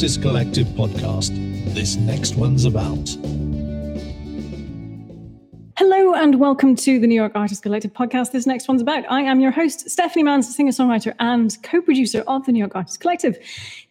Artist 0.00 0.22
Collective 0.22 0.66
podcast. 0.68 1.28
This 1.74 1.96
next 1.96 2.34
one's 2.36 2.64
about. 2.64 3.06
Hello 5.76 6.14
and 6.14 6.40
welcome 6.40 6.74
to 6.76 6.98
the 6.98 7.06
New 7.06 7.14
York 7.14 7.32
Artist 7.34 7.62
Collective 7.62 7.92
podcast. 7.92 8.32
This 8.32 8.46
next 8.46 8.66
one's 8.66 8.80
about. 8.80 9.04
I 9.10 9.20
am 9.20 9.40
your 9.40 9.50
host, 9.50 9.90
Stephanie 9.90 10.22
Mans, 10.22 10.56
singer 10.56 10.70
songwriter 10.70 11.14
and 11.18 11.54
co 11.62 11.82
producer 11.82 12.24
of 12.26 12.46
the 12.46 12.52
New 12.52 12.60
York 12.60 12.74
Artist 12.74 12.98
Collective. 13.00 13.36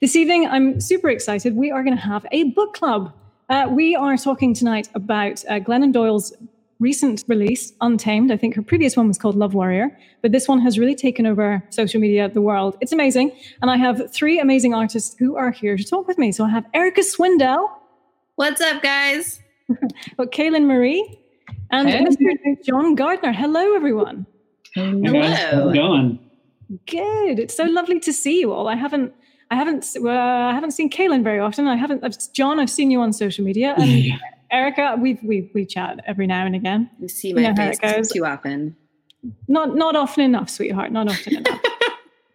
This 0.02 0.16
evening, 0.16 0.48
I'm 0.48 0.82
super 0.82 1.10
excited. 1.10 1.56
We 1.56 1.70
are 1.70 1.84
going 1.84 1.96
to 1.96 2.02
have 2.02 2.26
a 2.32 2.46
book 2.46 2.73
club. 2.73 3.14
Uh, 3.48 3.68
we 3.70 3.96
are 3.96 4.18
talking 4.18 4.55
tonight 4.55 4.89
about 4.96 5.46
uh, 5.48 5.60
Glennon 5.60 5.94
Doyle's 5.94 6.33
recent 6.79 7.24
release, 7.28 7.74
Untamed. 7.82 8.32
I 8.32 8.38
think 8.38 8.56
her 8.56 8.61
previous 8.61 8.96
one 8.96 9.07
was 9.07 9.18
called 9.18 9.36
Love 9.36 9.54
Warrior, 9.54 9.97
but 10.21 10.32
this 10.32 10.47
one 10.47 10.60
has 10.61 10.79
really 10.79 10.96
taken 10.96 11.25
over 11.25 11.61
social 11.69 12.00
media, 12.00 12.29
the 12.29 12.42
world. 12.42 12.78
It's 12.82 12.92
amazing. 12.93 13.32
And 13.61 13.69
I 13.69 13.78
have 13.78 14.11
three 14.14 14.39
amazing 14.39 14.74
artists 14.74 15.15
who 15.19 15.36
are 15.36 15.52
here 15.52 15.75
to 15.78 15.83
talk 15.83 16.07
with 16.07 16.18
me. 16.18 16.32
So 16.32 16.46
I 16.46 16.50
have 16.50 16.65
Erica 16.74 17.02
Swindell. 17.02 17.68
What's 18.36 18.61
up, 18.61 18.82
guys? 18.82 19.42
But 20.18 20.32
Kaylyn 20.32 20.65
Marie 20.65 21.19
and 21.71 21.88
Hey. 21.89 22.04
Mr. 22.04 22.64
John 22.65 22.96
Gardner. 22.96 23.33
Hello, 23.33 23.75
everyone. 23.75 24.25
Hey 24.74 25.00
guys, 25.02 25.38
how's 25.52 25.71
it 25.71 25.74
going? 25.75 26.19
Good. 26.88 27.39
It's 27.39 27.55
so 27.55 27.64
lovely 27.66 28.00
to 28.00 28.11
see 28.14 28.39
you 28.39 28.52
all. 28.52 28.68
I 28.68 28.75
haven't. 28.75 29.14
I 29.52 29.55
haven't. 29.55 29.86
Uh, 29.96 30.10
I 30.10 30.54
haven't 30.54 30.71
seen 30.71 30.89
Kaylyn 30.89 31.24
very 31.24 31.39
often. 31.39 31.68
I 31.68 31.75
haven't. 31.75 32.03
I've, 32.03 32.16
John, 32.33 32.59
I've 32.59 32.69
seen 32.69 32.89
you 32.91 33.02
on 33.02 33.14
social 33.14 33.44
media, 33.45 33.73
and 33.77 33.89
Yeah. 33.89 34.17
Erica, 34.52 34.98
we 35.00 35.20
we 35.23 35.50
we 35.53 35.66
chat 35.66 36.00
every 36.06 36.28
now 36.28 36.45
and 36.45 36.56
again. 36.56 36.89
You 37.00 37.08
see 37.08 37.30
You 37.30 37.36
my 37.36 37.42
know 37.42 37.56
how 37.56 37.72
face 37.73 38.12
too 38.12 38.26
often. 38.26 38.75
Not 39.47 39.75
not 39.75 39.95
often 39.95 40.23
enough, 40.23 40.50
sweetheart. 40.50 40.91
Not 40.91 41.09
often 41.09 41.38
enough. 41.38 41.61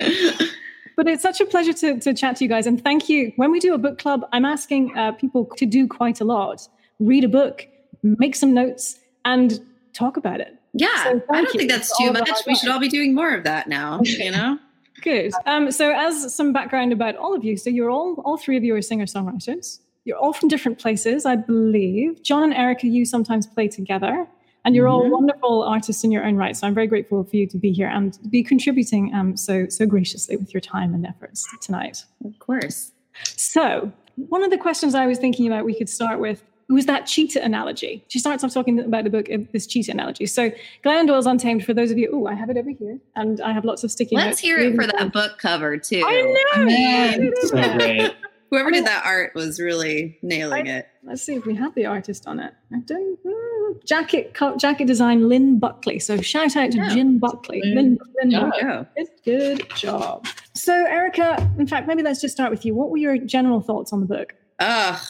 But 0.97 1.09
it's 1.09 1.23
such 1.23 1.41
a 1.41 1.45
pleasure 1.45 1.73
to, 1.73 1.99
to 1.99 2.15
chat 2.15 2.37
to 2.37 2.45
you 2.45 2.49
guys. 2.49 2.67
And 2.67 2.83
thank 2.83 3.09
you. 3.09 3.33
When 3.37 3.51
we 3.51 3.59
do 3.59 3.75
a 3.75 3.79
book 3.79 3.99
club, 3.99 4.29
I'm 4.33 4.45
asking 4.45 4.97
uh, 4.97 5.13
people 5.13 5.47
to 5.57 5.67
do 5.67 5.89
quite 5.89 6.21
a 6.21 6.25
lot 6.25 6.69
read 7.01 7.25
a 7.25 7.29
book, 7.29 7.67
make 8.03 8.37
some 8.37 8.55
notes, 8.55 9.01
and 9.25 9.61
talk 9.93 10.17
about 10.17 10.41
it. 10.41 10.57
yeah, 10.75 11.03
So 11.03 11.23
I 11.31 11.43
don't 11.43 11.51
think 11.51 11.71
that's 11.71 11.97
too 11.99 12.13
much. 12.13 12.31
We 12.47 12.55
should 12.55 12.69
all 12.69 12.79
be 12.79 12.89
doing 12.89 13.15
more 13.15 13.35
of 13.35 13.45
that 13.45 13.69
now. 13.69 14.01
You 14.03 14.31
know? 14.31 14.59
Good. 15.03 15.33
Um, 15.45 15.71
so, 15.71 15.93
as 15.93 16.35
some 16.35 16.53
background 16.53 16.93
about 16.93 17.17
all 17.17 17.35
of 17.35 17.45
you, 17.45 17.57
so 17.57 17.69
you're 17.69 17.91
all, 17.91 18.23
all 18.25 18.37
three 18.37 18.57
of 18.57 18.65
you 18.65 18.75
are 18.77 18.83
singer 18.83 19.07
songwriters. 19.07 19.81
You're 20.05 20.19
all 20.19 20.33
from 20.33 20.49
different 20.49 20.79
places, 20.79 21.25
I 21.25 21.37
believe. 21.37 22.23
John 22.23 22.43
and 22.45 22.55
Erica, 22.55 22.87
you 22.87 23.05
sometimes 23.05 23.47
play 23.47 23.69
together, 23.69 24.27
and 24.65 24.75
you're 24.75 24.89
all 24.89 25.05
Mhm. 25.05 25.11
wonderful 25.11 25.63
artists 25.63 26.05
in 26.05 26.13
your 26.13 26.25
own 26.25 26.37
right. 26.37 26.57
So, 26.57 26.67
I'm 26.67 26.75
very 26.75 26.87
grateful 26.87 27.25
for 27.25 27.37
you 27.37 27.47
to 27.49 27.59
be 27.59 27.73
here 27.73 27.89
and 27.89 28.19
be 28.31 28.43
contributing 28.43 29.15
um, 29.15 29.37
so 29.37 29.67
so 29.69 29.87
graciously 29.87 30.37
with 30.37 30.53
your 30.55 30.61
time 30.61 30.95
and 30.95 31.07
efforts 31.07 31.47
tonight. 31.63 32.05
of 32.25 32.39
course. 32.39 32.93
So, 33.37 33.93
one 34.17 34.43
of 34.45 34.51
the 34.51 34.59
questions 34.59 34.95
I 34.95 35.07
was 35.07 35.19
thinking 35.19 35.47
about 35.47 35.65
we 35.65 35.75
could 35.75 35.89
start 35.89 36.21
with 36.21 36.43
was 36.71 36.87
that 36.87 37.05
cheetah 37.07 37.45
analogy. 37.45 38.03
She 38.09 38.19
starts 38.19 38.43
off 38.43 38.55
talking 38.55 38.81
about 38.81 39.05
the 39.05 39.11
book, 39.11 39.29
uh, 39.31 39.37
this 39.53 39.67
cheetah 39.67 39.93
analogy. 39.93 40.25
So, 40.25 40.51
Glennon 40.83 41.07
Doyle's 41.07 41.27
Untamed, 41.27 41.63
for 41.65 41.75
those 41.75 41.91
of 41.91 41.99
you, 41.99 42.09
oh, 42.13 42.27
I 42.27 42.33
have 42.35 42.49
it 42.49 42.57
over 42.57 42.71
here, 42.71 42.99
and 43.17 43.39
I 43.43 43.53
have 43.53 43.65
lots 43.67 43.85
of 43.85 43.91
sticky 43.91 44.17
notes. 44.17 44.27
Let's 44.27 44.41
hear 44.41 44.59
it 44.59 44.75
for 44.75 44.87
that 44.87 45.13
book 45.13 45.33
cover 45.39 45.77
too. 45.77 46.03
I 46.07 46.23
know. 46.23 46.63
I 46.63 46.65
mean, 46.65 47.33
So 47.43 47.77
great. 47.79 48.13
Whoever 48.51 48.71
did 48.71 48.87
that 48.87 49.05
art 49.05 49.35
was 49.35 49.61
really 49.61 50.19
nailing 50.23 50.67
it. 50.67 50.87
Let's 51.03 51.23
see 51.23 51.35
if 51.35 51.45
we 51.47 51.55
have 51.57 51.75
the 51.75 51.87
artist 51.87 52.27
on 52.27 52.39
it. 52.41 52.53
I 52.73 52.79
don't. 52.81 53.19
mm, 53.25 53.85
jacket 53.85 54.37
jacket 54.59 54.87
design 54.87 55.29
Lynn 55.29 55.59
Buckley. 55.59 55.99
So 55.99 56.21
shout 56.21 56.57
out 56.57 56.71
to 56.73 56.79
Yeah. 56.79 56.89
Jim 56.89 57.19
Buckley. 57.19 57.61
Lynn. 57.65 57.75
Lynn, 57.75 57.99
Lynn 58.23 58.31
Yeah. 58.31 58.51
Buckley. 58.51 58.87
Good, 59.25 59.61
good 59.61 59.71
job. 59.77 60.27
So 60.55 60.73
Erica, 60.73 61.51
in 61.59 61.67
fact, 61.67 61.87
maybe 61.89 62.03
let's 62.03 62.21
just 62.21 62.35
start 62.35 62.51
with 62.51 62.65
you. 62.65 62.75
What 62.75 62.91
were 62.91 62.97
your 62.99 63.19
general 63.19 63.61
thoughts 63.61 63.93
on 63.93 64.01
the 64.01 64.07
book? 64.07 64.35
Ugh. 64.61 65.01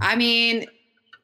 I 0.00 0.14
mean, 0.16 0.66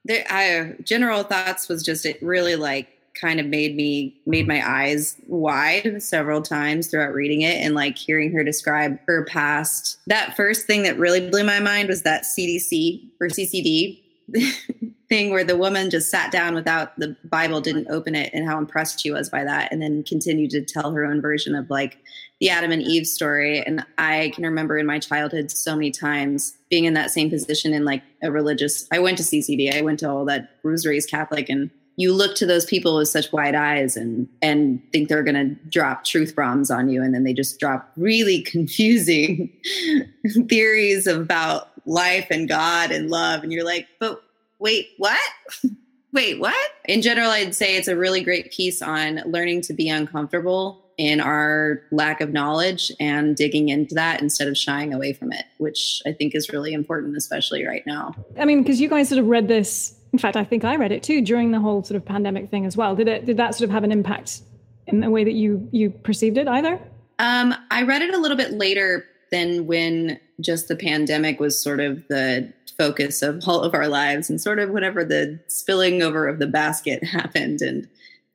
the 0.05 0.25
I, 0.33 0.75
general 0.83 1.23
thoughts 1.23 1.69
was 1.69 1.83
just 1.83 2.05
it 2.07 2.21
really 2.23 2.57
like 2.57 2.89
kind 3.15 3.41
of 3.41 3.47
made 3.47 3.77
me 3.77 4.21
made 4.27 4.47
mm-hmm. 4.47 4.59
my 4.59 4.69
eyes 4.69 5.17
wide 5.27 6.03
several 6.03 6.43
times 6.43 6.89
throughout 6.89 7.13
reading 7.13 7.43
it 7.43 7.57
and 7.57 7.75
like 7.75 7.97
hearing 7.97 8.33
her 8.33 8.45
describe 8.45 8.99
her 9.07 9.25
past. 9.25 9.99
That 10.07 10.37
first 10.37 10.67
thing 10.67 10.83
that 10.83 10.99
really 10.99 11.29
blew 11.29 11.45
my 11.45 11.61
mind 11.61 11.89
was 11.89 12.03
that 12.03 12.25
CDC 12.25 13.09
or 13.21 13.29
CCD 13.29 14.03
thing 15.09 15.31
where 15.31 15.45
the 15.45 15.57
woman 15.57 15.91
just 15.91 16.11
sat 16.11 16.33
down 16.33 16.55
without 16.55 16.99
the 16.99 17.17
Bible, 17.25 17.61
didn't 17.61 17.89
open 17.91 18.15
it, 18.15 18.31
and 18.33 18.47
how 18.49 18.59
impressed 18.59 19.01
she 19.01 19.11
was 19.11 19.29
by 19.29 19.45
that, 19.45 19.71
and 19.71 19.81
then 19.81 20.03
continued 20.03 20.51
to 20.51 20.63
tell 20.63 20.93
her 20.93 21.05
own 21.05 21.21
version 21.21 21.55
of 21.55 21.69
like 21.71 21.99
the 22.41 22.51
Adam 22.51 22.73
and 22.73 22.83
Eve 22.83 23.07
story. 23.07 23.61
And 23.61 23.85
I 23.99 24.33
can 24.35 24.45
remember 24.45 24.79
in 24.79 24.87
my 24.87 24.99
childhood 24.99 25.51
so 25.51 25.75
many 25.75 25.91
times 25.91 26.57
being 26.69 26.85
in 26.85 26.95
that 26.95 27.11
same 27.11 27.31
position 27.31 27.73
in 27.73 27.85
like 27.85 28.03
a 28.23 28.31
religious. 28.31 28.89
I 28.93 28.99
went 28.99 29.19
to 29.19 29.25
CCD. 29.25 29.75
I 29.75 29.83
went 29.83 30.01
to 30.01 30.11
all 30.11 30.25
that. 30.25 30.51
Raised 30.63 31.11
Catholic, 31.11 31.49
and 31.49 31.71
you 31.97 32.13
look 32.13 32.35
to 32.37 32.47
those 32.47 32.65
people 32.65 32.97
with 32.97 33.09
such 33.09 33.33
wide 33.33 33.55
eyes 33.55 33.97
and 33.97 34.29
and 34.43 34.83
think 34.93 35.09
they're 35.09 35.23
going 35.23 35.35
to 35.35 35.55
drop 35.69 36.05
truth 36.05 36.35
bombs 36.35 36.71
on 36.71 36.89
you, 36.89 37.03
and 37.03 37.15
then 37.15 37.25
they 37.25 37.33
just 37.33 37.61
drop 37.61 37.93
really 37.97 38.43
confusing 38.55 39.53
theories 40.49 41.07
about 41.07 41.71
life 41.87 42.27
and 42.31 42.49
God 42.49 42.91
and 42.91 43.11
love, 43.11 43.43
and 43.43 43.53
you're 43.53 43.65
like, 43.65 43.87
but 43.99 44.23
wait, 44.59 44.89
what? 44.99 45.19
Wait, 46.13 46.39
what? 46.39 46.71
In 46.85 47.03
general, 47.03 47.29
I'd 47.29 47.57
say 47.57 47.77
it's 47.77 47.89
a 47.89 47.97
really 47.97 48.23
great 48.23 48.53
piece 48.53 48.81
on 48.81 49.21
learning 49.27 49.63
to 49.63 49.73
be 49.73 49.89
uncomfortable 49.89 50.85
in 50.97 51.21
our 51.21 51.83
lack 51.91 52.21
of 52.21 52.33
knowledge 52.33 52.93
and 53.01 53.35
digging 53.35 53.69
into 53.69 53.95
that 53.97 54.23
instead 54.23 54.47
of 54.49 54.57
shying 54.57 54.95
away 54.95 55.13
from 55.13 55.33
it, 55.33 55.45
which 55.59 56.03
I 56.07 56.13
think 56.13 56.37
is 56.37 56.51
really 56.51 56.73
important, 56.73 57.17
especially 57.17 57.65
right 57.65 57.85
now. 57.85 58.15
I 58.39 58.45
mean, 58.45 58.63
because 58.63 58.81
you 58.81 58.89
guys 58.89 59.09
sort 59.09 59.19
of 59.19 59.27
read 59.27 59.49
this. 59.49 59.97
In 60.15 60.19
fact, 60.19 60.37
I 60.37 60.45
think 60.45 60.65
I 60.65 60.77
read 60.77 60.93
it 60.93 61.03
too 61.03 61.23
during 61.23 61.51
the 61.51 61.59
whole 61.59 61.83
sort 61.83 61.97
of 61.97 62.05
pandemic 62.05 62.49
thing 62.49 62.67
as 62.67 62.77
well. 62.77 62.95
Did 62.95 63.09
it? 63.09 63.27
Did 63.27 63.37
that 63.39 63.57
sort 63.57 63.69
of 63.69 63.73
have 63.73 63.83
an 63.83 63.91
impact 63.91 64.43
in 64.87 65.01
the 65.01 65.11
way 65.11 65.25
that 65.25 65.33
you 65.33 65.69
you 65.73 65.91
perceived 65.91 66.39
it 66.39 66.47
either? 66.47 66.79
Um, 67.19 67.53
I 67.73 67.83
read 67.83 68.01
it 68.01 68.15
a 68.15 68.19
little 68.19 68.37
bit 68.37 68.53
later 68.53 69.05
than 69.33 69.67
when 69.67 70.21
just 70.41 70.69
the 70.69 70.77
pandemic 70.77 71.41
was 71.41 71.61
sort 71.61 71.81
of 71.81 72.07
the 72.07 72.53
focus 72.79 73.23
of 73.23 73.43
all 73.49 73.63
of 73.63 73.75
our 73.75 73.89
lives 73.89 74.31
and 74.31 74.41
sort 74.41 74.61
of 74.61 74.71
whenever 74.71 75.05
the 75.05 75.41
spilling 75.49 76.01
over 76.01 76.29
of 76.29 76.39
the 76.39 76.47
basket 76.47 77.03
happened 77.19 77.61
and 77.61 77.89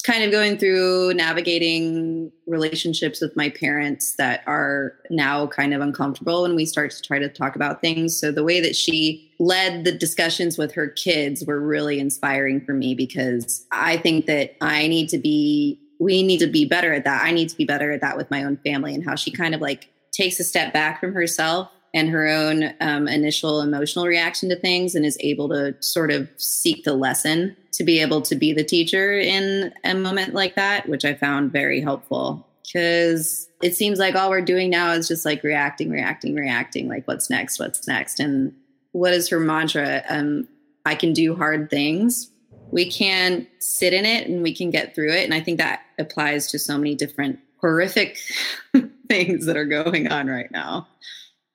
kind 0.03 0.23
of 0.23 0.31
going 0.31 0.57
through 0.57 1.13
navigating 1.13 2.31
relationships 2.47 3.19
with 3.19 3.35
my 3.35 3.49
parents 3.49 4.15
that 4.15 4.41
are 4.47 4.93
now 5.09 5.45
kind 5.47 5.73
of 5.73 5.81
uncomfortable 5.81 6.43
when 6.43 6.55
we 6.55 6.65
start 6.65 6.91
to 6.91 7.01
try 7.01 7.19
to 7.19 7.27
talk 7.27 7.55
about 7.55 7.81
things. 7.81 8.17
So 8.17 8.31
the 8.31 8.43
way 8.43 8.61
that 8.61 8.75
she 8.75 9.29
led 9.39 9.83
the 9.83 9.91
discussions 9.91 10.57
with 10.57 10.73
her 10.73 10.87
kids 10.87 11.43
were 11.45 11.59
really 11.59 11.99
inspiring 11.99 12.61
for 12.61 12.73
me 12.73 12.95
because 12.95 13.65
I 13.71 13.97
think 13.97 14.25
that 14.27 14.55
I 14.61 14.87
need 14.87 15.09
to 15.09 15.17
be 15.17 15.79
we 16.01 16.23
need 16.23 16.37
to 16.37 16.47
be 16.47 16.63
better 16.63 16.93
at 16.93 17.03
that. 17.03 17.25
I 17.25 17.31
need 17.31 17.49
to 17.49 17.57
be 17.57 17.65
better 17.65 17.91
at 17.91 17.99
that 17.99 18.15
with 18.15 18.31
my 18.31 18.45
own 18.45 18.55
family 18.65 18.95
and 18.95 19.03
how 19.03 19.15
she 19.15 19.31
kind 19.31 19.53
of 19.53 19.59
like 19.59 19.89
takes 20.13 20.39
a 20.39 20.45
step 20.45 20.71
back 20.71 21.01
from 21.01 21.13
herself 21.13 21.69
and 21.93 22.09
her 22.09 22.27
own 22.27 22.73
um, 22.81 23.07
initial 23.07 23.61
emotional 23.61 24.05
reaction 24.05 24.49
to 24.49 24.55
things 24.55 24.95
and 24.95 25.05
is 25.05 25.17
able 25.21 25.49
to 25.49 25.75
sort 25.79 26.11
of 26.11 26.29
seek 26.37 26.83
the 26.83 26.93
lesson 26.93 27.55
to 27.71 27.83
be 27.83 27.99
able 27.99 28.21
to 28.21 28.35
be 28.35 28.53
the 28.53 28.63
teacher 28.63 29.17
in 29.17 29.73
a 29.83 29.95
moment 29.95 30.33
like 30.33 30.55
that, 30.55 30.87
which 30.87 31.05
I 31.05 31.13
found 31.13 31.51
very 31.51 31.81
helpful 31.81 32.45
because 32.63 33.47
it 33.61 33.75
seems 33.75 33.99
like 33.99 34.15
all 34.15 34.29
we're 34.29 34.41
doing 34.41 34.69
now 34.69 34.91
is 34.91 35.07
just 35.07 35.25
like 35.25 35.43
reacting, 35.43 35.89
reacting, 35.89 36.35
reacting. 36.35 36.87
Like, 36.87 37.07
what's 37.07 37.29
next? 37.29 37.59
What's 37.59 37.87
next? 37.87 38.19
And 38.19 38.53
what 38.91 39.13
is 39.13 39.29
her 39.29 39.39
mantra? 39.39 40.03
Um, 40.09 40.47
I 40.85 40.95
can 40.95 41.13
do 41.13 41.35
hard 41.35 41.69
things. 41.69 42.29
We 42.71 42.89
can 42.89 43.47
sit 43.59 43.93
in 43.93 44.05
it 44.05 44.27
and 44.27 44.43
we 44.43 44.53
can 44.53 44.69
get 44.69 44.93
through 44.93 45.11
it. 45.11 45.23
And 45.23 45.33
I 45.33 45.41
think 45.41 45.57
that 45.57 45.81
applies 45.97 46.47
to 46.51 46.59
so 46.59 46.77
many 46.77 46.95
different 46.95 47.39
horrific 47.59 48.17
things 49.07 49.45
that 49.45 49.57
are 49.57 49.65
going 49.65 50.11
on 50.11 50.27
right 50.27 50.51
now. 50.51 50.87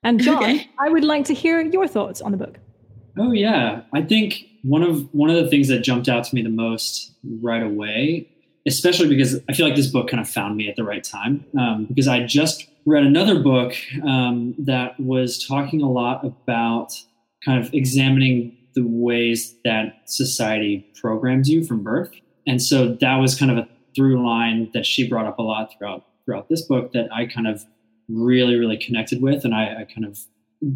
And 0.05 0.21
John, 0.21 0.45
Okay. 0.45 0.69
I 0.79 0.89
would 0.91 1.03
like 1.05 1.25
to 1.27 1.35
hear 1.35 1.61
your 1.61 1.89
thoughts 1.89 2.21
on 2.21 2.31
the 2.31 2.39
book. 2.39 2.59
Oh 3.19 3.33
yeah, 3.33 3.83
I 3.93 4.03
think 4.03 4.45
one 4.63 4.83
of 4.83 5.09
one 5.13 5.31
of 5.31 5.37
the 5.37 5.49
things 5.49 5.69
that 5.69 5.81
jumped 5.81 6.09
out 6.09 6.25
to 6.25 6.35
me 6.35 6.43
the 6.43 6.49
most 6.49 7.13
right 7.41 7.63
away, 7.63 8.29
especially 8.67 9.09
because 9.09 9.41
I 9.49 9.53
feel 9.55 9.67
like 9.67 9.77
this 9.77 9.87
book 9.87 10.09
kind 10.09 10.21
of 10.21 10.29
found 10.29 10.57
me 10.57 10.69
at 10.69 10.77
the 10.77 10.85
right 10.85 11.03
time, 11.03 11.45
um, 11.59 11.87
because 11.87 12.09
I 12.09 12.25
just 12.25 12.67
read 12.87 13.05
another 13.05 13.41
book 13.41 13.75
um, 14.03 14.55
that 14.59 14.99
was 15.01 15.47
talking 15.47 15.81
a 15.81 15.91
lot 15.91 16.25
about 16.25 16.93
kind 17.45 17.65
of 17.65 17.73
examining 17.73 18.57
the 18.75 18.83
ways 18.83 19.55
that 19.65 20.01
society 20.07 20.85
programs 21.01 21.49
you 21.49 21.65
from 21.65 21.83
birth, 21.83 22.11
and 22.47 22.61
so 22.61 22.95
that 23.01 23.17
was 23.17 23.39
kind 23.39 23.51
of 23.51 23.59
a 23.59 23.69
through 23.95 24.27
line 24.27 24.71
that 24.75 24.85
she 24.85 25.09
brought 25.09 25.27
up 25.27 25.39
a 25.39 25.43
lot 25.43 25.73
throughout 25.79 26.05
throughout 26.25 26.49
this 26.49 26.63
book 26.63 26.93
that 26.93 27.07
I 27.13 27.27
kind 27.27 27.47
of 27.47 27.65
really 28.09 28.57
really 28.57 28.77
connected 28.77 29.23
with, 29.23 29.45
and 29.45 29.55
I, 29.55 29.81
I 29.81 29.85
kind 29.85 30.05
of 30.05 30.19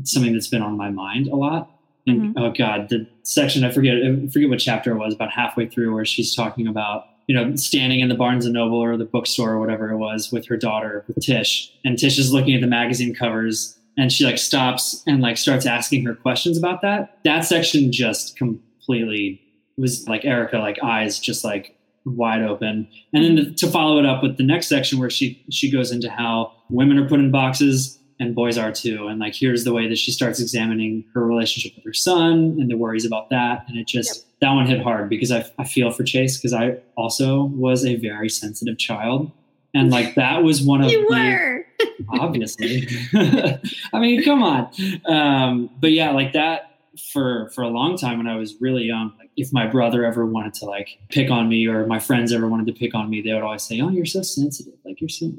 something 0.02 0.32
that's 0.32 0.48
been 0.48 0.62
on 0.62 0.76
my 0.76 0.90
mind 0.90 1.28
a 1.28 1.36
lot. 1.36 1.70
And 2.06 2.20
mm-hmm. 2.20 2.38
oh 2.38 2.52
god, 2.52 2.88
the 2.88 3.06
section 3.22 3.64
I 3.64 3.70
forget 3.70 3.94
I 3.96 4.28
forget 4.28 4.48
what 4.48 4.58
chapter 4.58 4.92
it 4.92 4.98
was, 4.98 5.14
about 5.14 5.30
halfway 5.30 5.66
through, 5.66 5.94
where 5.94 6.04
she's 6.04 6.34
talking 6.34 6.66
about 6.66 7.06
you 7.26 7.34
know 7.34 7.54
standing 7.56 8.00
in 8.00 8.08
the 8.08 8.14
Barnes 8.14 8.44
and 8.44 8.54
Noble 8.54 8.78
or 8.78 8.96
the 8.96 9.04
bookstore 9.04 9.52
or 9.52 9.60
whatever 9.60 9.90
it 9.90 9.98
was 9.98 10.32
with 10.32 10.46
her 10.46 10.56
daughter 10.56 11.04
with 11.06 11.24
Tish, 11.24 11.72
and 11.84 11.98
Tish 11.98 12.18
is 12.18 12.32
looking 12.32 12.54
at 12.54 12.60
the 12.60 12.66
magazine 12.66 13.14
covers 13.14 13.78
and 13.98 14.12
she 14.12 14.24
like 14.24 14.38
stops 14.38 15.02
and 15.06 15.20
like 15.20 15.36
starts 15.36 15.66
asking 15.66 16.04
her 16.06 16.14
questions 16.14 16.56
about 16.56 16.80
that. 16.82 17.18
That 17.24 17.44
section 17.44 17.90
just 17.90 18.36
completely 18.36 19.42
was 19.76 20.08
like 20.08 20.24
Erica, 20.24 20.58
like 20.58 20.78
eyes 20.82 21.18
just 21.18 21.44
like 21.44 21.76
wide 22.16 22.42
open. 22.42 22.88
And 23.12 23.24
then 23.24 23.34
the, 23.36 23.54
to 23.54 23.66
follow 23.68 23.98
it 23.98 24.06
up 24.06 24.22
with 24.22 24.36
the 24.36 24.42
next 24.42 24.68
section 24.68 24.98
where 24.98 25.10
she 25.10 25.44
she 25.50 25.70
goes 25.70 25.90
into 25.90 26.10
how 26.10 26.52
women 26.70 26.98
are 26.98 27.08
put 27.08 27.20
in 27.20 27.30
boxes 27.30 27.98
and 28.20 28.34
boys 28.34 28.58
are 28.58 28.72
too. 28.72 29.06
And 29.06 29.20
like 29.20 29.34
here's 29.34 29.64
the 29.64 29.72
way 29.72 29.88
that 29.88 29.98
she 29.98 30.10
starts 30.10 30.40
examining 30.40 31.04
her 31.14 31.24
relationship 31.24 31.76
with 31.76 31.84
her 31.84 31.92
son 31.92 32.56
and 32.58 32.70
the 32.70 32.76
worries 32.76 33.04
about 33.04 33.30
that. 33.30 33.64
And 33.68 33.76
it 33.76 33.86
just 33.86 34.16
yep. 34.16 34.24
that 34.40 34.52
one 34.52 34.66
hit 34.66 34.82
hard 34.82 35.08
because 35.08 35.30
I 35.30 35.44
I 35.58 35.64
feel 35.64 35.90
for 35.90 36.04
Chase 36.04 36.36
because 36.36 36.52
I 36.52 36.78
also 36.96 37.44
was 37.44 37.84
a 37.84 37.96
very 37.96 38.28
sensitive 38.28 38.78
child. 38.78 39.30
And 39.74 39.90
like 39.90 40.14
that 40.14 40.42
was 40.42 40.62
one 40.62 40.82
of 40.82 40.90
you 40.90 41.06
were 41.08 41.64
obviously. 42.08 42.88
I 43.14 43.98
mean, 44.00 44.22
come 44.22 44.42
on. 44.42 44.70
Um, 45.06 45.70
but 45.80 45.92
yeah, 45.92 46.10
like 46.10 46.32
that 46.32 46.78
for 47.12 47.50
for 47.50 47.62
a 47.62 47.68
long 47.68 47.96
time 47.96 48.18
when 48.18 48.26
I 48.26 48.36
was 48.36 48.60
really 48.60 48.84
young. 48.84 49.14
Like 49.18 49.27
if 49.38 49.52
my 49.52 49.66
brother 49.66 50.04
ever 50.04 50.26
wanted 50.26 50.52
to 50.52 50.64
like 50.64 50.98
pick 51.08 51.30
on 51.30 51.48
me 51.48 51.66
or 51.66 51.86
my 51.86 52.00
friends 52.00 52.32
ever 52.32 52.48
wanted 52.48 52.66
to 52.66 52.72
pick 52.72 52.94
on 52.94 53.08
me, 53.08 53.22
they 53.22 53.32
would 53.32 53.42
always 53.42 53.62
say, 53.62 53.80
"Oh, 53.80 53.88
you're 53.88 54.04
so 54.04 54.22
sensitive. 54.22 54.74
Like 54.84 55.00
you're 55.00 55.08
so." 55.08 55.32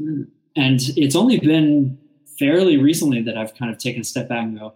And 0.55 0.79
it's 0.95 1.15
only 1.15 1.39
been 1.39 1.97
fairly 2.39 2.77
recently 2.77 3.21
that 3.21 3.37
I've 3.37 3.53
kind 3.55 3.69
of 3.69 3.77
taken 3.77 4.01
a 4.01 4.05
step 4.05 4.29
back 4.29 4.43
and 4.43 4.57
go, 4.57 4.73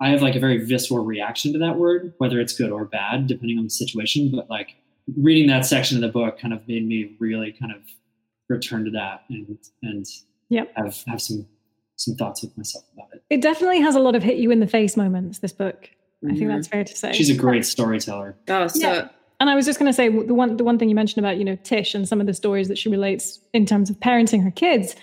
I 0.00 0.10
have 0.10 0.20
like 0.20 0.36
a 0.36 0.38
very 0.38 0.64
visceral 0.64 1.04
reaction 1.04 1.52
to 1.54 1.58
that 1.60 1.76
word, 1.76 2.12
whether 2.18 2.38
it's 2.38 2.52
good 2.52 2.70
or 2.70 2.84
bad, 2.84 3.26
depending 3.26 3.58
on 3.58 3.64
the 3.64 3.70
situation. 3.70 4.30
But 4.30 4.50
like 4.50 4.76
reading 5.16 5.48
that 5.48 5.64
section 5.64 5.96
of 5.96 6.02
the 6.02 6.08
book 6.08 6.38
kind 6.38 6.52
of 6.52 6.68
made 6.68 6.86
me 6.86 7.16
really 7.18 7.52
kind 7.52 7.72
of 7.72 7.80
return 8.48 8.84
to 8.84 8.90
that 8.92 9.24
and 9.30 9.58
and 9.82 10.06
yep. 10.50 10.70
have 10.76 11.02
have 11.06 11.22
some 11.22 11.46
some 11.96 12.14
thoughts 12.14 12.42
with 12.42 12.56
myself 12.58 12.84
about 12.92 13.08
it. 13.14 13.22
It 13.30 13.40
definitely 13.40 13.80
has 13.80 13.94
a 13.94 14.00
lot 14.00 14.14
of 14.14 14.22
hit 14.22 14.36
you 14.36 14.50
in 14.50 14.60
the 14.60 14.66
face 14.66 14.96
moments. 14.96 15.38
This 15.38 15.52
book, 15.52 15.90
mm-hmm. 16.24 16.34
I 16.34 16.38
think 16.38 16.48
that's 16.48 16.68
mm-hmm. 16.68 16.72
fair 16.72 16.84
to 16.84 16.96
say. 16.96 17.12
She's 17.12 17.30
a 17.30 17.34
great 17.34 17.64
storyteller. 17.64 18.36
Oh, 18.48 18.66
so. 18.68 18.80
Yeah. 18.80 19.08
And 19.38 19.50
I 19.50 19.54
was 19.54 19.66
just 19.66 19.78
going 19.78 19.90
to 19.90 19.92
say 19.92 20.08
the 20.08 20.32
one 20.32 20.56
the 20.56 20.64
one 20.64 20.78
thing 20.78 20.88
you 20.88 20.94
mentioned 20.94 21.24
about 21.24 21.36
you 21.36 21.44
know 21.44 21.56
Tish 21.56 21.94
and 21.94 22.08
some 22.08 22.20
of 22.20 22.26
the 22.26 22.32
stories 22.32 22.68
that 22.68 22.78
she 22.78 22.88
relates 22.88 23.38
in 23.52 23.66
terms 23.66 23.90
of 23.90 23.96
parenting 24.00 24.42
her 24.42 24.50
kids, 24.50 24.96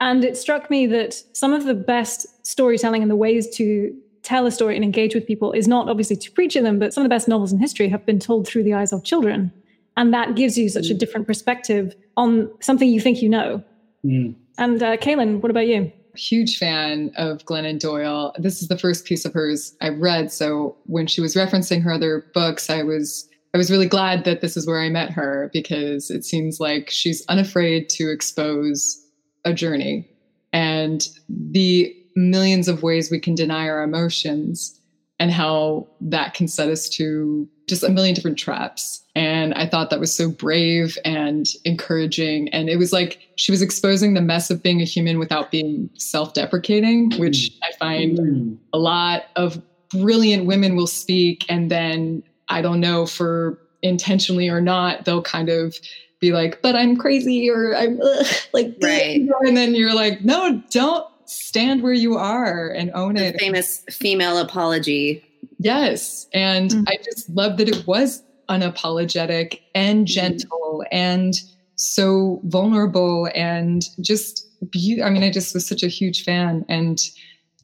and 0.00 0.24
it 0.24 0.36
struck 0.36 0.68
me 0.68 0.86
that 0.86 1.14
some 1.32 1.54
of 1.54 1.64
the 1.64 1.74
best 1.74 2.26
storytelling 2.46 3.00
and 3.00 3.10
the 3.10 3.16
ways 3.16 3.48
to 3.56 3.96
tell 4.22 4.44
a 4.44 4.50
story 4.50 4.74
and 4.74 4.84
engage 4.84 5.14
with 5.14 5.26
people 5.26 5.52
is 5.52 5.66
not 5.66 5.88
obviously 5.88 6.16
to 6.16 6.30
preach 6.32 6.54
at 6.54 6.62
them, 6.62 6.78
but 6.78 6.92
some 6.92 7.02
of 7.02 7.06
the 7.06 7.14
best 7.14 7.28
novels 7.28 7.50
in 7.50 7.58
history 7.58 7.88
have 7.88 8.04
been 8.04 8.18
told 8.18 8.46
through 8.46 8.62
the 8.62 8.74
eyes 8.74 8.92
of 8.92 9.02
children. 9.02 9.50
And 9.96 10.12
that 10.12 10.36
gives 10.36 10.58
you 10.58 10.68
such 10.68 10.90
a 10.90 10.94
mm. 10.94 10.98
different 10.98 11.26
perspective 11.26 11.96
on 12.16 12.50
something 12.60 12.88
you 12.88 13.00
think 13.00 13.22
you 13.22 13.28
know. 13.28 13.64
Mm. 14.04 14.34
And 14.58 14.82
uh, 14.82 14.96
Kaylyn, 14.98 15.40
what 15.40 15.50
about 15.50 15.66
you? 15.66 15.90
Huge 16.18 16.58
fan 16.58 17.12
of 17.16 17.44
Glennon 17.44 17.78
Doyle. 17.78 18.34
This 18.38 18.60
is 18.60 18.68
the 18.68 18.78
first 18.78 19.04
piece 19.04 19.24
of 19.24 19.32
hers 19.32 19.74
I've 19.80 19.98
read. 19.98 20.32
So 20.32 20.76
when 20.86 21.06
she 21.06 21.20
was 21.20 21.34
referencing 21.34 21.82
her 21.82 21.92
other 21.92 22.26
books, 22.34 22.68
I 22.68 22.82
was 22.82 23.28
I 23.54 23.58
was 23.58 23.70
really 23.70 23.86
glad 23.88 24.24
that 24.24 24.40
this 24.40 24.56
is 24.56 24.66
where 24.66 24.80
I 24.80 24.90
met 24.90 25.10
her 25.10 25.50
because 25.52 26.10
it 26.10 26.24
seems 26.24 26.60
like 26.60 26.90
she's 26.90 27.24
unafraid 27.28 27.88
to 27.90 28.10
expose 28.10 29.02
a 29.44 29.54
journey 29.54 30.08
and 30.52 31.08
the 31.28 31.94
millions 32.14 32.68
of 32.68 32.82
ways 32.82 33.10
we 33.10 33.20
can 33.20 33.34
deny 33.34 33.68
our 33.68 33.82
emotions 33.82 34.77
and 35.20 35.30
how 35.30 35.86
that 36.00 36.34
can 36.34 36.46
set 36.46 36.68
us 36.68 36.88
to 36.88 37.48
just 37.66 37.82
a 37.82 37.88
million 37.88 38.14
different 38.14 38.38
traps. 38.38 39.02
And 39.14 39.52
I 39.54 39.66
thought 39.66 39.90
that 39.90 40.00
was 40.00 40.14
so 40.14 40.30
brave 40.30 40.96
and 41.04 41.46
encouraging. 41.64 42.48
And 42.50 42.68
it 42.68 42.76
was 42.76 42.92
like 42.92 43.28
she 43.36 43.52
was 43.52 43.60
exposing 43.60 44.14
the 44.14 44.20
mess 44.20 44.50
of 44.50 44.62
being 44.62 44.80
a 44.80 44.84
human 44.84 45.18
without 45.18 45.50
being 45.50 45.90
self 45.94 46.34
deprecating, 46.34 47.10
which 47.18 47.52
I 47.62 47.76
find 47.78 48.18
mm. 48.18 48.58
a 48.72 48.78
lot 48.78 49.24
of 49.36 49.60
brilliant 49.90 50.46
women 50.46 50.76
will 50.76 50.86
speak. 50.86 51.44
And 51.48 51.70
then 51.70 52.22
I 52.48 52.62
don't 52.62 52.80
know 52.80 53.06
for 53.06 53.58
intentionally 53.82 54.48
or 54.48 54.60
not, 54.60 55.04
they'll 55.04 55.22
kind 55.22 55.48
of 55.48 55.76
be 56.20 56.32
like, 56.32 56.62
but 56.62 56.74
I'm 56.74 56.96
crazy 56.96 57.48
or 57.50 57.76
I'm 57.76 58.00
ugh, 58.02 58.26
like, 58.52 58.76
right. 58.82 59.20
and 59.40 59.56
then 59.56 59.74
you're 59.74 59.94
like, 59.94 60.24
no, 60.24 60.62
don't 60.70 61.06
stand 61.28 61.82
where 61.82 61.92
you 61.92 62.16
are 62.16 62.70
and 62.70 62.90
own 62.94 63.14
the 63.14 63.26
it. 63.26 63.40
Famous 63.40 63.84
female 63.90 64.38
apology. 64.38 65.22
Yes. 65.58 66.26
And 66.32 66.70
mm-hmm. 66.70 66.84
I 66.88 66.96
just 67.04 67.28
love 67.30 67.58
that 67.58 67.68
it 67.68 67.86
was 67.86 68.22
unapologetic 68.48 69.60
and 69.74 70.06
mm-hmm. 70.06 70.12
gentle 70.12 70.82
mm-hmm. 70.84 70.96
and 70.96 71.34
so 71.76 72.40
vulnerable 72.44 73.28
and 73.34 73.84
just 74.00 74.46
be- 74.70 75.02
I 75.02 75.10
mean, 75.10 75.22
I 75.22 75.30
just 75.30 75.54
was 75.54 75.66
such 75.66 75.82
a 75.82 75.88
huge 75.88 76.24
fan. 76.24 76.64
And 76.68 76.98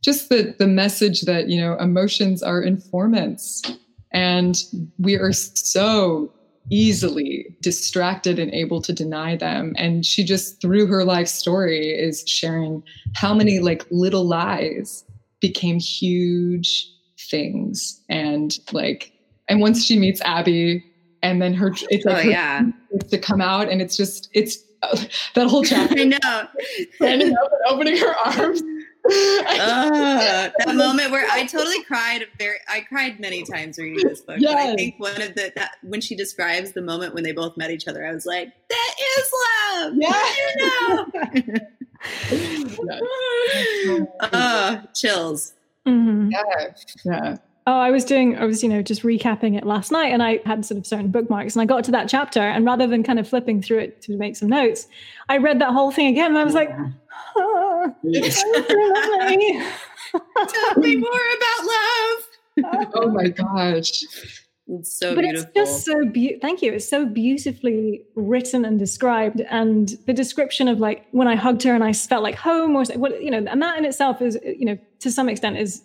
just 0.03 0.29
the 0.29 0.55
the 0.59 0.67
message 0.67 1.23
that, 1.23 1.49
you 1.49 1.61
know, 1.61 1.77
emotions 1.79 2.43
are 2.43 2.63
informants. 2.63 3.63
And 4.13 4.57
we 4.99 5.17
are 5.17 5.33
so 5.33 6.33
easily 6.71 7.57
distracted 7.61 8.39
and 8.39 8.51
able 8.53 8.81
to 8.83 8.93
deny 8.93 9.37
them. 9.37 9.75
And 9.77 10.05
she 10.05 10.25
just 10.25 10.61
through 10.61 10.87
her 10.87 11.05
life 11.05 11.29
story 11.29 11.91
is 11.91 12.25
sharing 12.27 12.83
how 13.15 13.35
many 13.35 13.61
like 13.61 13.85
little 13.91 14.27
lies 14.27 15.05
became 15.41 15.79
huge 15.79 16.91
things. 17.19 18.01
And 18.09 18.59
like 18.73 19.13
and 19.49 19.61
once 19.61 19.85
she 19.85 19.99
meets 19.99 20.21
abby 20.23 20.85
and 21.23 21.41
then 21.41 21.55
her 21.55 21.73
it's 21.91 22.05
like 22.05 22.27
oh, 22.27 22.29
yeah. 22.29 22.63
to 23.11 23.19
come 23.19 23.41
out 23.41 23.69
and 23.69 23.81
it's 23.83 23.97
just 23.97 24.29
it's 24.33 24.59
uh, 24.83 24.97
that 25.35 25.49
whole 25.49 25.65
chapter 25.65 25.99
i 25.99 26.05
know. 26.05 26.19
standing 26.97 27.35
up 27.37 27.51
and 27.53 27.73
opening 27.73 27.97
her 27.97 28.15
arms 28.27 28.63
uh, 29.07 30.51
that 30.59 30.67
moment 30.75 31.11
where 31.11 31.27
I 31.31 31.47
totally 31.47 31.83
cried. 31.85 32.27
Very, 32.39 32.57
I 32.69 32.81
cried 32.81 33.21
many 33.21 33.45
times 33.45 33.79
reading 33.79 34.07
this 34.07 34.21
book. 34.21 34.37
Yes. 34.39 34.55
But 34.55 34.61
I 34.61 34.75
think 34.75 34.99
one 34.99 35.21
of 35.21 35.35
the 35.35 35.53
that, 35.57 35.77
when 35.83 36.01
she 36.01 36.17
describes 36.17 36.73
the 36.73 36.83
moment 36.83 37.15
when 37.15 37.23
they 37.23 37.33
both 37.33 37.57
met 37.57 37.71
each 37.71 37.87
other, 37.87 38.07
I 38.07 38.13
was 38.13 38.27
like, 38.27 38.53
"That 38.69 38.95
is 39.19 39.33
love." 39.73 39.93
Yeah, 39.97 41.05
you 41.37 41.45
know. 41.45 41.59
uh, 44.21 44.83
chills. 44.95 45.53
Mm-hmm. 45.87 46.31
Yeah, 46.31 46.73
yeah. 47.05 47.37
Oh, 47.67 47.79
I 47.79 47.91
was 47.91 48.05
doing, 48.05 48.37
I 48.37 48.45
was, 48.45 48.63
you 48.63 48.69
know, 48.69 48.83
just 48.83 49.03
recapping 49.03 49.57
it 49.57 49.65
last 49.65 49.91
night 49.91 50.13
and 50.13 50.23
I 50.23 50.41
had 50.45 50.67
sort 50.67 50.79
of 50.79 50.87
certain 50.87 51.11
bookmarks 51.11 51.55
and 51.55 51.63
I 51.63 51.65
got 51.65 51.83
to 51.85 51.91
that 51.93 52.11
chapter 52.11 52.41
and 52.41 52.65
rather 52.65 52.87
than 52.87 53.03
kind 53.03 53.19
of 53.19 53.27
flipping 53.27 53.63
through 53.63 53.79
it 53.79 54.03
to 54.03 54.19
make 54.19 54.37
some 54.37 54.49
notes, 54.49 54.87
I 55.31 55.39
read 55.39 55.61
that 55.61 55.73
whole 55.73 55.91
thing 55.91 56.09
again 56.09 56.27
and 56.27 56.39
I 56.39 56.45
was 56.45 56.55
like, 56.55 56.71
oh, 57.37 57.95
Tell 60.49 60.79
me 60.79 60.97
more 60.97 61.11
about 61.37 61.65
love. 61.65 62.25
oh 62.95 63.11
my 63.11 63.29
gosh. 63.29 64.05
It's 64.67 64.99
so 64.99 65.15
but 65.15 65.23
beautiful. 65.23 65.51
it's 65.55 65.71
just 65.71 65.85
so 65.85 66.07
beautiful. 66.07 66.41
thank 66.41 66.63
you. 66.63 66.73
It's 66.73 66.89
so 66.89 67.05
beautifully 67.05 68.03
written 68.15 68.65
and 68.65 68.79
described, 68.79 69.43
and 69.43 69.91
the 70.07 70.15
description 70.15 70.69
of 70.69 70.81
like 70.81 71.07
when 71.11 71.29
I 71.29 71.35
hugged 71.37 71.65
her 71.65 71.75
and 71.75 71.85
I 71.85 71.93
felt 71.93 72.23
like 72.23 72.35
home, 72.35 72.75
or 72.75 72.85
what 72.95 73.23
you 73.23 73.31
know, 73.31 73.45
and 73.47 73.61
that 73.61 73.77
in 73.77 73.85
itself 73.85 74.23
is 74.23 74.39
you 74.43 74.65
know 74.65 74.79
to 75.01 75.11
some 75.11 75.29
extent 75.29 75.59
is 75.59 75.83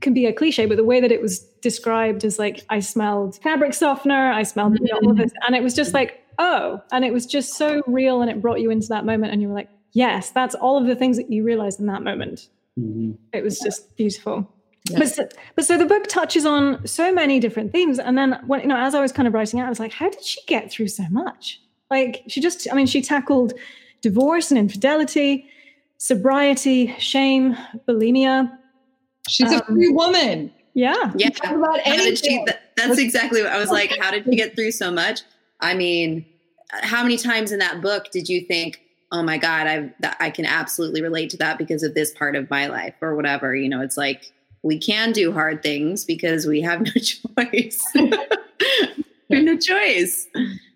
can 0.00 0.14
be 0.14 0.26
a 0.26 0.32
cliche, 0.32 0.66
but 0.66 0.76
the 0.76 0.84
way 0.84 1.00
that 1.00 1.12
it 1.12 1.20
was 1.20 1.40
described 1.60 2.24
is 2.24 2.38
like 2.38 2.64
I 2.70 2.80
smelled 2.80 3.36
fabric 3.42 3.74
softener, 3.74 4.32
I 4.32 4.42
smelled 4.42 4.74
mm-hmm. 4.74 5.04
all 5.04 5.10
of 5.10 5.16
this, 5.16 5.32
and 5.46 5.54
it 5.54 5.62
was 5.62 5.74
just 5.74 5.94
like 5.94 6.20
oh, 6.38 6.82
and 6.90 7.04
it 7.04 7.12
was 7.12 7.26
just 7.26 7.54
so 7.54 7.82
real, 7.86 8.20
and 8.20 8.30
it 8.30 8.42
brought 8.42 8.60
you 8.60 8.70
into 8.70 8.88
that 8.88 9.04
moment, 9.04 9.32
and 9.32 9.40
you 9.40 9.48
were 9.48 9.54
like 9.54 9.68
yes, 9.94 10.30
that's 10.30 10.54
all 10.54 10.76
of 10.76 10.86
the 10.86 10.94
things 10.94 11.16
that 11.16 11.32
you 11.32 11.42
realized 11.42 11.80
in 11.80 11.86
that 11.86 12.02
moment. 12.02 12.48
Mm-hmm. 12.78 13.12
It 13.32 13.42
was 13.42 13.58
just 13.60 13.96
beautiful. 13.96 14.50
Yeah. 14.90 14.98
But, 14.98 15.08
so, 15.08 15.28
but 15.54 15.64
so 15.64 15.78
the 15.78 15.86
book 15.86 16.08
touches 16.08 16.44
on 16.44 16.86
so 16.86 17.12
many 17.12 17.40
different 17.40 17.72
themes. 17.72 17.98
And 17.98 18.18
then 18.18 18.38
when, 18.46 18.60
you 18.60 18.66
know, 18.66 18.76
as 18.76 18.94
I 18.94 19.00
was 19.00 19.12
kind 19.12 19.26
of 19.26 19.32
writing 19.32 19.60
out, 19.60 19.66
I 19.66 19.70
was 19.70 19.80
like, 19.80 19.92
how 19.92 20.10
did 20.10 20.22
she 20.22 20.40
get 20.46 20.70
through 20.70 20.88
so 20.88 21.04
much? 21.10 21.60
Like 21.90 22.24
she 22.28 22.40
just, 22.40 22.66
I 22.70 22.74
mean, 22.74 22.86
she 22.86 23.00
tackled 23.00 23.54
divorce 24.02 24.50
and 24.50 24.58
infidelity, 24.58 25.48
sobriety, 25.96 26.94
shame, 26.98 27.56
bulimia. 27.88 28.50
She's 29.28 29.50
um, 29.52 29.60
a 29.60 29.64
free 29.64 29.90
woman. 29.90 30.52
Yeah. 30.74 31.12
Yeah. 31.16 31.28
About 31.44 31.80
anything. 31.84 32.16
She, 32.16 32.44
that, 32.46 32.72
that's 32.76 32.98
exactly 32.98 33.42
what 33.42 33.52
I 33.52 33.58
was 33.58 33.70
like. 33.70 33.96
How 33.98 34.10
did 34.10 34.24
she 34.24 34.36
get 34.36 34.54
through 34.54 34.72
so 34.72 34.90
much? 34.90 35.20
I 35.60 35.74
mean, 35.74 36.26
how 36.70 37.02
many 37.02 37.16
times 37.16 37.52
in 37.52 37.60
that 37.60 37.80
book 37.80 38.10
did 38.10 38.28
you 38.28 38.40
think, 38.42 38.84
oh 39.14 39.22
my 39.22 39.38
god 39.38 39.66
i 39.66 39.90
i 40.18 40.28
can 40.28 40.44
absolutely 40.44 41.00
relate 41.00 41.30
to 41.30 41.36
that 41.36 41.56
because 41.56 41.82
of 41.82 41.94
this 41.94 42.10
part 42.12 42.34
of 42.34 42.50
my 42.50 42.66
life 42.66 42.94
or 43.00 43.14
whatever 43.14 43.54
you 43.54 43.68
know 43.68 43.80
it's 43.80 43.96
like 43.96 44.32
we 44.62 44.78
can 44.78 45.12
do 45.12 45.32
hard 45.32 45.62
things 45.62 46.04
because 46.04 46.46
we 46.46 46.60
have 46.60 46.80
no 46.80 46.92
choice 46.92 47.82
we 47.94 49.36
have 49.36 49.44
no 49.44 49.56
choice 49.56 50.26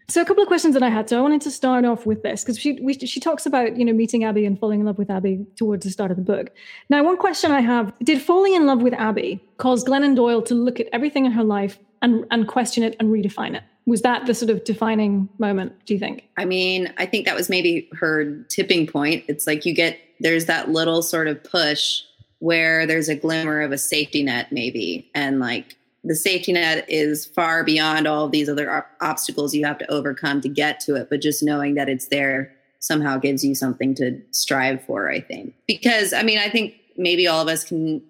so 0.08 0.22
a 0.22 0.24
couple 0.24 0.42
of 0.42 0.48
questions 0.48 0.74
that 0.74 0.82
I 0.82 0.88
had. 0.88 1.08
So 1.08 1.18
I 1.18 1.20
wanted 1.20 1.40
to 1.42 1.50
start 1.50 1.84
off 1.84 2.06
with 2.06 2.22
this 2.22 2.42
because 2.42 2.58
she 2.58 2.78
we, 2.80 2.94
she 2.94 3.20
talks 3.20 3.46
about 3.46 3.76
you 3.76 3.84
know 3.84 3.92
meeting 3.92 4.24
Abby 4.24 4.44
and 4.44 4.58
falling 4.58 4.80
in 4.80 4.86
love 4.86 4.98
with 4.98 5.10
Abby 5.10 5.46
towards 5.56 5.84
the 5.84 5.90
start 5.90 6.10
of 6.10 6.16
the 6.16 6.22
book. 6.22 6.50
Now, 6.88 7.04
one 7.04 7.16
question 7.16 7.52
I 7.52 7.60
have: 7.60 7.92
Did 8.02 8.20
falling 8.20 8.54
in 8.54 8.66
love 8.66 8.82
with 8.82 8.94
Abby 8.94 9.40
cause 9.58 9.84
Glennon 9.84 10.16
Doyle 10.16 10.42
to 10.42 10.54
look 10.54 10.80
at 10.80 10.86
everything 10.92 11.26
in 11.26 11.32
her 11.32 11.44
life 11.44 11.78
and 12.02 12.24
and 12.30 12.48
question 12.48 12.82
it 12.82 12.96
and 12.98 13.10
redefine 13.10 13.54
it? 13.54 13.62
was 13.86 14.02
that 14.02 14.26
the 14.26 14.34
sort 14.34 14.50
of 14.50 14.62
defining 14.64 15.30
moment 15.38 15.72
do 15.86 15.94
you 15.94 15.98
think 15.98 16.28
i 16.36 16.44
mean 16.44 16.92
i 16.98 17.06
think 17.06 17.24
that 17.24 17.34
was 17.34 17.48
maybe 17.48 17.88
her 17.94 18.38
tipping 18.50 18.86
point 18.86 19.24
it's 19.28 19.46
like 19.46 19.64
you 19.64 19.72
get 19.72 19.98
there's 20.20 20.44
that 20.44 20.68
little 20.68 21.00
sort 21.00 21.26
of 21.26 21.42
push 21.42 22.02
where 22.40 22.86
there's 22.86 23.08
a 23.08 23.14
glimmer 23.14 23.60
of 23.60 23.72
a 23.72 23.78
safety 23.78 24.22
net, 24.22 24.52
maybe. 24.52 25.10
And 25.14 25.40
like 25.40 25.76
the 26.04 26.14
safety 26.14 26.52
net 26.52 26.84
is 26.88 27.26
far 27.26 27.64
beyond 27.64 28.06
all 28.06 28.28
these 28.28 28.48
other 28.48 28.70
op- 28.70 28.90
obstacles 29.00 29.54
you 29.54 29.64
have 29.64 29.78
to 29.78 29.90
overcome 29.90 30.40
to 30.42 30.48
get 30.48 30.80
to 30.80 30.94
it. 30.94 31.08
But 31.10 31.20
just 31.20 31.42
knowing 31.42 31.74
that 31.74 31.88
it's 31.88 32.08
there 32.08 32.52
somehow 32.80 33.18
gives 33.18 33.44
you 33.44 33.54
something 33.54 33.94
to 33.96 34.20
strive 34.30 34.84
for, 34.84 35.10
I 35.10 35.20
think. 35.20 35.54
Because, 35.66 36.12
I 36.12 36.22
mean, 36.22 36.38
I 36.38 36.48
think 36.48 36.74
maybe 36.96 37.26
all 37.26 37.42
of 37.42 37.48
us 37.48 37.64
can 37.64 38.02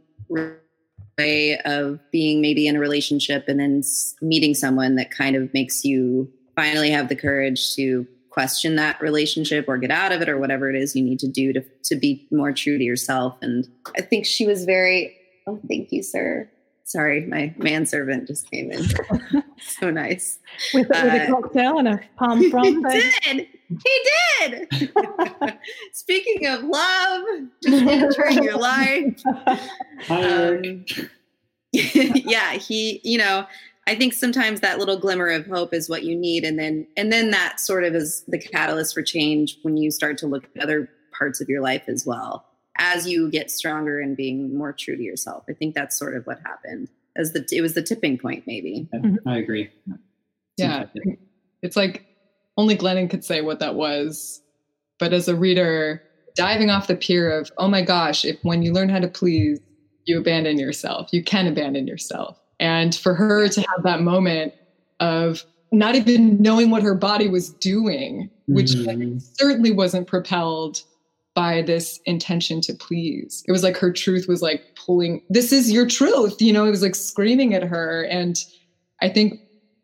way 1.19 1.59
of 1.65 1.99
being 2.13 2.41
maybe 2.41 2.69
in 2.69 2.77
a 2.77 2.81
relationship 2.81 3.45
and 3.49 3.59
then 3.59 3.83
meeting 4.23 4.55
someone 4.55 4.95
that 4.97 5.11
kind 5.11 5.35
of 5.37 5.53
makes 5.53 5.85
you 5.85 6.31
finally 6.55 6.91
have 6.91 7.09
the 7.09 7.17
courage 7.17 7.75
to 7.75 8.07
question 8.31 8.77
that 8.77 9.01
relationship 9.01 9.65
or 9.69 9.79
get 9.79 9.91
out 9.91 10.13
of 10.13 10.23
it 10.23 10.29
or 10.29 10.39
whatever 10.39 10.71
it 10.71 10.77
is 10.77 10.95
you 10.95 11.03
need 11.03 11.19
to 11.19 11.27
do 11.27 11.53
to, 11.53 11.65
to 11.83 11.97
be 11.97 12.27
more 12.31 12.53
true 12.53 12.79
to 12.79 12.85
yourself. 12.85 13.37
And 13.43 13.67
I 13.97 14.03
think 14.03 14.27
she 14.27 14.47
was 14.47 14.65
very, 14.65 15.17
oh, 15.47 15.59
thank 15.69 15.91
you, 15.91 16.03
sir. 16.03 16.49
Sorry, 16.89 17.27
my 17.27 17.55
manservant 17.59 18.27
just 18.27 18.51
came 18.51 18.73
in. 18.73 18.83
so 19.61 19.91
nice. 19.91 20.39
With, 20.73 20.89
with 20.89 20.97
uh, 20.97 21.07
a 21.07 21.27
cocktail 21.27 21.79
and 21.79 21.87
a 21.87 22.01
palm 22.17 22.51
frond. 22.51 22.87
He 22.91 23.11
did. 23.27 23.47
He 23.85 24.01
did. 24.41 24.69
Speaking 25.93 26.47
of 26.47 26.65
love, 26.65 27.23
just 27.63 27.83
entering 27.83 28.43
your 28.43 28.57
life. 28.57 29.23
Um, 30.09 30.87
yeah, 31.73 32.53
he, 32.53 33.03
you 33.05 33.19
know, 33.19 33.45
I 33.87 33.95
think 33.95 34.15
sometimes 34.15 34.61
that 34.61 34.79
little 34.79 34.99
glimmer 34.99 35.29
of 35.29 35.47
hope 35.47 35.75
is 35.75 35.91
what 35.91 36.05
you 36.05 36.17
need, 36.17 36.45
and 36.45 36.59
then 36.59 36.87
and 36.97 37.13
then 37.13 37.31
that 37.33 37.61
sort 37.61 37.85
of 37.85 37.95
is 37.95 38.25
the 38.29 38.39
catalyst 38.39 38.95
for 38.95 39.03
change 39.03 39.59
when 39.61 39.77
you 39.77 39.91
start 39.91 40.17
to 40.19 40.27
look 40.27 40.49
at 40.57 40.63
other 40.63 40.89
parts 41.13 41.43
of 41.43 41.51
your 41.51 41.61
life 41.61 41.83
as 41.89 42.07
well 42.07 42.48
as 42.79 43.09
you 43.09 43.31
get 43.31 43.51
stronger 43.51 44.01
and 44.01 44.17
being 44.17 44.57
more 44.57 44.73
true 44.73 44.97
to 44.97 45.03
yourself. 45.03 45.45
I 45.49 45.53
think 45.53 45.75
that's 45.75 45.99
sort 45.99 46.17
of 46.17 46.27
what 46.27 46.41
happened. 46.45 46.89
As 47.17 47.33
the 47.33 47.47
it 47.51 47.61
was 47.61 47.75
the 47.75 47.83
tipping 47.83 48.17
point, 48.19 48.45
maybe. 48.47 48.89
I 49.27 49.39
agree. 49.39 49.71
Yeah, 50.57 50.87
it's 51.63 51.77
like 51.77 52.07
only 52.57 52.77
Glennon 52.77 53.11
could 53.11 53.25
say 53.25 53.41
what 53.41 53.59
that 53.61 53.75
was, 53.75 54.41
but 54.99 55.13
as 55.13 55.29
a 55.29 55.37
reader, 55.37 56.03
diving 56.35 56.71
off 56.71 56.87
the 56.87 56.97
pier 56.97 57.31
of 57.31 57.51
oh 57.59 57.69
my 57.69 57.83
gosh, 57.83 58.25
if 58.25 58.39
when 58.43 58.63
you 58.63 58.73
learn 58.73 58.89
how 58.89 59.01
to 59.01 59.09
please, 59.09 59.61
you 60.05 60.19
abandon 60.19 60.59
yourself, 60.59 61.09
you 61.13 61.23
can 61.23 61.47
abandon 61.47 61.87
yourself 61.87 62.39
and 62.61 62.95
for 62.95 63.15
her 63.15 63.49
to 63.49 63.61
have 63.61 63.83
that 63.85 64.01
moment 64.01 64.53
of 65.01 65.45
not 65.71 65.95
even 65.95 66.41
knowing 66.41 66.71
what 66.71 66.83
her 66.83 66.95
body 66.95 67.29
was 67.29 67.51
doing, 67.51 68.31
which 68.47 68.71
mm-hmm. 68.71 69.19
certainly 69.19 69.71
wasn't 69.71 70.07
propelled 70.07 70.83
by 71.39 71.63
this 71.63 72.01
intention 72.05 72.61
to 72.61 72.75
please. 72.75 73.45
It 73.47 73.53
was 73.53 73.63
like 73.63 73.77
her 73.77 73.93
truth 73.93 74.27
was 74.27 74.43
like 74.43 74.75
pulling, 74.75 75.23
this 75.31 75.53
is 75.53 75.71
your 75.71 75.87
truth. 75.87 76.43
You 76.43 76.53
know, 76.53 76.65
it 76.65 76.71
was 76.71 76.83
like 76.83 76.97
screaming 76.97 77.55
at 77.55 77.63
her. 77.63 78.03
And 78.11 78.37
I 79.01 79.09
think 79.09 79.35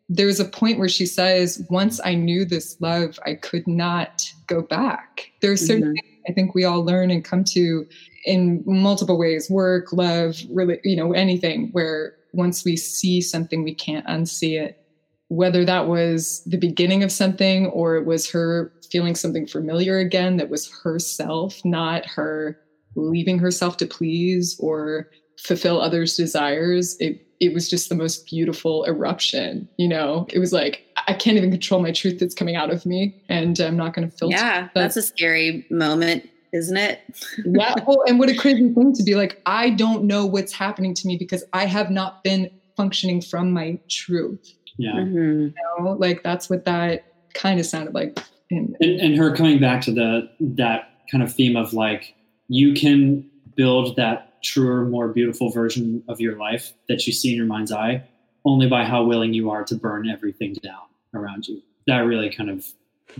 there's 0.08 0.40
a 0.40 0.46
point 0.46 0.80
where 0.80 0.88
she 0.88 1.06
says, 1.06 1.64
once 1.70 2.00
I 2.04 2.16
knew 2.16 2.44
this 2.44 2.76
love, 2.80 3.20
I 3.24 3.34
could 3.34 3.68
not 3.68 4.28
go 4.48 4.62
back. 4.62 5.30
There's 5.42 5.64
certain 5.64 5.94
mm-hmm. 5.94 6.28
I 6.28 6.32
think 6.32 6.56
we 6.56 6.64
all 6.64 6.84
learn 6.84 7.12
and 7.12 7.24
come 7.24 7.44
to 7.44 7.86
in 8.24 8.64
multiple 8.66 9.16
ways 9.16 9.48
work, 9.48 9.92
love, 9.92 10.36
really, 10.50 10.80
you 10.82 10.96
know, 10.96 11.12
anything 11.12 11.68
where 11.70 12.16
once 12.32 12.64
we 12.64 12.76
see 12.76 13.20
something, 13.20 13.62
we 13.62 13.76
can't 13.76 14.04
unsee 14.08 14.60
it. 14.60 14.84
Whether 15.28 15.64
that 15.66 15.86
was 15.86 16.42
the 16.46 16.58
beginning 16.58 17.04
of 17.04 17.12
something 17.12 17.66
or 17.66 17.94
it 17.94 18.06
was 18.06 18.28
her 18.32 18.72
feeling 18.90 19.14
something 19.14 19.46
familiar 19.46 19.98
again, 19.98 20.36
that 20.36 20.50
was 20.50 20.70
herself, 20.82 21.64
not 21.64 22.06
her 22.06 22.58
leaving 22.96 23.38
herself 23.38 23.76
to 23.78 23.86
please 23.86 24.56
or 24.60 25.08
fulfill 25.38 25.80
others' 25.80 26.16
desires. 26.16 26.96
It 27.00 27.20
it 27.40 27.52
was 27.52 27.68
just 27.68 27.88
the 27.88 27.94
most 27.94 28.26
beautiful 28.26 28.84
eruption. 28.84 29.68
You 29.76 29.88
know, 29.88 30.26
it 30.30 30.38
was 30.38 30.52
like 30.52 30.84
I 31.08 31.14
can't 31.14 31.36
even 31.36 31.50
control 31.50 31.82
my 31.82 31.92
truth 31.92 32.18
that's 32.18 32.34
coming 32.34 32.56
out 32.56 32.70
of 32.70 32.86
me, 32.86 33.22
and 33.28 33.58
I'm 33.60 33.76
not 33.76 33.94
going 33.94 34.08
to 34.08 34.16
filter. 34.16 34.36
Yeah, 34.36 34.68
that's 34.74 34.96
a 34.96 35.02
scary 35.02 35.66
moment 35.70 36.28
isn't 36.54 36.76
it? 36.76 37.00
yeah. 37.44 37.74
Oh, 37.86 38.02
and 38.06 38.18
what 38.18 38.30
a 38.30 38.36
crazy 38.36 38.72
thing 38.72 38.94
to 38.94 39.02
be 39.02 39.16
like, 39.16 39.42
I 39.44 39.70
don't 39.70 40.04
know 40.04 40.24
what's 40.24 40.52
happening 40.52 40.94
to 40.94 41.06
me 41.06 41.16
because 41.16 41.44
I 41.52 41.66
have 41.66 41.90
not 41.90 42.22
been 42.22 42.48
functioning 42.76 43.20
from 43.20 43.52
my 43.52 43.78
truth. 43.90 44.54
Yeah. 44.78 44.92
Mm-hmm. 44.92 45.18
You 45.18 45.54
know, 45.78 45.92
like 45.92 46.22
that's 46.22 46.48
what 46.48 46.64
that 46.64 47.04
kind 47.34 47.60
of 47.60 47.66
sounded 47.66 47.94
like. 47.94 48.18
And, 48.50 48.76
and 48.80 49.16
her 49.16 49.34
coming 49.34 49.58
back 49.58 49.80
to 49.82 49.92
the 49.92 50.30
that 50.40 50.90
kind 51.10 51.22
of 51.22 51.32
theme 51.32 51.56
of 51.56 51.72
like 51.72 52.14
you 52.48 52.74
can 52.74 53.28
build 53.56 53.96
that 53.96 54.42
truer, 54.42 54.84
more 54.84 55.08
beautiful 55.08 55.50
version 55.50 56.02
of 56.08 56.20
your 56.20 56.36
life 56.36 56.72
that 56.88 57.06
you 57.06 57.12
see 57.12 57.30
in 57.30 57.36
your 57.36 57.46
mind's 57.46 57.72
eye 57.72 58.04
only 58.44 58.68
by 58.68 58.84
how 58.84 59.02
willing 59.02 59.32
you 59.32 59.50
are 59.50 59.64
to 59.64 59.74
burn 59.74 60.08
everything 60.08 60.54
down 60.62 60.82
around 61.14 61.48
you. 61.48 61.62
That 61.86 62.00
really 62.00 62.30
kind 62.30 62.50
of 62.50 62.66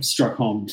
struck 0.01 0.35
home, 0.35 0.67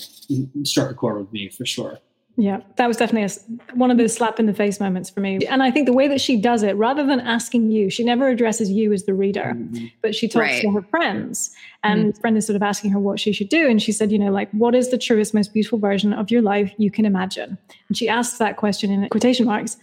struck 0.65 0.91
a 0.91 0.95
chord 0.95 1.19
with 1.19 1.33
me 1.33 1.49
for 1.49 1.65
sure. 1.65 1.99
Yeah, 2.37 2.61
that 2.77 2.87
was 2.87 2.97
definitely 2.97 3.25
a, 3.25 3.75
one 3.77 3.91
of 3.91 3.99
those 3.99 4.15
slap 4.15 4.41
in 4.41 4.47
the 4.47 4.55
face 4.55 4.81
moments 4.81 5.11
for 5.11 5.21
me. 5.21 5.45
And 5.47 5.63
I 5.63 5.71
think 5.71 5.87
the 5.87 5.93
way 5.93 6.09
that 6.09 6.21
she 6.21 6.41
does 6.41 6.63
it, 6.63 6.77
rather 6.77 7.05
than 7.05 7.21
asking 7.21 7.71
you, 7.71 7.91
she 7.91 8.05
never 8.05 8.29
addresses 8.29 8.71
you 8.71 8.93
as 8.93 9.05
the 9.05 9.13
reader, 9.13 9.53
mm-hmm. 9.55 9.87
but 10.01 10.15
she 10.15 10.29
talks 10.29 10.53
right. 10.53 10.63
to 10.63 10.71
her 10.71 10.83
friends. 10.83 11.55
And 11.85 12.13
mm-hmm. 12.13 12.21
friend 12.21 12.37
is 12.39 12.47
sort 12.47 12.57
of 12.57 12.63
asking 12.63 12.93
her 12.93 12.99
what 12.99 13.21
she 13.21 13.33
should 13.33 13.51
do. 13.51 13.69
And 13.69 13.83
she 13.83 13.93
said, 13.93 14.11
you 14.11 14.19
know, 14.19 14.31
like, 14.31 14.51
what 14.53 14.75
is 14.75 14.91
the 14.91 14.97
truest, 14.97 15.35
most 15.35 15.53
beautiful 15.53 15.79
version 15.79 16.15
of 16.15 16.31
your 16.31 16.41
life 16.41 16.73
you 16.79 16.91
can 16.91 17.05
imagine? 17.05 17.59
And 17.89 17.97
she 17.97 18.09
asks 18.09 18.39
that 18.39 18.57
question 18.57 18.91
in 18.91 19.09
quotation 19.11 19.45
marks. 19.45 19.77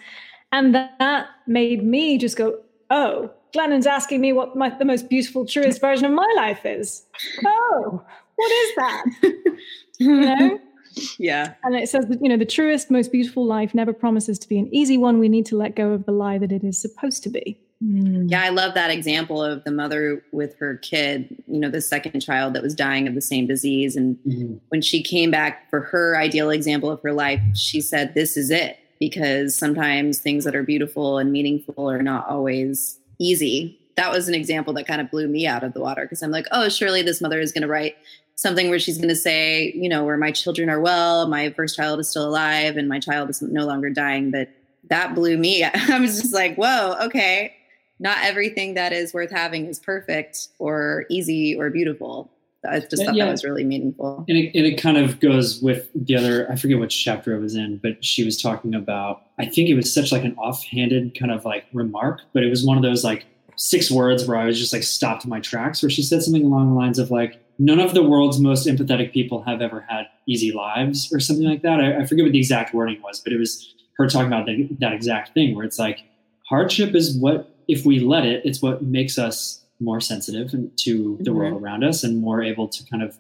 And 0.52 0.74
that 0.74 1.28
made 1.46 1.84
me 1.84 2.18
just 2.18 2.36
go, 2.36 2.60
oh, 2.90 3.30
Glennon's 3.54 3.86
asking 3.86 4.22
me 4.22 4.34
what 4.34 4.56
my, 4.56 4.70
the 4.70 4.86
most 4.86 5.08
beautiful, 5.08 5.46
truest 5.46 5.82
version 5.82 6.06
of 6.06 6.12
my 6.12 6.34
life 6.36 6.66
is. 6.66 7.06
Oh, 7.46 8.04
what 8.36 8.52
is 8.52 8.76
that? 8.76 9.06
you 10.00 10.16
know? 10.16 10.60
Yeah. 11.18 11.54
And 11.64 11.76
it 11.76 11.90
says 11.90 12.08
that, 12.08 12.22
you 12.22 12.30
know, 12.30 12.38
the 12.38 12.46
truest, 12.46 12.92
most 12.92 13.12
beautiful 13.12 13.46
life 13.46 13.74
never 13.74 13.94
promises 13.94 14.40
to 14.40 14.50
be 14.50 14.60
an 14.60 14.74
easy 14.74 14.98
one. 14.98 15.20
We 15.20 15.30
need 15.30 15.46
to 15.48 15.58
let 15.58 15.76
go 15.76 15.92
of 15.92 16.06
the 16.06 16.12
lie 16.12 16.38
that 16.38 16.52
it 16.52 16.64
is 16.64 16.80
supposed 16.80 17.24
to 17.24 17.30
be. 17.30 17.60
Mm. 17.84 18.30
Yeah, 18.30 18.44
I 18.44 18.50
love 18.50 18.74
that 18.74 18.92
example 18.92 19.42
of 19.42 19.64
the 19.64 19.72
mother 19.72 20.24
with 20.34 20.58
her 20.60 20.78
kid, 20.78 21.42
you 21.48 21.60
know, 21.60 21.70
the 21.70 21.82
second 21.82 22.20
child 22.20 22.54
that 22.54 22.64
was 22.64 22.76
dying 22.76 23.08
of 23.08 23.16
the 23.16 23.22
same 23.22 23.48
disease. 23.48 23.96
And 23.96 24.18
mm-hmm. 24.28 24.56
when 24.68 24.82
she 24.82 25.02
came 25.02 25.32
back 25.32 25.70
for 25.70 25.82
her 25.82 26.18
ideal 26.18 26.50
example 26.50 26.92
of 26.92 27.02
her 27.04 27.14
life, 27.14 27.42
she 27.56 27.80
said, 27.80 28.14
This 28.14 28.36
is 28.36 28.52
it. 28.52 28.78
Because 29.00 29.56
sometimes 29.56 30.20
things 30.20 30.44
that 30.44 30.58
are 30.58 30.64
beautiful 30.64 31.20
and 31.20 31.32
meaningful 31.32 31.90
are 31.90 32.04
not 32.04 32.28
always 32.28 33.00
easy. 33.18 33.80
That 33.96 34.12
was 34.12 34.28
an 34.28 34.34
example 34.34 34.74
that 34.74 34.88
kind 34.88 35.00
of 35.00 35.10
blew 35.10 35.30
me 35.30 35.48
out 35.48 35.64
of 35.64 35.74
the 35.74 35.80
water 35.80 36.02
because 36.02 36.22
I'm 36.22 36.32
like, 36.32 36.48
oh, 36.52 36.68
surely 36.68 37.02
this 37.02 37.22
mother 37.22 37.40
is 37.40 37.54
going 37.54 37.62
to 37.62 37.68
write 37.70 37.96
something 38.40 38.70
where 38.70 38.80
she's 38.80 38.98
going 38.98 39.10
to 39.10 39.16
say, 39.18 39.74
you 39.76 39.90
know, 39.90 40.06
where 40.06 40.16
my 40.16 40.32
children 40.32 40.70
are 40.70 40.80
well, 40.80 41.28
my 41.28 41.50
first 41.52 41.76
child 41.76 42.00
is 42.00 42.10
still 42.10 42.26
alive, 42.26 42.78
and 42.78 42.88
my 42.88 42.98
child 42.98 43.30
is 43.30 43.42
no 43.42 43.66
longer 43.66 43.90
dying. 43.90 44.32
But 44.32 44.48
that 44.90 45.14
blew 45.14 45.38
me. 45.38 45.64
I 45.90 46.00
was 46.00 46.22
just 46.22 46.34
like, 46.34 46.56
whoa, 46.56 46.96
okay. 47.02 47.54
Not 48.00 48.18
everything 48.22 48.76
that 48.76 48.94
is 48.94 49.14
worth 49.14 49.30
having 49.30 49.66
is 49.66 49.78
perfect 49.78 50.48
or 50.58 51.06
easy 51.10 51.54
or 51.54 51.70
beautiful. 51.70 52.32
I 52.70 52.80
just 52.80 53.04
thought 53.04 53.16
yeah. 53.16 53.26
that 53.26 53.32
was 53.32 53.44
really 53.44 53.66
meaningful. 53.66 54.24
And 54.30 54.38
it, 54.38 54.56
and 54.56 54.66
it 54.66 54.82
kind 54.82 54.98
of 54.98 55.20
goes 55.20 55.62
with 55.62 55.90
the 55.94 56.16
other, 56.16 56.50
I 56.50 56.56
forget 56.56 56.80
which 56.80 57.04
chapter 57.04 57.36
it 57.36 57.40
was 57.40 57.56
in, 57.56 57.78
but 57.78 58.04
she 58.04 58.24
was 58.24 58.42
talking 58.42 58.74
about, 58.74 59.22
I 59.38 59.46
think 59.46 59.70
it 59.70 59.76
was 59.76 59.94
such 59.94 60.14
like 60.14 60.24
an 60.24 60.36
offhanded 60.38 61.18
kind 61.18 61.32
of 61.32 61.44
like 61.44 61.66
remark, 61.74 62.22
but 62.34 62.44
it 62.44 62.50
was 62.50 62.66
one 62.66 62.78
of 62.78 62.84
those 62.84 63.04
like 63.04 63.26
six 63.56 63.92
words 63.92 64.26
where 64.26 64.38
I 64.38 64.46
was 64.46 64.58
just 64.58 64.72
like 64.72 64.84
stopped 64.84 65.26
in 65.26 65.30
my 65.30 65.40
tracks 65.42 65.82
where 65.82 65.90
she 65.90 66.02
said 66.02 66.22
something 66.22 66.46
along 66.46 66.70
the 66.70 66.76
lines 66.76 67.00
of 67.00 67.12
like, 67.12 67.42
none 67.60 67.80
of 67.80 67.94
the 67.94 68.02
world's 68.02 68.40
most 68.40 68.66
empathetic 68.66 69.14
people 69.14 69.44
have 69.44 69.62
ever 69.62 69.86
had 69.88 70.08
easy 70.28 70.52
lives 70.52 71.12
or 71.14 71.20
something 71.20 71.46
like 71.46 71.62
that. 71.62 71.80
I, 71.80 72.02
I 72.02 72.06
forget 72.06 72.24
what 72.24 72.32
the 72.32 72.40
exact 72.40 72.74
wording 72.74 73.02
was, 73.04 73.20
but 73.20 73.34
it 73.34 73.38
was 73.38 73.76
her 73.98 74.08
talking 74.08 74.28
about 74.28 74.46
the, 74.46 74.70
that 74.80 74.94
exact 74.94 75.34
thing 75.34 75.56
where 75.56 75.66
it's 75.66 75.78
like 75.78 76.00
hardship 76.48 76.96
is 76.96 77.18
what, 77.18 77.54
if 77.68 77.86
we 77.86 78.00
let 78.00 78.26
it, 78.26 78.42
it's 78.46 78.62
what 78.62 78.82
makes 78.82 79.20
us 79.20 79.64
more 79.80 80.00
sensitive 80.00 80.52
to 80.52 80.58
the 80.58 81.30
mm-hmm. 81.30 81.34
world 81.34 81.62
around 81.62 81.84
us 81.84 82.04
and 82.04 82.20
more 82.20 82.42
able 82.42 82.68
to 82.68 82.84
kind 82.86 83.04
of 83.04 83.18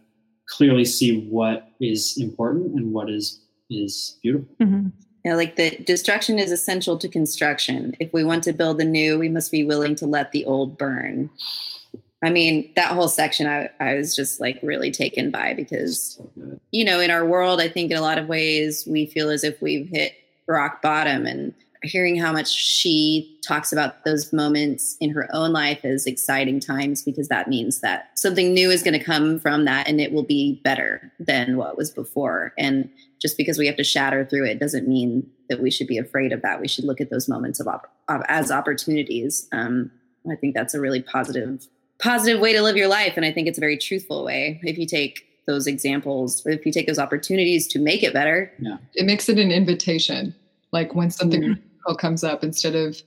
clearly 0.47 0.85
see 0.85 1.27
what 1.27 1.69
is 1.79 2.17
important 2.17 2.73
and 2.75 2.91
what 2.93 3.09
is 3.09 3.41
is 3.69 4.17
beautiful. 4.23 4.47
Mm-hmm. 4.59 4.87
Yeah, 5.23 5.35
like 5.35 5.57
the 5.57 5.77
destruction 5.85 6.39
is 6.39 6.51
essential 6.51 6.97
to 6.97 7.07
construction. 7.07 7.93
If 7.99 8.11
we 8.13 8.23
want 8.23 8.43
to 8.45 8.53
build 8.53 8.79
the 8.79 8.85
new, 8.85 9.19
we 9.19 9.29
must 9.29 9.51
be 9.51 9.63
willing 9.63 9.95
to 9.95 10.07
let 10.07 10.31
the 10.31 10.45
old 10.45 10.77
burn. 10.77 11.29
I 12.23 12.29
mean, 12.29 12.71
that 12.75 12.91
whole 12.91 13.07
section 13.07 13.47
I, 13.47 13.69
I 13.79 13.95
was 13.95 14.15
just 14.15 14.41
like 14.41 14.59
really 14.61 14.91
taken 14.91 15.31
by 15.31 15.53
because, 15.53 16.21
you 16.71 16.83
know, 16.83 16.99
in 16.99 17.11
our 17.11 17.25
world, 17.25 17.61
I 17.61 17.69
think 17.69 17.91
in 17.91 17.97
a 17.97 18.01
lot 18.01 18.17
of 18.17 18.27
ways 18.27 18.85
we 18.85 19.05
feel 19.05 19.29
as 19.29 19.43
if 19.43 19.61
we've 19.61 19.87
hit 19.87 20.13
rock 20.47 20.81
bottom. 20.81 21.25
And 21.25 21.53
hearing 21.83 22.17
how 22.17 22.31
much 22.33 22.49
she 22.49 23.39
talks 23.45 23.71
about 23.71 24.03
those 24.03 24.33
moments 24.33 24.97
in 24.99 25.09
her 25.11 25.29
own 25.33 25.53
life 25.53 25.85
as 25.85 26.05
exciting 26.05 26.59
times 26.59 27.03
because 27.03 27.29
that 27.29 27.47
means 27.47 27.79
that 27.79 28.11
something 28.19 28.53
new 28.53 28.69
is 28.69 28.83
going 28.83 28.97
to 28.97 29.03
come 29.03 29.39
from 29.39 29.65
that 29.65 29.87
and 29.87 30.01
it 30.01 30.11
will 30.11 30.23
be 30.23 30.59
better 30.63 31.11
than 31.19 31.55
what 31.55 31.77
was 31.77 31.89
before. 31.89 32.53
And 32.57 32.89
just 33.21 33.37
because 33.37 33.57
we 33.57 33.65
have 33.65 33.77
to 33.77 33.83
shatter 33.83 34.25
through 34.25 34.45
it 34.45 34.59
doesn't 34.59 34.87
mean 34.87 35.29
that 35.47 35.61
we 35.61 35.71
should 35.71 35.87
be 35.87 35.97
afraid 35.97 36.33
of 36.33 36.41
that. 36.41 36.59
We 36.59 36.67
should 36.67 36.85
look 36.85 36.99
at 36.99 37.09
those 37.09 37.29
moments 37.29 37.59
of, 37.59 37.67
op- 37.67 37.91
of 38.09 38.21
as 38.27 38.51
opportunities. 38.51 39.47
Um, 39.51 39.91
I 40.29 40.35
think 40.35 40.55
that's 40.55 40.73
a 40.73 40.81
really 40.81 41.01
positive 41.01 41.65
positive 41.99 42.39
way 42.39 42.53
to 42.53 42.61
live 42.61 42.77
your 42.77 42.87
life, 42.87 43.13
and 43.15 43.25
I 43.25 43.31
think 43.31 43.47
it's 43.47 43.57
a 43.57 43.61
very 43.61 43.77
truthful 43.77 44.23
way. 44.23 44.59
If 44.63 44.77
you 44.77 44.85
take 44.85 45.25
those 45.45 45.67
examples, 45.67 46.45
if 46.45 46.65
you 46.65 46.71
take 46.71 46.87
those 46.87 46.99
opportunities 46.99 47.67
to 47.67 47.79
make 47.79 48.03
it 48.03 48.13
better, 48.13 48.51
yeah, 48.59 48.77
it 48.95 49.05
makes 49.05 49.29
it 49.29 49.39
an 49.39 49.51
invitation. 49.51 50.33
Like 50.71 50.95
when 50.95 51.09
something 51.11 51.41
mm-hmm. 51.41 51.95
comes 51.95 52.23
up, 52.23 52.43
instead 52.43 52.75
of 52.75 53.01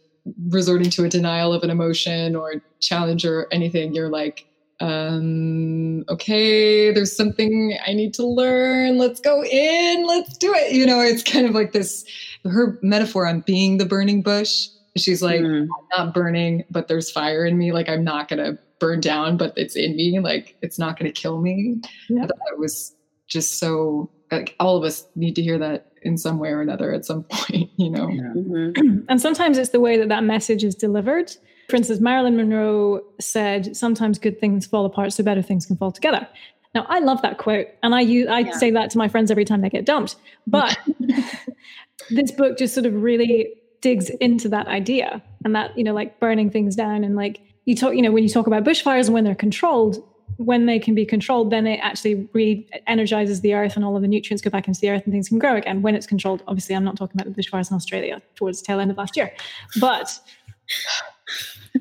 resorting 0.49 0.91
to 0.91 1.05
a 1.05 1.09
denial 1.09 1.53
of 1.53 1.63
an 1.63 1.71
emotion 1.71 2.37
or 2.37 2.55
challenge 2.81 3.25
or 3.25 3.47
anything, 3.53 3.95
you're 3.95 4.09
like, 4.09 4.47
um, 4.81 6.05
okay, 6.09 6.93
there's 6.93 7.17
something 7.17 7.79
I 7.87 7.93
need 7.93 8.15
to 8.15 8.27
learn. 8.27 8.99
Let's 8.99 9.21
go 9.21 9.45
in. 9.45 10.07
Let's 10.07 10.37
do 10.37 10.53
it. 10.55 10.73
You 10.73 10.87
know, 10.87 11.01
it's 11.01 11.23
kind 11.23 11.47
of 11.47 11.55
like 11.55 11.73
this 11.73 12.05
her 12.45 12.79
metaphor 12.83 13.27
on 13.27 13.41
being 13.41 13.79
the 13.79 13.87
burning 13.87 14.23
bush. 14.23 14.67
She's 14.97 15.23
like, 15.23 15.41
mm. 15.41 15.63
I'm 15.63 15.89
not 15.97 16.15
burning, 16.15 16.65
but 16.71 16.89
there's 16.89 17.11
fire 17.11 17.47
in 17.47 17.57
me. 17.57 17.73
Like 17.73 17.89
I'm 17.89 18.05
not 18.05 18.29
gonna 18.29 18.59
burn 18.79 19.01
down, 19.01 19.37
but 19.37 19.55
it's 19.57 19.77
in 19.77 19.97
me. 19.97 20.21
Like 20.21 20.57
it's 20.63 20.79
not 20.79 20.99
gonna 20.99 21.13
kill 21.13 21.41
me. 21.41 21.81
Yeah. 22.09 22.25
It 22.25 22.59
was 22.59 22.95
just 23.27 23.59
so 23.59 24.11
like 24.31 24.55
all 24.61 24.77
of 24.77 24.85
us 24.85 25.07
need 25.15 25.35
to 25.37 25.43
hear 25.43 25.59
that 25.59 25.93
in 26.03 26.19
some 26.19 26.39
way 26.39 26.51
or 26.51 26.61
another 26.61 26.93
at 26.93 27.05
some 27.05 27.23
point, 27.31 27.71
you 27.77 27.91
know. 27.91 28.09
Yeah. 28.09 28.33
Mm-hmm. 28.37 28.99
And 29.09 29.21
sometimes 29.21 29.59
it's 29.59 29.71
the 29.71 29.81
way 29.81 29.97
that 29.99 30.09
that 30.09 30.25
message 30.25 30.65
is 30.65 30.75
delivered. 30.75 31.35
For 31.69 31.77
instance, 31.77 32.01
Marilyn 32.01 32.37
Monroe 32.37 33.03
said, 33.21 33.77
"Sometimes 33.77 34.19
good 34.19 34.41
things 34.41 34.67
fall 34.67 34.85
apart, 34.85 35.13
so 35.13 35.23
better 35.23 35.43
things 35.43 35.65
can 35.65 35.77
fall 35.77 35.93
together." 35.93 36.27
Now, 36.75 36.87
I 36.89 37.01
love 37.01 37.21
that 37.23 37.39
quote, 37.39 37.69
and 37.83 37.95
I 37.95 38.01
use 38.01 38.29
I 38.29 38.41
yeah. 38.41 38.53
say 38.53 38.71
that 38.73 38.91
to 38.91 38.99
my 38.99 39.09
friends 39.09 39.31
every 39.31 39.45
time 39.45 39.61
they 39.61 39.71
get 39.71 39.85
dumped. 39.85 40.17
But 40.47 40.79
this 42.11 42.31
book 42.33 42.59
just 42.59 42.75
sort 42.75 42.87
of 42.87 42.95
really 42.95 43.55
digs 43.83 44.09
into 44.21 44.49
that 44.49 44.67
idea 44.69 45.23
and 45.45 45.55
that 45.55 45.77
you 45.77 45.85
know, 45.85 45.93
like 45.93 46.19
burning 46.19 46.51
things 46.51 46.75
down 46.75 47.05
and 47.05 47.15
like 47.15 47.43
you 47.67 47.77
talk, 47.77 47.95
you 47.95 48.01
know, 48.03 48.11
when 48.11 48.23
you 48.23 48.31
talk 48.31 48.47
about 48.47 48.65
bushfires 48.65 49.05
and 49.05 49.15
when 49.15 49.25
they're 49.25 49.35
controlled, 49.35 50.03
when 50.39 50.67
they 50.67 50.79
can 50.79 50.95
be 50.95 51.05
controlled, 51.05 51.51
then 51.51 51.67
it 51.67 51.79
actually 51.83 52.29
re-energizes 52.33 53.43
the 53.43 53.55
earth 53.55 53.77
and 53.77 53.85
all 53.85 53.95
of 53.95 54.03
the 54.03 54.09
nutrients 54.09 54.43
go 54.43 54.51
back 54.51 54.67
into 54.67 54.81
the 54.81 54.89
earth 54.91 55.03
and 55.05 55.13
things 55.13 55.29
can 55.29 55.39
grow 55.39 55.57
again. 55.57 55.83
When 55.83 55.95
it's 55.95 56.07
controlled, 56.07 56.43
obviously, 56.49 56.75
I'm 56.75 56.85
not 56.85 56.97
talking 56.97 57.21
about 57.21 57.33
the 57.33 57.41
bushfires 57.41 57.71
in 57.71 57.77
Australia 57.77 58.23
towards 58.35 58.61
the 58.61 58.67
tail 58.67 58.81
end 58.81 58.91
of 58.91 58.97
last 58.97 59.17
year, 59.17 59.33
but 59.79 60.19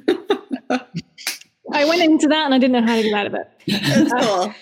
I 1.74 1.86
went 1.86 2.02
into 2.02 2.28
that 2.28 2.46
and 2.46 2.54
I 2.54 2.58
didn't 2.58 2.74
know 2.74 2.88
how 2.88 2.98
to 2.98 3.04
get 3.04 3.14
out 3.14 3.28
of 3.28 3.34
it. 3.34 3.48
That's 3.68 4.14
uh, 4.14 4.22
cool. 4.22 4.54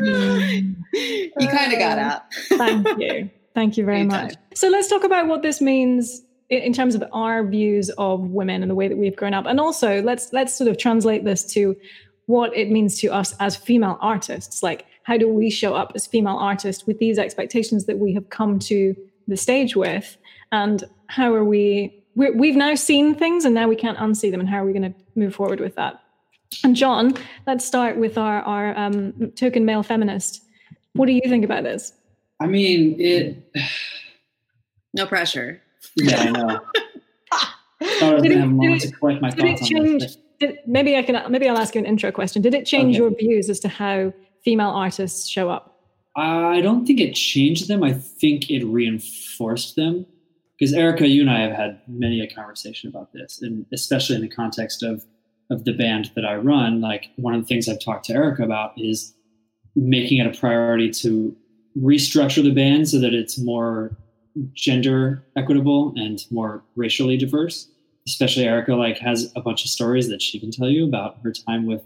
you 1.36 1.48
kind 1.48 1.72
of 1.72 1.78
got 1.78 1.98
out. 1.98 2.22
Thank 2.34 2.88
you. 2.98 3.30
Thank 3.54 3.76
you 3.76 3.84
very 3.84 4.00
Anytime. 4.00 4.26
much. 4.26 4.34
So 4.54 4.68
let's 4.68 4.88
talk 4.88 5.04
about 5.04 5.26
what 5.26 5.42
this 5.42 5.60
means 5.60 6.22
in 6.48 6.72
terms 6.72 6.94
of 6.94 7.04
our 7.12 7.46
views 7.46 7.90
of 7.90 8.28
women 8.30 8.62
and 8.62 8.70
the 8.70 8.74
way 8.74 8.88
that 8.88 8.96
we've 8.96 9.16
grown 9.16 9.34
up. 9.34 9.46
And 9.46 9.60
also 9.60 10.02
let's 10.02 10.32
let's 10.32 10.54
sort 10.54 10.68
of 10.68 10.78
translate 10.78 11.24
this 11.24 11.44
to 11.54 11.76
what 12.26 12.56
it 12.56 12.70
means 12.70 12.98
to 13.00 13.08
us 13.08 13.34
as 13.40 13.56
female 13.56 13.98
artists. 14.00 14.62
Like 14.62 14.86
how 15.04 15.16
do 15.16 15.28
we 15.28 15.50
show 15.50 15.74
up 15.74 15.92
as 15.94 16.06
female 16.06 16.36
artists 16.36 16.86
with 16.86 16.98
these 16.98 17.18
expectations 17.18 17.86
that 17.86 17.98
we 17.98 18.12
have 18.14 18.30
come 18.30 18.58
to 18.60 18.94
the 19.26 19.36
stage 19.36 19.76
with? 19.76 20.16
And 20.52 20.84
how 21.06 21.32
are 21.34 21.44
we 21.44 22.00
we 22.14 22.48
have 22.48 22.56
now 22.56 22.74
seen 22.74 23.14
things 23.14 23.44
and 23.44 23.54
now 23.54 23.68
we 23.68 23.76
can't 23.76 23.98
unsee 23.98 24.30
them 24.30 24.40
and 24.40 24.48
how 24.48 24.58
are 24.58 24.64
we 24.64 24.72
going 24.72 24.92
to 24.92 24.94
move 25.14 25.34
forward 25.34 25.60
with 25.60 25.74
that 25.76 26.00
and 26.64 26.74
john 26.74 27.14
let's 27.46 27.64
start 27.64 27.96
with 27.96 28.18
our 28.18 28.42
our 28.42 28.76
um, 28.76 29.32
token 29.36 29.64
male 29.64 29.82
feminist 29.82 30.42
what 30.94 31.06
do 31.06 31.12
you 31.12 31.22
think 31.26 31.44
about 31.44 31.62
this 31.62 31.92
i 32.40 32.46
mean 32.46 33.00
it 33.00 33.52
mm. 33.54 33.62
no 34.94 35.06
pressure 35.06 35.60
yeah 35.96 36.20
i 36.20 36.30
know 36.30 36.60
I 37.82 38.20
did 38.20 38.32
it, 38.32 38.38
have 38.38 38.60
did 38.60 38.80
to 38.80 38.92
collect 38.92 39.22
my 39.22 39.30
thoughts 39.30 39.66
change, 39.66 40.16
did, 40.40 40.58
maybe 40.66 40.96
I 40.96 41.02
can 41.02 41.30
maybe 41.30 41.48
I'll 41.48 41.58
ask 41.58 41.74
you 41.74 41.80
an 41.80 41.86
intro 41.86 42.10
question. 42.10 42.42
Did 42.42 42.54
it 42.54 42.66
change 42.66 42.96
okay. 42.96 43.02
your 43.02 43.10
views 43.10 43.48
as 43.48 43.60
to 43.60 43.68
how 43.68 44.12
female 44.42 44.70
artists 44.70 45.28
show 45.28 45.50
up? 45.50 45.78
I 46.16 46.60
don't 46.60 46.86
think 46.86 46.98
it 46.98 47.14
changed 47.14 47.68
them. 47.68 47.82
I 47.84 47.92
think 47.92 48.50
it 48.50 48.64
reinforced 48.64 49.76
them 49.76 50.06
because 50.58 50.74
Erica, 50.74 51.06
you 51.06 51.20
and 51.20 51.30
I 51.30 51.40
have 51.40 51.52
had 51.52 51.80
many 51.86 52.20
a 52.20 52.34
conversation 52.34 52.88
about 52.88 53.12
this, 53.12 53.40
and 53.42 53.66
especially 53.72 54.16
in 54.16 54.22
the 54.22 54.28
context 54.28 54.82
of 54.82 55.04
of 55.50 55.64
the 55.64 55.72
band 55.72 56.10
that 56.14 56.24
I 56.24 56.36
run. 56.36 56.80
Like 56.80 57.10
one 57.16 57.34
of 57.34 57.42
the 57.42 57.46
things 57.46 57.68
I've 57.68 57.80
talked 57.80 58.06
to 58.06 58.14
Erica 58.14 58.42
about 58.42 58.72
is 58.76 59.14
making 59.76 60.18
it 60.18 60.26
a 60.26 60.38
priority 60.38 60.90
to 60.90 61.36
restructure 61.78 62.42
the 62.42 62.50
band 62.50 62.88
so 62.88 62.98
that 62.98 63.14
it's 63.14 63.38
more 63.38 63.96
gender 64.52 65.22
equitable 65.36 65.92
and 65.96 66.24
more 66.30 66.62
racially 66.76 67.16
diverse. 67.16 67.68
Especially 68.06 68.44
Erica, 68.44 68.74
like 68.74 68.98
has 68.98 69.30
a 69.36 69.40
bunch 69.40 69.64
of 69.64 69.70
stories 69.70 70.08
that 70.08 70.22
she 70.22 70.40
can 70.40 70.50
tell 70.50 70.68
you 70.68 70.84
about 70.84 71.18
her 71.22 71.32
time 71.32 71.66
with 71.66 71.82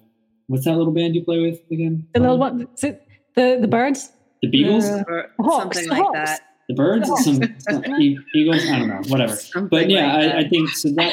what's 0.46 0.64
that 0.64 0.76
little 0.76 0.92
band 0.92 1.14
you 1.14 1.24
play 1.24 1.40
with 1.40 1.60
again? 1.70 2.06
The 2.14 2.20
little 2.20 2.38
one, 2.38 2.68
is 2.74 2.80
the 2.80 3.58
the 3.60 3.68
birds, 3.68 4.12
the 4.40 4.48
Beagles, 4.48 4.84
uh, 4.84 5.02
something 5.58 5.88
like 5.88 6.02
Hawks. 6.02 6.14
that 6.14 6.40
the 6.68 6.74
birds, 6.74 7.08
some, 7.24 7.42
some 7.58 7.84
eagles. 8.00 8.66
I 8.68 8.78
don't 8.78 8.88
know, 8.88 9.02
whatever. 9.08 9.36
Something 9.36 9.68
but 9.68 9.90
yeah, 9.90 10.16
like 10.16 10.34
I, 10.34 10.38
I, 10.38 10.48
think 10.48 10.68
so. 10.70 10.90
That 10.90 11.12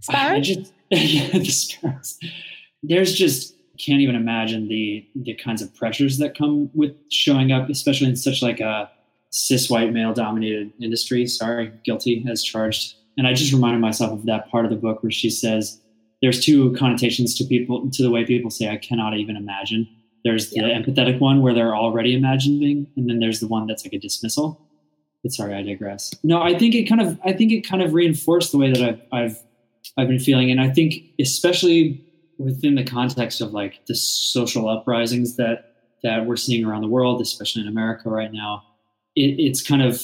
sparrows. 0.00 0.46
Just, 0.46 0.72
yeah, 0.90 1.38
the 1.38 1.44
sparrows. 1.44 2.18
There's 2.82 3.12
just 3.12 3.54
can't 3.78 4.00
even 4.00 4.14
imagine 4.14 4.68
the 4.68 5.06
the 5.14 5.34
kinds 5.34 5.62
of 5.62 5.74
pressures 5.74 6.18
that 6.18 6.36
come 6.36 6.70
with 6.74 6.94
showing 7.10 7.52
up, 7.52 7.68
especially 7.68 8.08
in 8.08 8.16
such 8.16 8.42
like 8.42 8.60
a 8.60 8.90
cis 9.30 9.70
white 9.70 9.92
male 9.92 10.12
dominated 10.12 10.72
industry. 10.80 11.26
Sorry, 11.26 11.72
guilty 11.84 12.24
as 12.30 12.42
charged. 12.42 12.94
And 13.16 13.26
I 13.26 13.34
just 13.34 13.52
reminded 13.52 13.80
myself 13.80 14.12
of 14.12 14.26
that 14.26 14.48
part 14.48 14.64
of 14.64 14.70
the 14.70 14.76
book 14.76 15.02
where 15.02 15.10
she 15.10 15.30
says 15.30 15.80
there's 16.22 16.44
two 16.44 16.72
connotations 16.74 17.36
to 17.36 17.44
people 17.44 17.90
to 17.90 18.02
the 18.02 18.10
way 18.10 18.24
people 18.24 18.50
say 18.50 18.68
I 18.68 18.76
cannot 18.76 19.16
even 19.16 19.36
imagine 19.36 19.88
there's 20.24 20.50
the 20.50 20.60
yeah. 20.60 20.78
empathetic 20.78 21.20
one 21.20 21.42
where 21.42 21.54
they're 21.54 21.76
already 21.76 22.14
imagining, 22.14 22.86
and 22.96 23.08
then 23.08 23.18
there's 23.18 23.40
the 23.40 23.46
one 23.46 23.66
that's 23.66 23.84
like 23.84 23.92
a 23.92 23.98
dismissal. 23.98 24.60
But 25.22 25.32
sorry, 25.32 25.54
I 25.54 25.62
digress. 25.62 26.14
No, 26.22 26.42
I 26.42 26.56
think 26.58 26.74
it 26.74 26.84
kind 26.84 27.00
of 27.00 27.18
I 27.24 27.32
think 27.32 27.52
it 27.52 27.62
kind 27.62 27.82
of 27.82 27.94
reinforced 27.94 28.52
the 28.52 28.58
way 28.58 28.72
that 28.72 28.82
I've 28.82 29.00
I've 29.12 29.38
I've 29.96 30.08
been 30.08 30.18
feeling, 30.18 30.50
and 30.50 30.60
I 30.60 30.70
think 30.70 30.94
especially 31.20 32.04
within 32.38 32.76
the 32.76 32.84
context 32.84 33.40
of 33.40 33.52
like 33.52 33.84
the 33.86 33.94
social 33.94 34.68
uprisings 34.68 35.36
that 35.36 35.74
that 36.02 36.26
we're 36.26 36.36
seeing 36.36 36.64
around 36.64 36.82
the 36.82 36.88
world, 36.88 37.20
especially 37.20 37.62
in 37.62 37.68
America 37.68 38.08
right 38.08 38.32
now, 38.32 38.62
it, 39.16 39.34
it's 39.38 39.60
kind 39.66 39.82
of 39.82 40.00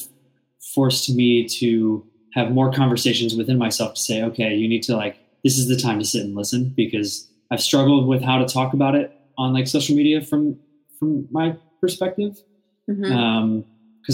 forced 0.74 1.08
me 1.14 1.46
to 1.46 2.04
have 2.34 2.50
more 2.50 2.72
conversations 2.72 3.36
within 3.36 3.56
myself 3.56 3.94
to 3.94 4.00
say, 4.00 4.22
okay, 4.22 4.54
you 4.54 4.68
need 4.68 4.82
to 4.82 4.96
like 4.96 5.18
this 5.44 5.58
is 5.58 5.68
the 5.68 5.76
time 5.76 5.98
to 5.98 6.04
sit 6.04 6.24
and 6.24 6.34
listen 6.34 6.72
because 6.76 7.30
I've 7.50 7.60
struggled 7.60 8.08
with 8.08 8.22
how 8.22 8.38
to 8.38 8.46
talk 8.46 8.72
about 8.72 8.94
it 8.94 9.12
on 9.38 9.52
like 9.52 9.68
social 9.68 9.94
media 9.94 10.20
from 10.20 10.58
from 10.98 11.28
my 11.30 11.56
perspective 11.80 12.36
because 12.86 13.12
mm-hmm. 13.12 13.16
um, 13.16 13.64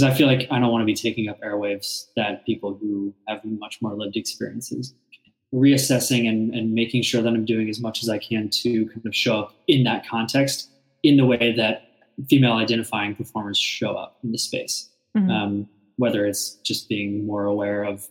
I 0.05 0.13
feel 0.15 0.27
like 0.27 0.47
I 0.51 0.59
don't 0.59 0.71
want 0.71 0.83
to 0.83 0.87
be 0.87 0.95
taking 0.95 1.29
up 1.29 1.41
airwaves 1.41 2.07
that 2.17 2.45
people 2.45 2.77
who 2.81 3.15
have 3.29 3.41
much 3.45 3.79
more 3.81 3.95
lived 3.95 4.17
experiences 4.17 4.95
reassessing 5.55 6.29
and, 6.29 6.55
and 6.55 6.73
making 6.73 7.03
sure 7.03 7.23
that 7.23 7.29
I'm 7.29 7.45
doing 7.45 7.69
as 7.69 7.81
much 7.81 8.03
as 8.03 8.09
I 8.09 8.19
can 8.19 8.49
to 8.63 8.87
kind 8.87 9.05
of 9.05 9.15
show 9.15 9.39
up 9.39 9.55
in 9.67 9.85
that 9.85 10.07
context 10.07 10.69
in 11.03 11.17
the 11.17 11.27
way 11.27 11.53
that 11.57 11.89
female 12.29 12.53
identifying 12.53 13.15
performers 13.17 13.59
show 13.59 13.95
up 13.95 14.19
in 14.23 14.33
the 14.33 14.39
space. 14.39 14.89
Mm-hmm. 15.17 15.31
Um, 15.31 15.69
whether 15.97 16.25
it's 16.25 16.55
just 16.65 16.89
being 16.89 17.27
more 17.27 17.45
aware 17.45 17.83
of, 17.83 18.07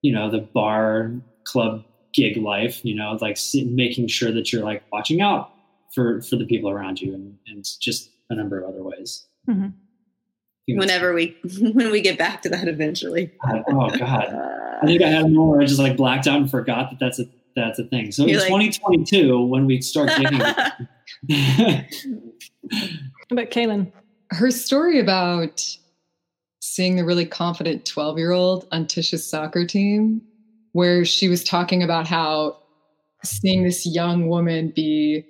you 0.00 0.12
know, 0.12 0.30
the 0.30 0.38
bar 0.38 1.12
club 1.44 1.84
gig 2.14 2.36
life, 2.36 2.84
you 2.84 2.94
know, 2.94 3.16
like 3.20 3.38
making 3.54 4.08
sure 4.08 4.32
that 4.32 4.52
you're 4.52 4.64
like 4.64 4.82
watching 4.92 5.20
out 5.20 5.52
for 5.92 6.22
for 6.22 6.36
the 6.36 6.44
people 6.44 6.70
around 6.70 7.00
you 7.00 7.14
and, 7.14 7.38
and 7.46 7.66
just 7.80 8.10
a 8.30 8.34
number 8.34 8.60
of 8.60 8.68
other 8.68 8.82
ways 8.82 9.26
mm-hmm. 9.48 9.68
whenever 10.78 11.12
we 11.12 11.36
when 11.72 11.90
we 11.90 12.00
get 12.00 12.18
back 12.18 12.42
to 12.42 12.48
that 12.48 12.66
eventually 12.66 13.30
oh 13.68 13.90
god 13.96 14.28
i 14.82 14.86
think 14.86 15.02
i 15.02 15.08
had 15.08 15.22
a 15.22 15.28
moment 15.28 15.50
where 15.50 15.60
i 15.62 15.64
just 15.64 15.80
like 15.80 15.96
blacked 15.96 16.26
out 16.26 16.36
and 16.36 16.50
forgot 16.50 16.90
that 16.90 16.98
that's 16.98 17.18
a 17.18 17.24
that's 17.54 17.78
a 17.78 17.84
thing. 17.84 18.12
So 18.12 18.24
in 18.24 18.36
like, 18.36 18.46
2022 18.46 19.44
when 19.44 19.66
we 19.66 19.80
start 19.80 20.08
getting 20.18 20.40
about 23.30 23.50
kaylyn? 23.50 23.92
Her 24.30 24.50
story 24.50 24.98
about 24.98 25.64
seeing 26.60 26.96
the 26.96 27.04
really 27.04 27.26
confident 27.26 27.84
12 27.84 28.18
year 28.18 28.32
old 28.32 28.66
on 28.72 28.86
tish's 28.86 29.28
soccer 29.28 29.66
team 29.66 30.22
where 30.72 31.04
she 31.04 31.28
was 31.28 31.44
talking 31.44 31.82
about 31.82 32.06
how 32.06 32.56
seeing 33.24 33.62
this 33.62 33.84
young 33.86 34.28
woman 34.28 34.72
be 34.74 35.24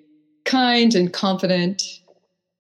kind 0.44 0.94
and 0.94 1.12
confident 1.12 1.82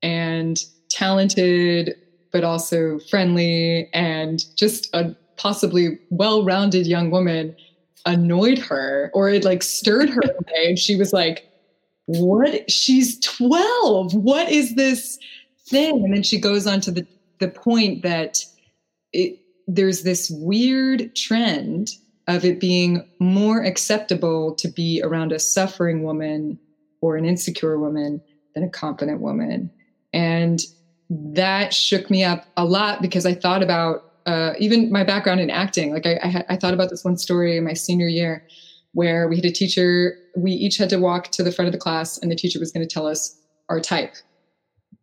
and 0.02 0.64
talented 0.90 1.94
but 2.32 2.44
also 2.44 2.98
friendly 3.10 3.88
and 3.92 4.44
just 4.56 4.88
a 4.94 5.14
possibly 5.36 5.98
well-rounded 6.10 6.86
young 6.86 7.10
woman 7.10 7.56
annoyed 8.06 8.58
her 8.58 9.10
or 9.14 9.28
it 9.28 9.44
like 9.44 9.62
stirred 9.62 10.10
her 10.10 10.20
away. 10.24 10.66
And 10.66 10.78
she 10.78 10.96
was 10.96 11.12
like 11.12 11.48
what? 12.06 12.70
She's 12.70 13.18
12 13.20 14.14
what 14.14 14.50
is 14.50 14.74
this 14.74 15.18
thing? 15.68 16.04
And 16.04 16.14
then 16.14 16.22
she 16.22 16.38
goes 16.38 16.66
on 16.66 16.80
to 16.82 16.90
the 16.90 17.06
the 17.38 17.48
point 17.48 18.02
that 18.02 18.44
it, 19.12 19.38
there's 19.66 20.02
this 20.02 20.30
weird 20.30 21.14
trend 21.16 21.90
of 22.28 22.44
it 22.44 22.60
being 22.60 23.08
more 23.18 23.62
acceptable 23.62 24.54
to 24.54 24.68
be 24.68 25.02
around 25.02 25.32
a 25.32 25.38
suffering 25.38 26.04
woman 26.04 26.58
or 27.00 27.16
an 27.16 27.24
insecure 27.24 27.78
woman 27.78 28.20
than 28.54 28.62
a 28.62 28.68
confident 28.68 29.20
woman. 29.20 29.70
And 30.12 30.60
that 31.10 31.74
shook 31.74 32.10
me 32.10 32.24
up 32.24 32.46
a 32.56 32.64
lot 32.64 33.02
because 33.02 33.26
i 33.26 33.34
thought 33.34 33.62
about 33.62 34.11
uh, 34.26 34.54
even 34.58 34.90
my 34.90 35.04
background 35.04 35.40
in 35.40 35.50
acting 35.50 35.92
like 35.92 36.06
I, 36.06 36.14
I, 36.22 36.44
I 36.54 36.56
thought 36.56 36.74
about 36.74 36.90
this 36.90 37.04
one 37.04 37.16
story 37.16 37.56
in 37.56 37.64
my 37.64 37.74
senior 37.74 38.08
year 38.08 38.44
where 38.92 39.28
we 39.28 39.36
had 39.36 39.44
a 39.44 39.50
teacher 39.50 40.16
we 40.36 40.52
each 40.52 40.76
had 40.76 40.90
to 40.90 40.98
walk 40.98 41.28
to 41.32 41.42
the 41.42 41.52
front 41.52 41.66
of 41.66 41.72
the 41.72 41.78
class 41.78 42.18
and 42.18 42.30
the 42.30 42.36
teacher 42.36 42.58
was 42.58 42.72
going 42.72 42.86
to 42.86 42.92
tell 42.92 43.06
us 43.06 43.38
our 43.68 43.80
type 43.80 44.14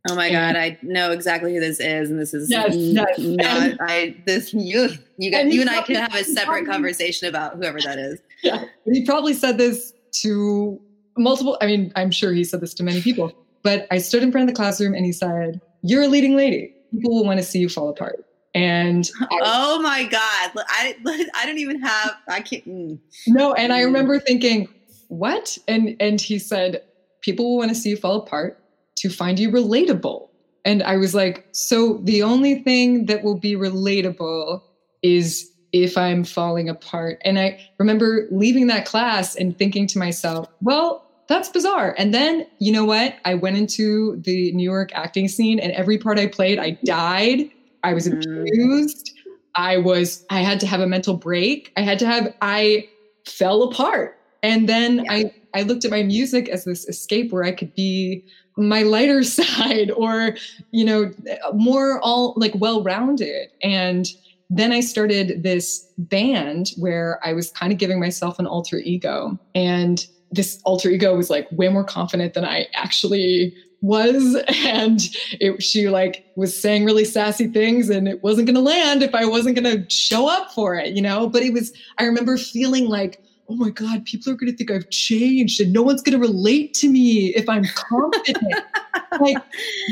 Oh 0.08 0.16
my 0.16 0.32
god, 0.32 0.56
I 0.56 0.78
know 0.82 1.12
exactly 1.12 1.54
who 1.54 1.60
this 1.60 1.80
is, 1.80 2.10
and 2.10 2.20
this 2.20 2.34
is 2.34 2.50
Yes, 2.50 2.74
yes. 2.74 3.20
not 3.20 3.60
And- 3.60 3.78
I 3.82 4.16
this 4.26 4.54
you 4.54 4.92
you 5.18 5.30
got 5.30 5.42
And 5.42 5.54
you 5.54 5.62
and 5.62 5.70
I 5.70 5.82
can 5.82 5.96
have 5.96 6.16
a 6.16 6.24
separate 6.24 6.66
conversation 6.66 7.28
about 7.28 7.56
whoever 7.58 7.82
that 7.82 8.00
is. 8.00 8.20
yeah. 8.44 8.64
He 8.86 9.06
probably 9.06 9.34
said 9.34 9.58
this 9.58 9.94
to 10.22 10.80
multiple, 11.18 11.58
I 11.62 11.66
mean, 11.66 11.92
I'm 11.96 12.12
sure 12.12 12.32
he 12.32 12.46
said 12.46 12.62
this 12.62 12.74
to 12.76 12.84
many 12.84 13.02
people, 13.02 13.34
but 13.62 13.88
I 13.92 13.98
stood 13.98 14.24
in 14.24 14.32
front 14.32 14.50
of 14.50 14.56
the 14.56 14.58
classroom 14.58 14.94
and 14.94 15.06
he 15.06 15.12
said, 15.12 15.60
You're 15.82 16.04
a 16.04 16.08
leading 16.08 16.36
lady. 16.36 16.74
People 16.94 17.16
will 17.16 17.26
want 17.26 17.40
to 17.40 17.46
see 17.46 17.60
you 17.60 17.68
fall 17.68 17.90
apart. 17.90 18.26
And 18.56 19.10
I, 19.22 19.40
Oh 19.42 19.82
my 19.82 20.04
god, 20.04 20.52
I 20.56 20.96
I 21.36 21.46
don't 21.46 21.60
even 21.60 21.82
have 21.82 22.16
I 22.28 22.42
can't. 22.42 22.68
mm. 22.68 23.00
no, 23.28 23.54
and 23.54 23.74
I 23.74 23.82
remember 23.82 24.20
thinking, 24.20 24.68
What? 25.08 25.58
And 25.68 25.96
and 26.00 26.20
he 26.20 26.40
said, 26.40 26.84
People 27.22 27.52
will 27.52 27.58
want 27.58 27.70
to 27.70 27.76
see 27.76 27.90
you 27.90 27.98
fall 27.98 28.16
apart 28.16 28.64
to 28.98 29.10
find 29.10 29.40
you 29.40 29.50
relatable. 29.50 30.30
And 30.66 30.84
I 30.84 30.98
was 30.98 31.16
like, 31.16 31.48
So 31.52 32.00
the 32.04 32.24
only 32.24 32.64
thing 32.64 33.06
that 33.08 33.24
will 33.24 33.40
be 33.40 33.56
relatable 33.56 34.62
is 35.02 35.50
if 35.72 35.98
I'm 35.98 36.24
falling 36.24 36.70
apart. 36.70 37.22
And 37.24 37.40
I 37.40 37.60
remember 37.78 38.28
leaving 38.32 38.68
that 38.68 38.86
class 38.86 39.36
and 39.36 39.58
thinking 39.58 39.88
to 39.88 40.00
myself, 40.00 40.48
well, 40.62 41.06
that's 41.28 41.50
bizarre. 41.50 41.94
And 41.98 42.14
then, 42.14 42.48
you 42.60 42.72
know 42.72 42.86
what? 42.86 43.16
I 43.24 43.36
went 43.36 43.56
into 43.56 44.20
the 44.22 44.52
New 44.54 44.64
York 44.64 44.90
acting 44.94 45.28
scene 45.28 45.60
and 45.60 45.72
every 45.74 45.98
part 46.00 46.18
I 46.18 46.28
played, 46.28 46.58
I 46.58 46.72
died. 46.84 47.52
I 47.84 47.94
was 47.94 48.08
Mm. 48.08 48.42
abused. 48.42 49.12
I 49.56 49.78
was, 49.78 50.26
I 50.30 50.42
had 50.42 50.60
to 50.62 50.68
have 50.68 50.80
a 50.80 50.88
mental 50.88 51.15
break. 51.18 51.72
I 51.76 51.82
had 51.82 52.00
to 52.00 52.06
have, 52.06 52.34
I 52.42 52.88
fell 53.26 53.63
apart. 53.63 54.18
And 54.44 54.70
then 54.70 55.04
Yeah. 55.06 55.12
I, 55.12 55.34
I 55.54 55.62
looked 55.63 55.84
at 55.86 55.92
my 55.92 56.04
music 56.04 56.48
as 56.50 56.63
this 56.63 56.88
escape 56.88 57.32
where 57.32 57.44
I 57.44 57.52
could 57.52 57.74
be 57.76 58.24
my 58.58 58.84
lighter 58.84 59.24
side 59.38 59.92
or, 59.92 60.36
you 60.72 60.86
know, 60.86 61.12
more 61.54 62.00
all 62.02 62.34
like 62.38 62.54
well 62.56 62.84
rounded. 62.84 63.50
And 63.63 64.08
then 64.50 64.72
I 64.72 64.80
started 64.80 65.44
this 65.44 65.86
band 65.98 66.72
where 66.78 67.20
I 67.24 67.34
was 67.34 67.52
kind 67.52 67.72
of 67.72 67.78
giving 67.80 68.00
myself 68.00 68.39
an 68.39 68.48
alter 68.48 68.78
ego. 68.78 69.38
And 69.56 70.06
this 70.32 70.62
alter 70.63 70.89
ego 70.89 71.15
was 71.15 71.30
like 71.30 71.48
way 71.52 71.70
more 71.70 71.84
confident 71.84 72.34
than 72.34 72.46
I 72.46 72.68
actually 72.74 73.54
was. 73.82 74.38
And 74.70 75.02
it, 75.39 75.62
she 75.63 75.89
like 75.89 76.26
was 76.36 76.60
saying 76.60 76.86
really 76.86 77.06
sassy 77.06 77.48
things 77.48 77.89
and 77.89 78.08
it 78.08 78.22
wasn't 78.24 78.46
going 78.46 78.56
to 78.56 78.62
land 78.62 79.02
if 79.02 79.15
I 79.15 79.26
wasn't 79.26 79.60
going 79.60 79.84
to 79.84 79.89
show 79.89 80.28
up 80.30 80.52
for 80.52 80.76
it, 80.76 80.96
you 80.96 81.02
know? 81.02 81.28
But 81.28 81.44
it 81.44 81.54
was, 81.54 81.74
I 81.98 82.04
remember 82.04 82.38
feeling 82.38 82.86
like, 82.88 83.20
oh 83.50 83.56
my 83.56 83.70
God, 83.72 84.06
people 84.06 84.32
are 84.32 84.36
going 84.36 84.52
to 84.52 84.58
think 84.58 84.70
I've 84.70 84.89
changed 84.89 85.60
and 85.60 85.74
no 85.74 85.82
one's 85.82 86.02
going 86.04 86.20
to 86.20 86.26
relate 86.26 86.74
to 86.76 86.89
me 86.89 87.34
if 87.36 87.50
I'm 87.50 87.65
confident. 87.76 88.54
like, 89.20 89.38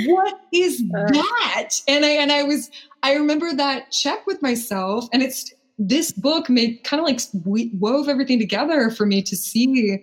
what 0.06 0.39
is 0.54 0.84
Uh. 0.95 1.12
that? 1.12 1.69
And 1.88 2.06
I, 2.06 2.10
and 2.10 2.32
I 2.32 2.43
was, 2.43 2.69
I 3.02 3.13
remember 3.13 3.54
that 3.56 3.91
check 3.91 4.28
with 4.28 4.41
myself 4.41 5.08
and 5.12 5.23
it's, 5.23 5.52
this 5.80 6.12
book 6.12 6.50
made 6.50 6.84
kind 6.84 7.00
of 7.00 7.06
like 7.06 7.19
we 7.45 7.71
wove 7.80 8.10
everything 8.10 8.39
together 8.39 8.89
for 8.89 9.06
me 9.06 9.21
to 9.21 9.36
see 9.36 10.00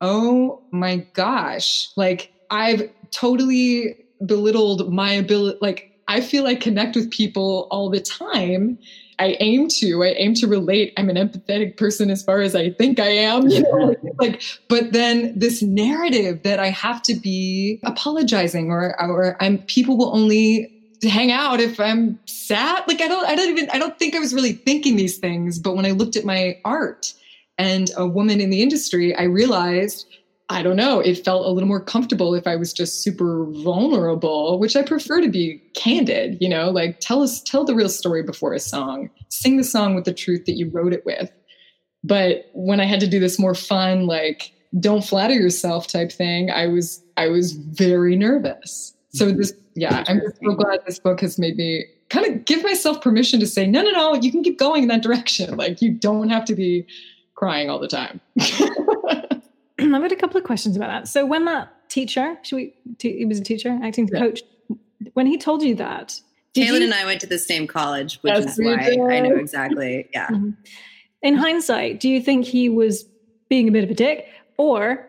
oh 0.00 0.60
my 0.72 0.96
gosh 1.12 1.88
like 1.96 2.32
i've 2.50 2.88
totally 3.10 3.94
belittled 4.26 4.92
my 4.92 5.12
ability 5.12 5.58
like 5.60 5.90
i 6.08 6.20
feel 6.20 6.46
i 6.46 6.54
connect 6.54 6.96
with 6.96 7.10
people 7.10 7.68
all 7.70 7.90
the 7.90 8.00
time. 8.00 8.78
I 9.20 9.36
aim 9.40 9.66
to 9.80 10.04
i 10.04 10.14
aim 10.16 10.34
to 10.34 10.46
relate. 10.46 10.92
I'm 10.96 11.10
an 11.10 11.16
empathetic 11.16 11.76
person 11.76 12.08
as 12.08 12.22
far 12.22 12.40
as 12.40 12.54
i 12.54 12.70
think 12.70 13.00
i 13.00 13.08
am 13.08 13.48
you 13.48 13.62
know 13.62 13.94
like 14.18 14.42
but 14.68 14.92
then 14.92 15.36
this 15.36 15.60
narrative 15.62 16.42
that 16.44 16.60
i 16.60 16.68
have 16.68 17.02
to 17.02 17.14
be 17.14 17.80
apologizing 17.84 18.70
or 18.70 19.00
or 19.00 19.36
i'm 19.42 19.58
people 19.64 19.96
will 19.98 20.14
only 20.14 20.72
hang 21.02 21.30
out 21.30 21.60
if 21.60 21.78
i'm 21.78 22.18
sad. 22.26 22.84
Like 22.88 23.00
i 23.00 23.08
don't 23.08 23.26
i 23.26 23.34
don't 23.34 23.48
even 23.50 23.68
i 23.70 23.78
don't 23.78 23.98
think 23.98 24.14
i 24.14 24.18
was 24.18 24.32
really 24.32 24.52
thinking 24.52 24.96
these 24.96 25.18
things 25.18 25.58
but 25.58 25.74
when 25.74 25.86
i 25.86 25.90
looked 25.90 26.16
at 26.16 26.24
my 26.24 26.56
art 26.64 27.12
and 27.56 27.90
a 27.96 28.06
woman 28.06 28.40
in 28.40 28.50
the 28.50 28.62
industry 28.62 29.14
i 29.16 29.24
realized 29.24 30.06
I 30.50 30.62
don't 30.62 30.76
know, 30.76 31.00
it 31.00 31.22
felt 31.24 31.44
a 31.44 31.50
little 31.50 31.68
more 31.68 31.80
comfortable 31.80 32.34
if 32.34 32.46
I 32.46 32.56
was 32.56 32.72
just 32.72 33.02
super 33.02 33.44
vulnerable, 33.62 34.58
which 34.58 34.76
I 34.76 34.82
prefer 34.82 35.20
to 35.20 35.28
be 35.28 35.62
candid, 35.74 36.38
you 36.40 36.48
know, 36.48 36.70
like 36.70 37.00
tell 37.00 37.22
us 37.22 37.42
tell 37.42 37.64
the 37.64 37.74
real 37.74 37.90
story 37.90 38.22
before 38.22 38.54
a 38.54 38.58
song. 38.58 39.10
Sing 39.28 39.58
the 39.58 39.64
song 39.64 39.94
with 39.94 40.04
the 40.04 40.14
truth 40.14 40.46
that 40.46 40.56
you 40.56 40.70
wrote 40.70 40.94
it 40.94 41.04
with. 41.04 41.30
But 42.02 42.50
when 42.54 42.80
I 42.80 42.86
had 42.86 43.00
to 43.00 43.06
do 43.06 43.20
this 43.20 43.38
more 43.38 43.54
fun 43.54 44.06
like 44.06 44.52
don't 44.80 45.04
flatter 45.04 45.34
yourself 45.34 45.86
type 45.86 46.10
thing, 46.10 46.50
I 46.50 46.66
was 46.66 47.02
I 47.18 47.28
was 47.28 47.52
very 47.52 48.16
nervous. 48.16 48.94
So 49.10 49.26
mm-hmm. 49.26 49.36
this 49.36 49.52
yeah, 49.74 50.02
I'm 50.08 50.20
just 50.20 50.38
so 50.42 50.54
glad 50.54 50.80
this 50.86 50.98
book 50.98 51.20
has 51.20 51.38
made 51.38 51.56
me 51.56 51.84
kind 52.08 52.24
of 52.26 52.46
give 52.46 52.62
myself 52.62 53.02
permission 53.02 53.38
to 53.40 53.46
say 53.46 53.66
no 53.66 53.82
no 53.82 53.90
no, 53.90 54.14
you 54.14 54.32
can 54.32 54.42
keep 54.42 54.58
going 54.58 54.84
in 54.84 54.88
that 54.88 55.02
direction. 55.02 55.58
Like 55.58 55.82
you 55.82 55.92
don't 55.92 56.30
have 56.30 56.46
to 56.46 56.54
be 56.54 56.86
crying 57.34 57.68
all 57.68 57.78
the 57.78 57.86
time. 57.86 58.22
I've 59.94 60.02
got 60.02 60.12
a 60.12 60.16
couple 60.16 60.36
of 60.38 60.44
questions 60.44 60.76
about 60.76 60.88
that. 60.88 61.08
So 61.08 61.24
when 61.26 61.44
that 61.46 61.68
teacher, 61.88 62.36
should 62.42 62.56
we? 62.56 62.74
T- 62.98 63.18
he 63.18 63.24
was 63.24 63.38
a 63.38 63.42
teacher, 63.44 63.78
acting 63.82 64.08
Yeah. 64.12 64.20
coach. 64.20 64.42
When 65.14 65.26
he 65.26 65.38
told 65.38 65.62
you 65.62 65.74
that, 65.76 66.20
did 66.54 66.64
Taylor 66.66 66.78
you- 66.78 66.84
and 66.84 66.94
I 66.94 67.04
went 67.04 67.20
to 67.22 67.26
the 67.26 67.38
same 67.38 67.66
college, 67.66 68.18
which 68.22 68.34
is 68.34 68.58
we 68.58 68.66
why 68.66 69.16
I 69.16 69.20
know 69.20 69.36
exactly. 69.36 70.08
Yeah. 70.12 70.28
Mhm. 70.28 70.56
in 71.22 71.34
hindsight, 71.34 71.98
do 72.00 72.08
you 72.08 72.20
think 72.22 72.44
he 72.44 72.68
was 72.68 73.04
being 73.48 73.68
a 73.68 73.72
bit 73.72 73.82
of 73.84 73.90
a 73.90 73.94
dick, 73.94 74.26
or 74.56 75.08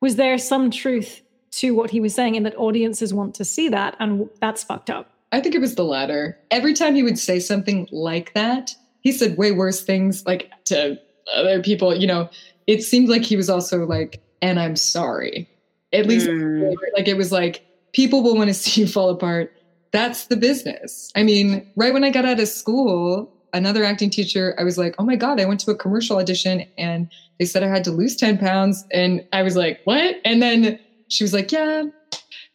was 0.00 0.16
there 0.16 0.36
some 0.38 0.70
truth 0.70 1.22
to 1.52 1.74
what 1.74 1.90
he 1.90 2.00
was 2.00 2.14
saying, 2.14 2.36
and 2.36 2.44
that 2.46 2.56
audiences 2.58 3.12
want 3.14 3.34
to 3.36 3.44
see 3.44 3.68
that, 3.68 3.96
and 4.00 4.28
that's 4.40 4.62
fucked 4.64 4.90
up? 4.90 5.10
I 5.32 5.40
think 5.40 5.54
it 5.54 5.60
was 5.60 5.76
the 5.76 5.84
latter. 5.84 6.38
Every 6.50 6.74
time 6.74 6.94
he 6.94 7.02
would 7.02 7.18
say 7.18 7.38
something 7.40 7.88
like 7.92 8.34
that, 8.34 8.74
he 9.00 9.12
said 9.12 9.36
way 9.38 9.52
worse 9.52 9.82
things 9.82 10.24
like 10.26 10.50
to 10.64 10.98
other 11.34 11.62
people, 11.62 11.94
you 11.96 12.06
know, 12.06 12.28
it 12.66 12.82
seemed 12.82 13.08
like 13.08 13.22
he 13.22 13.36
was 13.36 13.50
also 13.50 13.84
like, 13.86 14.20
and 14.42 14.58
I'm 14.60 14.76
sorry. 14.76 15.48
At 15.92 16.06
least 16.06 16.28
Mm. 16.28 16.74
like 16.96 17.08
it 17.08 17.16
was 17.16 17.32
like 17.32 17.64
people 17.92 18.22
will 18.22 18.36
want 18.36 18.48
to 18.48 18.54
see 18.62 18.80
you 18.82 18.86
fall 18.86 19.10
apart. 19.10 19.52
That's 19.92 20.26
the 20.26 20.36
business. 20.36 21.10
I 21.16 21.24
mean, 21.24 21.68
right 21.76 21.92
when 21.92 22.04
I 22.04 22.10
got 22.10 22.24
out 22.24 22.38
of 22.38 22.46
school, 22.48 23.32
another 23.52 23.82
acting 23.82 24.08
teacher, 24.10 24.54
I 24.58 24.62
was 24.62 24.78
like, 24.78 24.94
oh 25.00 25.04
my 25.04 25.16
God, 25.16 25.40
I 25.40 25.44
went 25.46 25.58
to 25.60 25.70
a 25.72 25.74
commercial 25.74 26.18
audition 26.18 26.64
and 26.78 27.10
they 27.40 27.44
said 27.44 27.64
I 27.64 27.68
had 27.68 27.82
to 27.84 27.90
lose 27.90 28.14
10 28.16 28.38
pounds. 28.38 28.84
And 28.92 29.26
I 29.32 29.42
was 29.42 29.56
like, 29.56 29.80
what? 29.84 30.16
And 30.24 30.40
then 30.40 30.78
she 31.08 31.24
was 31.24 31.32
like, 31.34 31.50
yeah, 31.50 31.82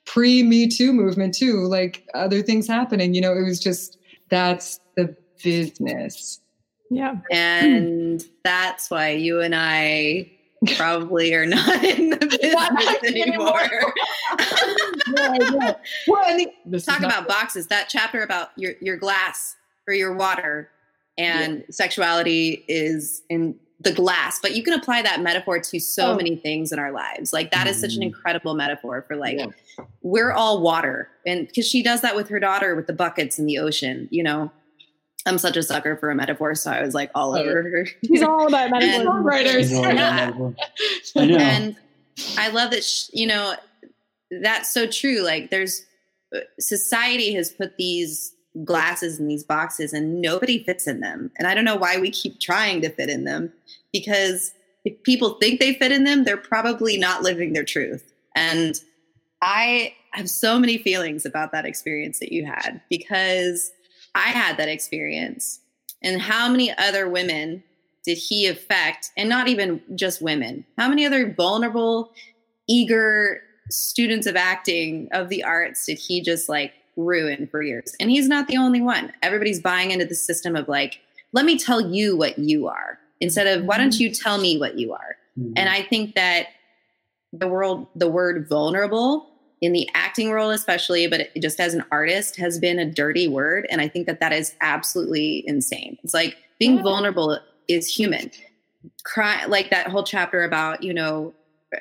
pre 0.05 0.43
Me 0.43 0.67
Too 0.69 0.93
movement 0.93 1.33
too, 1.33 1.65
like 1.67 2.07
other 2.13 2.41
things 2.41 2.67
happening. 2.67 3.13
You 3.13 3.19
know, 3.19 3.33
it 3.33 3.43
was 3.43 3.59
just 3.59 3.97
that's 4.29 4.79
the 4.95 5.13
business. 5.43 6.39
Yeah. 6.91 7.15
And 7.31 8.23
that's 8.43 8.89
why 8.91 9.09
you 9.11 9.41
and 9.41 9.55
I 9.55 10.31
probably 10.77 11.33
are 11.33 11.45
not 11.45 11.83
in 11.83 12.11
the 12.11 12.17
business 12.25 13.03
anymore. 13.03 13.93
yeah, 15.17 15.37
yeah. 15.53 15.75
Well, 16.07 16.23
I 16.25 16.33
think 16.33 16.53
Talk 16.83 17.01
not- 17.01 17.11
about 17.11 17.27
boxes. 17.27 17.67
That 17.67 17.87
chapter 17.89 18.21
about 18.23 18.49
your 18.55 18.73
your 18.81 18.97
glass 18.97 19.55
or 19.87 19.93
your 19.93 20.13
water 20.13 20.69
and 21.17 21.63
sexuality 21.69 22.65
is 22.67 23.21
in 23.29 23.55
the 23.81 23.91
glass, 23.91 24.39
but 24.41 24.55
you 24.55 24.63
can 24.63 24.73
apply 24.73 25.01
that 25.01 25.21
metaphor 25.21 25.59
to 25.59 25.79
so 25.79 26.11
Oh. 26.13 26.15
many 26.15 26.35
things 26.37 26.71
in 26.71 26.79
our 26.79 26.91
lives. 26.91 27.33
Like 27.33 27.51
that 27.51 27.67
is 27.67 27.79
such 27.79 27.93
an 27.95 28.01
Mhm. 28.01 28.05
incredible 28.07 28.53
metaphor 28.55 29.03
for 29.07 29.15
like 29.15 29.37
Yeah. 29.37 29.45
we're 30.01 30.31
all 30.31 30.61
water. 30.61 31.09
And 31.25 31.45
because 31.47 31.67
she 31.67 31.83
does 31.83 32.01
that 32.01 32.15
with 32.15 32.29
her 32.29 32.39
daughter 32.39 32.75
with 32.75 32.87
the 32.87 32.93
buckets 32.93 33.37
in 33.37 33.45
the 33.45 33.57
ocean, 33.59 34.07
you 34.11 34.23
know. 34.23 34.51
I'm 35.25 35.37
such 35.37 35.57
a 35.57 35.63
sucker 35.63 35.95
for 35.97 36.09
a 36.11 36.15
metaphor, 36.15 36.53
so 36.55 36.71
I 36.71 36.81
was 36.83 36.93
like 36.93 37.09
all 37.15 37.35
Oh. 37.35 37.39
over 37.41 37.63
her. 37.63 37.87
He's 38.01 38.21
all 38.21 38.47
about 38.47 38.71
And- 38.81 39.05
metaphors. 39.05 39.71
Songwriters. 39.71 40.55
Yeah. 41.15 41.21
I 41.21 41.25
know. 41.25 41.37
and 41.37 41.75
I 42.37 42.49
love 42.49 42.71
that 42.71 42.83
sh- 42.83 43.09
you 43.13 43.27
know 43.27 43.55
that's 44.41 44.71
so 44.73 44.87
true. 44.87 45.21
Like 45.21 45.49
there's 45.49 45.85
uh, 46.35 46.39
society 46.59 47.33
has 47.35 47.51
put 47.51 47.77
these 47.77 48.33
glasses 48.63 49.19
in 49.19 49.27
these 49.27 49.43
boxes 49.43 49.93
and 49.93 50.21
nobody 50.21 50.63
fits 50.63 50.87
in 50.87 50.99
them. 51.01 51.29
And 51.37 51.47
I 51.47 51.53
don't 51.53 51.65
know 51.65 51.75
why 51.75 51.97
we 51.97 52.09
keep 52.09 52.39
trying 52.39 52.81
to 52.81 52.89
fit 52.89 53.09
in 53.09 53.25
them 53.25 53.51
because 53.91 54.51
if 54.85 55.01
people 55.03 55.31
think 55.41 55.59
they 55.59 55.73
fit 55.73 55.91
in 55.91 56.03
them, 56.05 56.23
they're 56.23 56.37
probably 56.37 56.97
not 56.97 57.21
living 57.21 57.51
their 57.53 57.65
truth. 57.65 58.13
And 58.35 58.79
I 59.41 59.93
have 60.11 60.29
so 60.29 60.57
many 60.57 60.77
feelings 60.77 61.25
about 61.25 61.51
that 61.51 61.65
experience 61.65 62.19
that 62.19 62.31
you 62.31 62.45
had 62.45 62.81
because 62.89 63.71
I 64.15 64.29
had 64.29 64.57
that 64.57 64.69
experience. 64.69 65.59
And 66.01 66.21
how 66.21 66.49
many 66.49 66.75
other 66.77 67.07
women 67.07 67.63
did 68.03 68.17
he 68.17 68.47
affect? 68.47 69.11
And 69.17 69.29
not 69.29 69.47
even 69.47 69.81
just 69.95 70.21
women. 70.21 70.65
How 70.77 70.87
many 70.87 71.05
other 71.05 71.33
vulnerable, 71.33 72.13
eager 72.67 73.41
students 73.69 74.25
of 74.27 74.35
acting 74.35 75.09
of 75.11 75.29
the 75.29 75.43
arts 75.43 75.85
did 75.85 75.97
he 75.97 76.21
just 76.21 76.47
like 76.47 76.73
ruin 76.95 77.47
for 77.47 77.61
years? 77.61 77.95
And 77.99 78.09
he's 78.09 78.27
not 78.27 78.47
the 78.47 78.57
only 78.57 78.81
one. 78.81 79.11
Everybody's 79.21 79.61
buying 79.61 79.91
into 79.91 80.05
the 80.05 80.15
system 80.15 80.55
of 80.55 80.67
like, 80.67 81.01
let 81.33 81.45
me 81.45 81.57
tell 81.57 81.81
you 81.81 82.15
what 82.15 82.39
you 82.39 82.67
are 82.67 82.99
instead 83.19 83.47
of 83.47 83.65
why 83.65 83.77
don't 83.77 83.99
you 83.99 84.11
tell 84.11 84.37
me 84.37 84.57
what 84.57 84.77
you 84.77 84.93
are? 84.93 85.17
Mm-hmm. 85.37 85.53
And 85.57 85.69
I 85.69 85.81
think 85.81 86.15
that 86.15 86.47
the 87.33 87.47
world, 87.47 87.87
the 87.95 88.07
word 88.07 88.47
vulnerable 88.47 89.29
in 89.65 89.73
the 89.73 89.89
acting 89.95 90.31
role, 90.31 90.51
especially, 90.51 91.07
but 91.07 91.29
just 91.41 91.59
as 91.59 91.73
an 91.73 91.83
artist, 91.91 92.35
has 92.35 92.59
been 92.59 92.77
a 92.77 92.85
dirty 92.85 93.27
word. 93.27 93.65
And 93.71 93.81
I 93.81 93.87
think 93.87 94.05
that 94.05 94.19
that 94.19 94.31
is 94.31 94.55
absolutely 94.61 95.43
insane. 95.47 95.97
It's 96.03 96.13
like 96.13 96.37
being 96.59 96.83
vulnerable 96.83 97.39
is 97.67 97.87
human. 97.87 98.29
Cry, 99.03 99.43
like 99.45 99.71
that 99.71 99.87
whole 99.87 100.03
chapter 100.03 100.43
about, 100.43 100.83
you 100.83 100.93
know, 100.93 101.33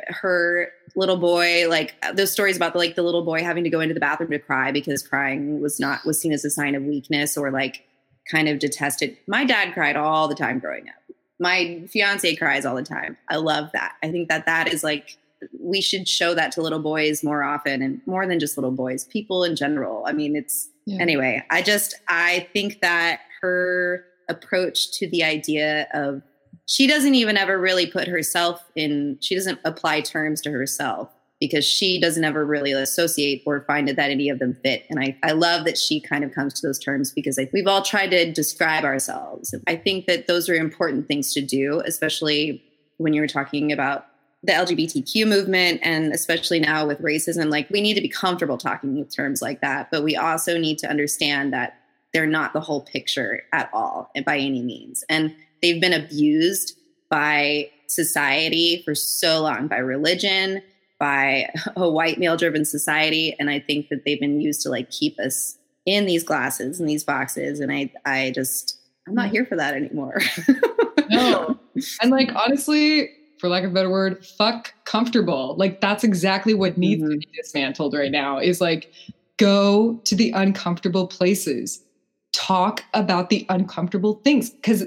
her 0.08 0.72
little 0.96 1.18
boy, 1.18 1.68
like 1.68 1.94
uh, 2.02 2.12
those 2.12 2.32
stories 2.32 2.56
about 2.56 2.72
the, 2.72 2.78
like 2.78 2.94
the 2.94 3.02
little 3.02 3.22
boy 3.22 3.42
having 3.42 3.64
to 3.64 3.70
go 3.70 3.80
into 3.80 3.92
the 3.92 4.00
bathroom 4.00 4.30
to 4.30 4.38
cry 4.38 4.72
because 4.72 5.06
crying 5.06 5.60
was 5.60 5.78
not, 5.78 6.06
was 6.06 6.18
seen 6.18 6.32
as 6.32 6.42
a 6.42 6.50
sign 6.50 6.74
of 6.74 6.82
weakness 6.84 7.36
or 7.36 7.50
like 7.50 7.84
kind 8.30 8.48
of 8.48 8.58
detested. 8.58 9.14
My 9.26 9.44
dad 9.44 9.74
cried 9.74 9.96
all 9.96 10.26
the 10.26 10.34
time 10.34 10.58
growing 10.58 10.88
up. 10.88 11.16
My 11.38 11.82
fiance 11.88 12.34
cries 12.36 12.64
all 12.64 12.76
the 12.76 12.82
time. 12.82 13.18
I 13.28 13.36
love 13.36 13.70
that. 13.74 13.96
I 14.02 14.10
think 14.10 14.30
that 14.30 14.46
that 14.46 14.72
is 14.72 14.82
like 14.82 15.18
we 15.64 15.80
should 15.80 16.06
show 16.06 16.34
that 16.34 16.52
to 16.52 16.62
little 16.62 16.78
boys 16.78 17.24
more 17.24 17.42
often 17.42 17.82
and 17.82 18.00
more 18.06 18.26
than 18.26 18.38
just 18.38 18.56
little 18.56 18.70
boys, 18.70 19.04
people 19.04 19.44
in 19.44 19.56
general. 19.56 20.04
I 20.06 20.12
mean, 20.12 20.36
it's 20.36 20.68
yeah. 20.86 21.00
anyway, 21.00 21.42
I 21.50 21.62
just 21.62 21.94
I 22.08 22.46
think 22.52 22.80
that 22.80 23.20
her 23.40 24.04
approach 24.28 24.92
to 24.98 25.08
the 25.08 25.22
idea 25.24 25.86
of 25.94 26.22
she 26.66 26.86
doesn't 26.86 27.14
even 27.14 27.36
ever 27.36 27.58
really 27.58 27.86
put 27.86 28.08
herself 28.08 28.62
in 28.74 29.18
she 29.20 29.34
doesn't 29.34 29.58
apply 29.64 30.00
terms 30.00 30.40
to 30.40 30.50
herself 30.50 31.10
because 31.40 31.64
she 31.64 32.00
doesn't 32.00 32.24
ever 32.24 32.46
really 32.46 32.72
associate 32.72 33.42
or 33.44 33.64
find 33.66 33.88
it 33.88 33.96
that 33.96 34.10
any 34.10 34.30
of 34.30 34.38
them 34.38 34.56
fit 34.62 34.84
and 34.88 34.98
I, 34.98 35.16
I 35.22 35.32
love 35.32 35.66
that 35.66 35.76
she 35.76 36.00
kind 36.00 36.24
of 36.24 36.32
comes 36.32 36.54
to 36.54 36.66
those 36.66 36.78
terms 36.78 37.12
because 37.12 37.38
I, 37.38 37.50
we've 37.52 37.66
all 37.66 37.82
tried 37.82 38.12
to 38.12 38.32
describe 38.32 38.84
ourselves 38.84 39.54
i 39.66 39.76
think 39.76 40.06
that 40.06 40.26
those 40.26 40.48
are 40.48 40.54
important 40.54 41.06
things 41.06 41.34
to 41.34 41.42
do 41.42 41.82
especially 41.84 42.62
when 42.96 43.12
you're 43.12 43.26
talking 43.26 43.72
about 43.72 44.06
the 44.44 44.52
LGBTQ 44.52 45.26
movement 45.26 45.80
and 45.82 46.12
especially 46.12 46.60
now 46.60 46.86
with 46.86 47.00
racism, 47.00 47.50
like 47.50 47.68
we 47.70 47.80
need 47.80 47.94
to 47.94 48.02
be 48.02 48.08
comfortable 48.08 48.58
talking 48.58 48.98
with 48.98 49.14
terms 49.14 49.40
like 49.40 49.62
that, 49.62 49.90
but 49.90 50.04
we 50.04 50.16
also 50.16 50.58
need 50.58 50.76
to 50.78 50.88
understand 50.88 51.52
that 51.52 51.78
they're 52.12 52.26
not 52.26 52.52
the 52.52 52.60
whole 52.60 52.82
picture 52.82 53.42
at 53.52 53.70
all 53.72 54.10
by 54.26 54.36
any 54.36 54.62
means. 54.62 55.02
And 55.08 55.34
they've 55.62 55.80
been 55.80 55.94
abused 55.94 56.78
by 57.08 57.70
society 57.88 58.82
for 58.84 58.94
so 58.94 59.40
long, 59.40 59.66
by 59.66 59.78
religion, 59.78 60.62
by 60.98 61.50
a 61.76 61.88
white 61.88 62.18
male 62.18 62.36
driven 62.36 62.66
society. 62.66 63.34
And 63.38 63.48
I 63.48 63.60
think 63.60 63.88
that 63.88 64.04
they've 64.04 64.20
been 64.20 64.42
used 64.42 64.60
to 64.62 64.68
like 64.68 64.90
keep 64.90 65.18
us 65.18 65.56
in 65.86 66.04
these 66.04 66.22
glasses 66.22 66.80
and 66.80 66.88
these 66.88 67.04
boxes. 67.04 67.60
And 67.60 67.72
I, 67.72 67.90
I 68.04 68.30
just, 68.30 68.78
I'm 69.06 69.14
not 69.14 69.26
mm-hmm. 69.26 69.32
here 69.32 69.46
for 69.46 69.56
that 69.56 69.74
anymore. 69.74 70.20
no. 71.10 71.58
And 72.02 72.10
like, 72.10 72.30
honestly, 72.34 73.10
for 73.44 73.50
lack 73.50 73.62
of 73.62 73.72
a 73.72 73.74
better 73.74 73.90
word, 73.90 74.24
fuck 74.24 74.72
comfortable. 74.86 75.54
Like 75.58 75.82
that's 75.82 76.02
exactly 76.02 76.54
what 76.54 76.78
needs 76.78 77.02
mm-hmm. 77.02 77.10
to 77.10 77.18
be 77.18 77.28
dismantled 77.36 77.92
right 77.92 78.10
now 78.10 78.38
is 78.38 78.58
like 78.58 78.90
go 79.36 80.00
to 80.04 80.14
the 80.14 80.30
uncomfortable 80.30 81.06
places. 81.06 81.84
Talk 82.32 82.84
about 82.94 83.28
the 83.28 83.44
uncomfortable 83.50 84.14
things 84.24 84.48
because 84.48 84.84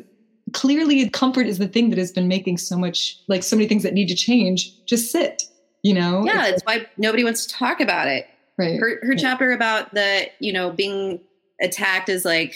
clearly 0.54 1.08
comfort 1.12 1.46
is 1.46 1.60
the 1.60 1.67
thing 1.67 1.91
that 1.91 2.00
has 2.00 2.12
been 2.12 2.28
making 2.28 2.58
so 2.58 2.80
much 2.80 3.20
like 3.28 3.43
so 3.43 3.56
many 3.56 3.67
things 3.67 3.84
that 3.84 3.93
need 3.93 4.08
to 4.08 4.15
change 4.15 4.72
just 4.88 5.12
sit, 5.12 5.43
you 5.84 5.93
know? 5.93 6.26
Yeah, 6.26 6.48
it's, 6.48 6.54
it's 6.54 6.65
why 6.65 6.88
nobody 6.98 7.24
wants 7.24 7.46
to 7.46 7.54
talk 7.54 7.80
about 7.80 8.08
it. 8.08 8.26
Right. 8.58 8.80
Her 8.80 9.00
her 9.04 9.10
right. 9.10 9.20
chapter 9.20 9.52
about 9.52 9.93
the, 9.93 10.32
you 10.39 10.52
know, 10.52 10.72
being 10.72 11.20
attacked 11.62 12.10
is 12.10 12.26
like 12.26 12.56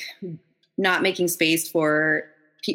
not 0.80 1.04
making 1.04 1.28
space 1.28 1.70
for 1.70 2.24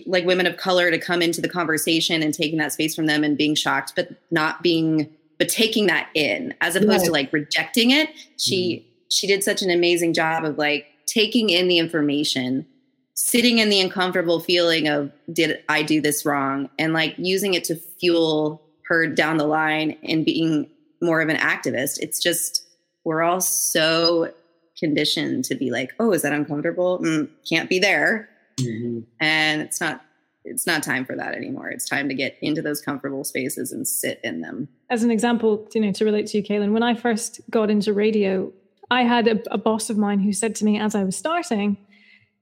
like 0.07 0.25
women 0.25 0.47
of 0.47 0.57
color 0.57 0.91
to 0.91 0.99
come 0.99 1.23
into 1.23 1.41
the 1.41 1.49
conversation 1.49 2.23
and 2.23 2.35
taking 2.35 2.59
that 2.59 2.73
space 2.73 2.95
from 2.95 3.07
them 3.07 3.23
and 3.23 3.37
being 3.37 3.55
shocked, 3.55 3.93
but 3.95 4.11
not 4.31 4.63
being, 4.63 5.09
but 5.39 5.49
taking 5.49 5.87
that 5.87 6.09
in 6.15 6.55
as 6.61 6.77
opposed 6.77 7.05
to 7.05 7.13
like 7.13 7.33
rejecting 7.33 7.91
it. 7.91 8.11
She, 8.37 8.79
mm-hmm. 8.79 8.89
she 9.11 9.27
did 9.27 9.45
such 9.45 9.63
an 9.63 9.71
amazing 9.71 10.13
job 10.13 10.45
of 10.45 10.59
like 10.59 10.87
taking 11.07 11.51
in 11.51 11.69
the 11.69 11.79
information, 11.79 12.67
sitting 13.15 13.59
in 13.59 13.69
the 13.69 13.81
uncomfortable 13.81 14.41
feeling 14.41 14.89
of, 14.89 15.13
did 15.33 15.63
I 15.69 15.83
do 15.83 16.01
this 16.01 16.27
wrong? 16.27 16.69
And 16.79 16.93
like 16.93 17.15
using 17.17 17.55
it 17.55 17.65
to 17.65 17.77
fuel 17.77 18.63
her 18.89 19.07
down 19.07 19.37
the 19.37 19.47
line 19.47 19.97
and 20.03 20.25
being 20.25 20.69
more 21.01 21.21
of 21.21 21.29
an 21.29 21.37
activist. 21.37 21.99
It's 22.01 22.21
just, 22.21 22.67
we're 23.05 23.23
all 23.23 23.41
so 23.41 24.33
conditioned 24.79 25.45
to 25.45 25.55
be 25.55 25.71
like, 25.71 25.93
oh, 26.01 26.13
is 26.13 26.23
that 26.23 26.33
uncomfortable? 26.33 26.99
Mm, 26.99 27.29
can't 27.49 27.71
be 27.71 27.79
there 27.79 28.29
Mm-hmm. 28.61 29.01
And 29.21 29.63
it's 29.63 29.81
not 29.81 30.03
it's 30.47 30.67
not 30.67 30.83
time 30.83 31.05
for 31.05 31.17
that 31.17 31.35
anymore. 31.35 31.69
It's 31.69 31.89
time 31.89 32.09
to 32.09 32.15
get 32.15 32.39
into 32.41 32.63
those 32.63 32.81
comfortable 32.81 33.25
spaces 33.25 33.73
and 33.73 33.87
sit 33.87 34.21
in 34.23 34.41
them. 34.41 34.69
As 34.89 35.03
an 35.03 35.11
example, 35.11 35.67
you 35.75 35.81
know, 35.81 35.91
to 35.93 36.05
relate 36.05 36.29
to 36.29 36.39
you, 36.39 36.45
Kaylyn, 36.45 36.73
when 36.73 36.85
I 36.85 36.95
first 36.95 37.41
got 37.51 37.69
into 37.69 37.93
radio, 37.93 38.53
I 38.91 39.03
had 39.03 39.27
a, 39.27 39.41
a 39.53 39.59
boss 39.59 39.91
of 39.91 39.99
mine 39.99 40.21
who 40.21 40.33
said 40.33 40.55
to 40.57 40.65
me 40.65 40.79
as 40.79 40.95
I 40.95 41.03
was 41.03 41.17
starting, 41.17 41.77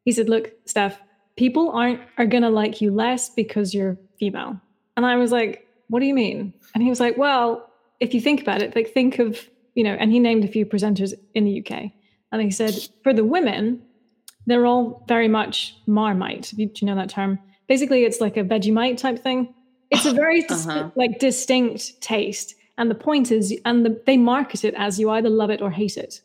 he 0.05 0.13
said, 0.13 0.29
"Look, 0.29 0.53
Steph, 0.67 1.01
people 1.37 1.71
aren't 1.71 2.01
are 2.19 2.27
gonna 2.27 2.51
like 2.51 2.81
you 2.81 2.91
less 2.91 3.31
because 3.31 3.73
you're 3.73 3.97
female." 4.19 4.61
And 4.97 5.07
I 5.07 5.17
was 5.17 5.33
like, 5.33 5.67
"What 5.89 6.01
do 6.01 6.07
you 6.07 6.15
mean?" 6.15 6.53
And 6.75 6.83
he 6.83 6.91
was 6.91 7.01
like, 7.01 7.17
"Well, 7.17 7.71
if 8.01 8.13
you 8.13 8.21
think 8.21 8.43
about 8.43 8.61
it, 8.61 8.77
like 8.77 8.93
think 8.93 9.19
of 9.19 9.49
you 9.75 9.83
know," 9.83 9.95
and 9.95 10.13
he 10.13 10.21
named 10.21 10.45
a 10.45 10.49
few 10.49 10.67
presenters 10.67 11.15
in 11.35 11.45
the 11.45 11.61
UK, 11.61 11.93
and 12.31 12.43
he 12.43 12.51
said, 12.51 12.75
"For 13.03 13.15
the 13.15 13.25
women." 13.25 13.83
They're 14.47 14.67
all 14.67 15.05
very 15.09 15.29
much 15.29 15.77
Marmite. 15.87 16.53
Do 16.57 16.63
you 16.63 16.87
know 16.87 16.95
that 16.95 17.11
term? 17.11 17.39
Basically, 17.69 18.05
it's 18.05 18.21
like 18.21 18.37
a 18.37 18.45
Vegemite 18.45 18.99
type 18.99 19.19
thing. 19.19 19.55
It's 19.91 20.07
a 20.07 20.13
very 20.25 20.45
uh-huh. 20.49 20.91
like 20.97 21.19
distinct 21.19 22.01
taste, 22.01 22.55
and 22.77 22.91
the 22.91 22.95
point 22.95 23.31
is, 23.31 23.59
and 23.65 23.87
the, 23.87 24.03
they 24.07 24.17
market 24.17 24.65
it 24.65 24.75
as 24.77 24.99
you 24.99 25.11
either 25.11 25.31
love 25.31 25.51
it 25.51 25.63
or 25.63 25.71
hate 25.71 25.97
it. 25.97 26.21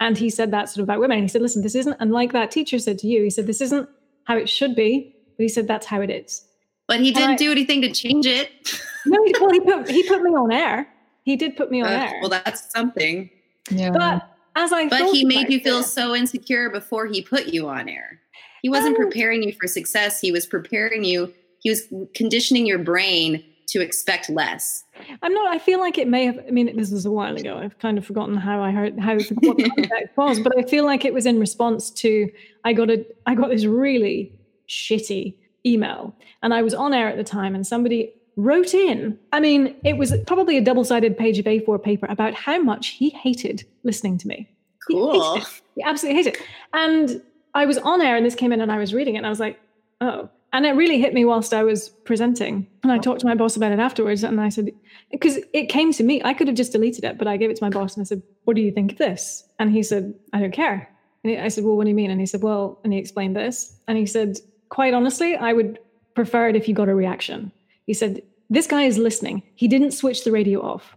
And 0.00 0.18
he 0.18 0.30
said 0.30 0.50
that 0.50 0.68
sort 0.68 0.78
of 0.78 0.84
about 0.84 0.98
women. 0.98 1.18
And 1.18 1.24
he 1.24 1.28
said, 1.28 1.42
"Listen, 1.42 1.62
this 1.62 1.74
isn't." 1.76 1.96
And 2.00 2.10
like 2.10 2.32
that 2.32 2.50
teacher 2.50 2.78
said 2.78 2.98
to 3.00 3.06
you, 3.06 3.22
he 3.22 3.30
said, 3.30 3.46
"This 3.46 3.60
isn't 3.60 3.88
how 4.24 4.36
it 4.36 4.48
should 4.48 4.74
be," 4.74 5.14
but 5.36 5.42
he 5.42 5.48
said, 5.48 5.68
"That's 5.68 5.86
how 5.86 6.00
it 6.00 6.10
is." 6.10 6.44
But 6.88 7.00
he 7.00 7.12
didn't 7.12 7.30
I, 7.30 7.36
do 7.36 7.52
anything 7.52 7.82
to 7.82 7.92
change 7.92 8.26
it. 8.26 8.50
no, 9.06 9.24
he, 9.24 9.34
well, 9.40 9.50
he 9.50 9.60
put 9.60 9.88
he 9.88 10.02
put 10.08 10.22
me 10.22 10.30
on 10.32 10.50
air. 10.50 10.88
He 11.22 11.36
did 11.36 11.56
put 11.56 11.70
me 11.70 11.82
on 11.82 11.92
uh, 11.92 12.06
air. 12.06 12.18
Well, 12.20 12.30
that's 12.30 12.72
something. 12.72 13.30
Yeah. 13.70 13.90
But 13.90 14.28
as 14.56 14.72
I 14.72 14.88
but 14.88 15.10
he 15.10 15.24
made 15.24 15.50
you 15.50 15.60
feel 15.60 15.82
so 15.82 16.14
insecure 16.14 16.70
before 16.70 17.06
he 17.06 17.22
put 17.22 17.46
you 17.46 17.68
on 17.68 17.88
air. 17.88 18.20
He 18.62 18.68
wasn't 18.68 18.96
oh. 18.98 19.02
preparing 19.02 19.42
you 19.42 19.52
for 19.52 19.66
success. 19.66 20.20
He 20.20 20.30
was 20.32 20.46
preparing 20.46 21.04
you. 21.04 21.32
He 21.60 21.70
was 21.70 21.86
conditioning 22.14 22.66
your 22.66 22.78
brain 22.78 23.44
to 23.68 23.80
expect 23.80 24.28
less. 24.28 24.84
I'm 25.22 25.32
not. 25.32 25.52
I 25.52 25.58
feel 25.58 25.80
like 25.80 25.98
it 25.98 26.06
may 26.06 26.26
have. 26.26 26.38
I 26.46 26.50
mean, 26.50 26.76
this 26.76 26.90
was 26.90 27.06
a 27.06 27.10
while 27.10 27.36
ago. 27.36 27.58
I've 27.58 27.78
kind 27.78 27.98
of 27.98 28.06
forgotten 28.06 28.36
how 28.36 28.62
I 28.62 28.70
heard 28.70 28.98
how 28.98 29.14
what 29.14 29.58
context 29.58 30.16
was, 30.16 30.40
but 30.40 30.56
I 30.58 30.62
feel 30.62 30.84
like 30.84 31.04
it 31.04 31.14
was 31.14 31.26
in 31.26 31.40
response 31.40 31.90
to 31.90 32.30
I 32.64 32.72
got 32.72 32.90
a 32.90 33.04
I 33.26 33.34
got 33.34 33.48
this 33.48 33.64
really 33.64 34.32
shitty 34.68 35.34
email, 35.64 36.14
and 36.42 36.52
I 36.52 36.62
was 36.62 36.74
on 36.74 36.92
air 36.92 37.08
at 37.08 37.16
the 37.16 37.24
time, 37.24 37.54
and 37.54 37.66
somebody 37.66 38.12
wrote 38.36 38.74
in. 38.74 39.18
I 39.32 39.40
mean, 39.40 39.76
it 39.84 39.96
was 39.96 40.14
probably 40.26 40.56
a 40.56 40.60
double 40.60 40.84
sided 40.84 41.16
page 41.18 41.38
of 41.38 41.44
A4 41.44 41.82
paper 41.82 42.06
about 42.08 42.34
how 42.34 42.60
much 42.60 42.88
he 42.88 43.10
hated 43.10 43.64
listening 43.82 44.18
to 44.18 44.28
me. 44.28 44.48
Cool. 44.88 45.36
He, 45.36 45.44
he 45.76 45.82
absolutely 45.82 46.22
hated 46.22 46.36
it. 46.36 46.42
And 46.72 47.22
I 47.54 47.66
was 47.66 47.78
on 47.78 48.00
air 48.00 48.16
and 48.16 48.24
this 48.24 48.34
came 48.34 48.52
in 48.52 48.60
and 48.60 48.72
I 48.72 48.78
was 48.78 48.94
reading 48.94 49.14
it 49.14 49.18
and 49.18 49.26
I 49.26 49.30
was 49.30 49.40
like, 49.40 49.60
oh. 50.00 50.28
And 50.54 50.66
it 50.66 50.72
really 50.72 51.00
hit 51.00 51.14
me 51.14 51.24
whilst 51.24 51.54
I 51.54 51.62
was 51.62 51.88
presenting. 51.88 52.66
And 52.82 52.92
I 52.92 52.98
talked 52.98 53.20
to 53.20 53.26
my 53.26 53.34
boss 53.34 53.56
about 53.56 53.72
it 53.72 53.78
afterwards. 53.78 54.22
And 54.22 54.38
I 54.38 54.50
said, 54.50 54.70
because 55.10 55.38
it 55.54 55.70
came 55.70 55.94
to 55.94 56.02
me, 56.02 56.20
I 56.22 56.34
could 56.34 56.46
have 56.46 56.56
just 56.56 56.72
deleted 56.72 57.04
it, 57.04 57.16
but 57.16 57.26
I 57.26 57.38
gave 57.38 57.48
it 57.48 57.56
to 57.56 57.64
my 57.64 57.70
boss 57.70 57.96
and 57.96 58.02
I 58.02 58.04
said, 58.04 58.22
what 58.44 58.54
do 58.54 58.60
you 58.60 58.70
think 58.70 58.92
of 58.92 58.98
this? 58.98 59.44
And 59.58 59.72
he 59.72 59.82
said, 59.82 60.14
I 60.34 60.40
don't 60.40 60.52
care. 60.52 60.90
And 61.24 61.40
I 61.40 61.48
said, 61.48 61.64
well, 61.64 61.76
what 61.76 61.84
do 61.84 61.88
you 61.88 61.94
mean? 61.94 62.10
And 62.10 62.20
he 62.20 62.26
said, 62.26 62.42
well, 62.42 62.80
and 62.84 62.92
he 62.92 62.98
explained 62.98 63.34
this. 63.34 63.78
And 63.88 63.96
he 63.96 64.04
said, 64.04 64.38
quite 64.68 64.92
honestly, 64.92 65.36
I 65.36 65.54
would 65.54 65.78
prefer 66.14 66.48
it 66.48 66.56
if 66.56 66.68
you 66.68 66.74
got 66.74 66.88
a 66.88 66.94
reaction. 66.94 67.50
He 67.86 67.94
said, 67.94 68.22
This 68.50 68.66
guy 68.66 68.82
is 68.84 68.98
listening. 68.98 69.42
He 69.54 69.68
didn't 69.68 69.92
switch 69.92 70.24
the 70.24 70.32
radio 70.32 70.60
off. 70.62 70.96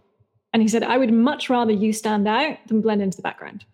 And 0.52 0.62
he 0.62 0.68
said, 0.68 0.82
I 0.82 0.96
would 0.96 1.12
much 1.12 1.50
rather 1.50 1.72
you 1.72 1.92
stand 1.92 2.26
out 2.26 2.56
than 2.68 2.80
blend 2.80 3.02
into 3.02 3.16
the 3.16 3.22
background. 3.22 3.64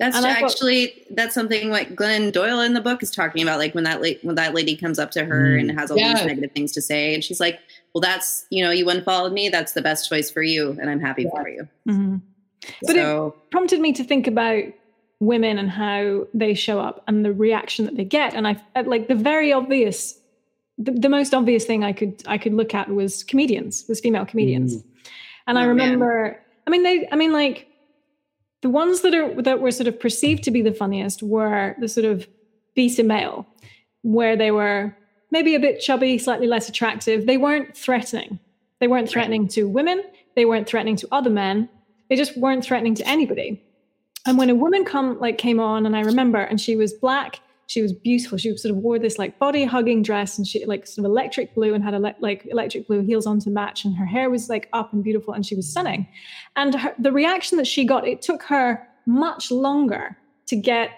That's 0.00 0.16
And 0.16 0.26
I 0.26 0.34
thought- 0.34 0.50
actually 0.50 1.04
that's 1.10 1.34
something 1.34 1.70
like 1.70 1.94
Glennon 1.94 2.32
Doyle 2.32 2.60
in 2.60 2.74
the 2.74 2.80
book 2.80 3.02
is 3.02 3.10
talking 3.12 3.42
about. 3.42 3.58
Like 3.60 3.74
when 3.76 3.84
that 3.84 4.02
la- 4.02 4.18
when 4.22 4.34
that 4.34 4.52
lady 4.54 4.74
comes 4.76 4.98
up 4.98 5.12
to 5.12 5.24
her 5.24 5.56
Mm. 5.56 5.60
and 5.60 5.78
has 5.78 5.90
all 5.90 5.96
Yeah. 5.98 6.14
these 6.14 6.26
negative 6.26 6.50
things 6.52 6.72
to 6.72 6.82
say, 6.82 7.14
and 7.14 7.22
she's 7.22 7.38
like, 7.38 7.60
"Well, 7.94 8.00
that's 8.00 8.44
you 8.50 8.64
know, 8.64 8.72
you 8.72 8.88
unfollowed 8.88 9.32
me. 9.32 9.48
That's 9.50 9.72
the 9.72 9.82
best 9.82 10.08
choice 10.08 10.28
for 10.30 10.42
you, 10.42 10.76
and 10.80 10.90
I'm 10.90 10.98
happy 11.00 11.28
for 11.30 11.48
you." 11.48 11.68
Mhm. 11.88 12.22
But 12.82 12.96
it- 12.96 13.32
prompted 13.52 13.80
me 13.80 13.92
to 13.92 14.02
think 14.02 14.26
about 14.26 14.64
women 15.20 15.58
and 15.58 15.70
how 15.70 16.26
they 16.34 16.54
show 16.54 16.80
up 16.80 17.04
and 17.06 17.24
the 17.24 17.32
reaction 17.32 17.84
that 17.84 17.96
they 17.96 18.04
get 18.04 18.34
and 18.34 18.48
i 18.48 18.56
at, 18.74 18.88
like 18.88 19.06
the 19.06 19.14
very 19.14 19.52
obvious 19.52 20.18
the, 20.78 20.90
the 20.92 21.08
most 21.08 21.34
obvious 21.34 21.64
thing 21.64 21.84
i 21.84 21.92
could 21.92 22.22
i 22.26 22.36
could 22.38 22.54
look 22.54 22.74
at 22.74 22.88
was 22.90 23.22
comedians 23.24 23.84
was 23.88 24.00
female 24.00 24.26
comedians. 24.26 24.76
Mm. 24.76 24.84
And 25.46 25.58
i 25.58 25.62
Oh, 25.62 25.66
man. 25.74 25.76
remember 25.90 26.40
i 26.66 26.70
mean 26.70 26.82
they 26.82 27.08
i 27.12 27.16
mean 27.16 27.32
like 27.32 27.68
the 28.62 28.70
ones 28.70 29.02
that 29.02 29.14
are 29.14 29.40
that 29.42 29.60
were 29.60 29.70
sort 29.70 29.86
of 29.88 30.00
perceived 30.00 30.42
to 30.44 30.50
be 30.50 30.62
the 30.62 30.72
funniest 30.72 31.22
were 31.22 31.74
the 31.78 31.88
sort 31.88 32.06
of 32.06 32.26
beta 32.74 33.02
male 33.04 33.46
where 34.02 34.36
they 34.36 34.50
were 34.50 34.96
maybe 35.30 35.54
a 35.54 35.60
bit 35.60 35.80
chubby 35.80 36.16
slightly 36.16 36.46
less 36.46 36.68
attractive. 36.68 37.26
They 37.26 37.36
weren't 37.38 37.76
threatening. 37.76 38.38
They 38.80 38.86
weren't 38.86 39.08
threatening 39.08 39.48
to 39.48 39.68
women. 39.68 40.02
They 40.36 40.44
weren't 40.44 40.66
threatening 40.68 40.96
to 40.96 41.08
other 41.10 41.30
men. 41.30 41.68
They 42.08 42.16
just 42.16 42.36
weren't 42.36 42.64
threatening 42.64 42.94
to 42.96 43.08
anybody. 43.08 43.60
And 44.26 44.38
when 44.38 44.48
a 44.50 44.54
woman 44.54 44.84
come 44.84 45.18
like 45.18 45.36
came 45.38 45.58
on, 45.60 45.86
and 45.86 45.96
I 45.96 46.00
remember, 46.00 46.38
and 46.40 46.60
she 46.60 46.76
was 46.76 46.92
black, 46.92 47.40
she 47.66 47.82
was 47.82 47.92
beautiful. 47.92 48.36
She 48.38 48.54
sort 48.56 48.70
of 48.74 48.78
wore 48.78 48.98
this 48.98 49.18
like 49.18 49.38
body 49.38 49.64
hugging 49.64 50.02
dress, 50.02 50.36
and 50.38 50.46
she 50.46 50.64
like 50.66 50.86
sort 50.86 51.04
of 51.04 51.10
electric 51.10 51.54
blue, 51.54 51.74
and 51.74 51.82
had 51.82 51.94
ele- 51.94 52.14
like 52.20 52.46
electric 52.46 52.86
blue 52.86 53.00
heels 53.02 53.26
on 53.26 53.40
to 53.40 53.50
match, 53.50 53.84
and 53.84 53.96
her 53.96 54.06
hair 54.06 54.30
was 54.30 54.48
like 54.48 54.68
up 54.72 54.92
and 54.92 55.02
beautiful, 55.02 55.34
and 55.34 55.44
she 55.46 55.54
was 55.54 55.68
stunning. 55.68 56.06
And 56.56 56.74
her, 56.74 56.94
the 56.98 57.12
reaction 57.12 57.58
that 57.58 57.66
she 57.66 57.84
got, 57.84 58.06
it 58.06 58.22
took 58.22 58.42
her 58.44 58.86
much 59.06 59.50
longer 59.50 60.16
to 60.46 60.56
get 60.56 60.90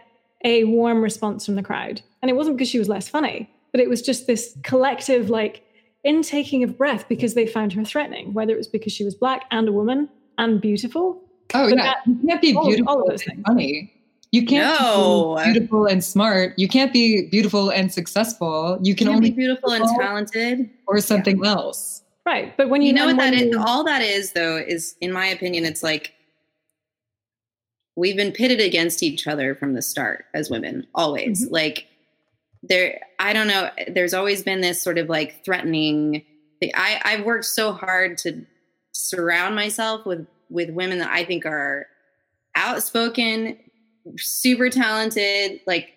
a 0.45 0.65
warm 0.65 1.03
response 1.03 1.47
from 1.47 1.55
the 1.55 1.63
crowd, 1.63 2.03
and 2.23 2.31
it 2.31 2.35
wasn't 2.35 2.57
because 2.57 2.69
she 2.69 2.79
was 2.79 2.89
less 2.89 3.09
funny, 3.09 3.49
but 3.73 3.81
it 3.81 3.89
was 3.89 4.03
just 4.03 4.27
this 4.27 4.57
collective 4.63 5.31
like 5.31 5.63
intaking 6.05 6.63
of 6.63 6.79
breath 6.79 7.09
because 7.09 7.35
they 7.35 7.47
found 7.47 7.73
her 7.73 7.85
threatening, 7.85 8.33
whether 8.33 8.53
it 8.53 8.57
was 8.57 8.69
because 8.69 8.93
she 8.93 9.05
was 9.05 9.15
black 9.15 9.45
and 9.51 9.69
a 9.69 9.73
woman 9.73 10.09
and 10.39 10.61
beautiful. 10.61 11.21
Oh 11.55 11.69
But 11.69 11.79
yeah, 11.79 11.85
that- 11.85 11.97
you 12.07 12.29
can't 12.29 12.41
be 12.43 12.53
beautiful 12.53 12.89
all 12.89 13.11
and 13.11 13.45
funny. 13.47 13.93
You 14.37 14.45
can't 14.45 14.81
No. 14.81 15.37
be 15.43 15.53
beautiful 15.53 15.87
and 15.87 16.05
smart. 16.05 16.53
You 16.59 16.69
can't 16.69 16.93
be 16.93 17.27
beautiful 17.29 17.71
and 17.71 17.91
successful. 17.91 18.79
You 18.83 18.95
can 18.95 19.07
can 19.07 19.17
only 19.17 19.31
be 19.31 19.37
beautiful 19.37 19.73
and 19.73 19.85
talented. 19.99 20.69
or 20.87 21.01
something 21.01 21.45
else. 21.45 22.03
Right, 22.27 22.55
but 22.57 22.69
when 22.69 22.83
you, 22.83 22.89
You 22.89 22.93
know 22.95 23.05
what 23.07 23.11
and 23.13 23.19
that 23.21 23.31
when 23.31 23.49
is? 23.49 23.55
you- 23.55 23.63
All 23.65 23.83
that 23.85 24.03
is, 24.03 24.33
though, 24.33 24.57
is 24.59 24.95
in 25.01 25.11
my 25.13 25.27
opinion, 25.27 25.65
it's 25.65 25.83
like 25.83 26.13
we've 27.97 28.17
been 28.17 28.33
pitted 28.33 28.61
against 28.61 29.03
each 29.03 29.27
other 29.27 29.55
from 29.55 29.73
the 29.73 29.81
start 29.81 30.27
as 30.35 30.51
women, 30.51 30.87
always. 30.95 31.45
Mm-hmm. 31.45 31.55
Like 31.55 31.87
there, 32.63 33.01
I 33.19 33.33
don't 33.33 33.49
know. 33.49 33.71
There's 33.89 34.13
always 34.13 34.43
been 34.43 34.61
this 34.61 34.83
sort 34.83 34.99
of 34.99 35.09
like 35.09 35.43
threatening. 35.45 36.25
Thing. 36.61 36.73
I 36.75 37.01
I've 37.05 37.25
worked 37.25 37.45
so 37.47 37.73
hard 37.73 38.19
to 38.19 38.45
surround 38.93 39.55
myself 39.55 40.05
with 40.05 40.27
with 40.51 40.71
women 40.71 40.99
that 40.99 41.11
I 41.11 41.25
think 41.25 41.47
are 41.47 41.87
outspoken, 42.55 43.57
super 44.17 44.71
talented, 44.71 45.61
like 45.67 45.95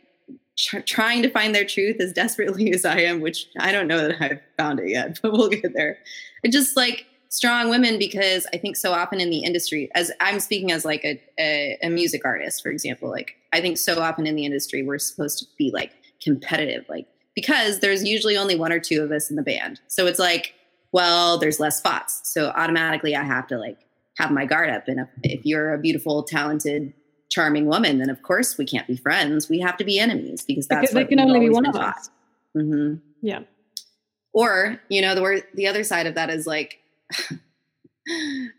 tr- 0.57 0.79
trying 0.79 1.23
to 1.23 1.29
find 1.29 1.55
their 1.55 1.65
truth 1.65 1.97
as 1.99 2.13
desperately 2.13 2.71
as 2.73 2.85
I 2.85 2.99
am, 2.99 3.21
which 3.21 3.47
I 3.59 3.71
don't 3.71 3.87
know 3.87 4.07
that 4.07 4.21
I've 4.21 4.41
found 4.57 4.79
it 4.79 4.89
yet, 4.89 5.19
but 5.21 5.31
we'll 5.31 5.49
get 5.49 5.73
there. 5.73 5.97
Just 6.49 6.75
like 6.75 7.05
strong 7.29 7.69
women, 7.69 7.99
because 7.99 8.47
I 8.53 8.57
think 8.57 8.75
so 8.75 8.91
often 8.91 9.19
in 9.19 9.29
the 9.29 9.43
industry, 9.43 9.89
as 9.95 10.11
I'm 10.19 10.39
speaking 10.39 10.71
as 10.71 10.85
like 10.85 11.03
a, 11.03 11.21
a, 11.39 11.77
a 11.83 11.89
music 11.89 12.21
artist, 12.25 12.61
for 12.61 12.69
example, 12.69 13.09
like 13.09 13.35
I 13.53 13.61
think 13.61 13.77
so 13.77 14.01
often 14.01 14.25
in 14.25 14.35
the 14.35 14.45
industry, 14.45 14.83
we're 14.83 14.99
supposed 14.99 15.39
to 15.39 15.45
be 15.57 15.71
like 15.73 15.91
competitive, 16.21 16.85
like 16.89 17.07
because 17.35 17.79
there's 17.79 18.03
usually 18.03 18.35
only 18.35 18.55
one 18.55 18.71
or 18.71 18.79
two 18.79 19.01
of 19.01 19.11
us 19.11 19.29
in 19.29 19.35
the 19.35 19.41
band. 19.41 19.79
So 19.87 20.07
it's 20.07 20.19
like, 20.19 20.55
well, 20.91 21.37
there's 21.37 21.59
less 21.59 21.77
spots. 21.77 22.21
So 22.23 22.49
automatically 22.49 23.15
I 23.15 23.23
have 23.23 23.47
to 23.47 23.57
like 23.57 23.77
have 24.17 24.31
my 24.31 24.45
guard 24.45 24.69
up. 24.69 24.87
And 24.87 24.99
if, 24.99 25.07
if 25.23 25.45
you're 25.45 25.73
a 25.73 25.77
beautiful, 25.77 26.23
talented, 26.23 26.93
charming 27.29 27.65
woman, 27.67 27.99
then 27.99 28.09
of 28.09 28.21
course 28.23 28.57
we 28.57 28.65
can't 28.65 28.87
be 28.87 28.97
friends. 28.97 29.49
We 29.49 29.59
have 29.59 29.77
to 29.77 29.83
be 29.83 29.99
enemies 29.99 30.43
because 30.45 30.67
that's 30.67 30.81
because 30.81 30.95
there 30.95 31.05
can 31.05 31.19
only 31.19 31.39
be 31.39 31.49
one 31.49 31.65
of 31.65 31.75
us. 31.75 32.09
hmm 32.53 32.95
Yeah. 33.21 33.41
Or, 34.33 34.79
you 34.89 35.01
know, 35.01 35.15
the 35.15 35.21
word, 35.21 35.43
the 35.55 35.67
other 35.67 35.83
side 35.83 36.05
of 36.05 36.15
that 36.15 36.29
is 36.29 36.45
like, 36.45 36.79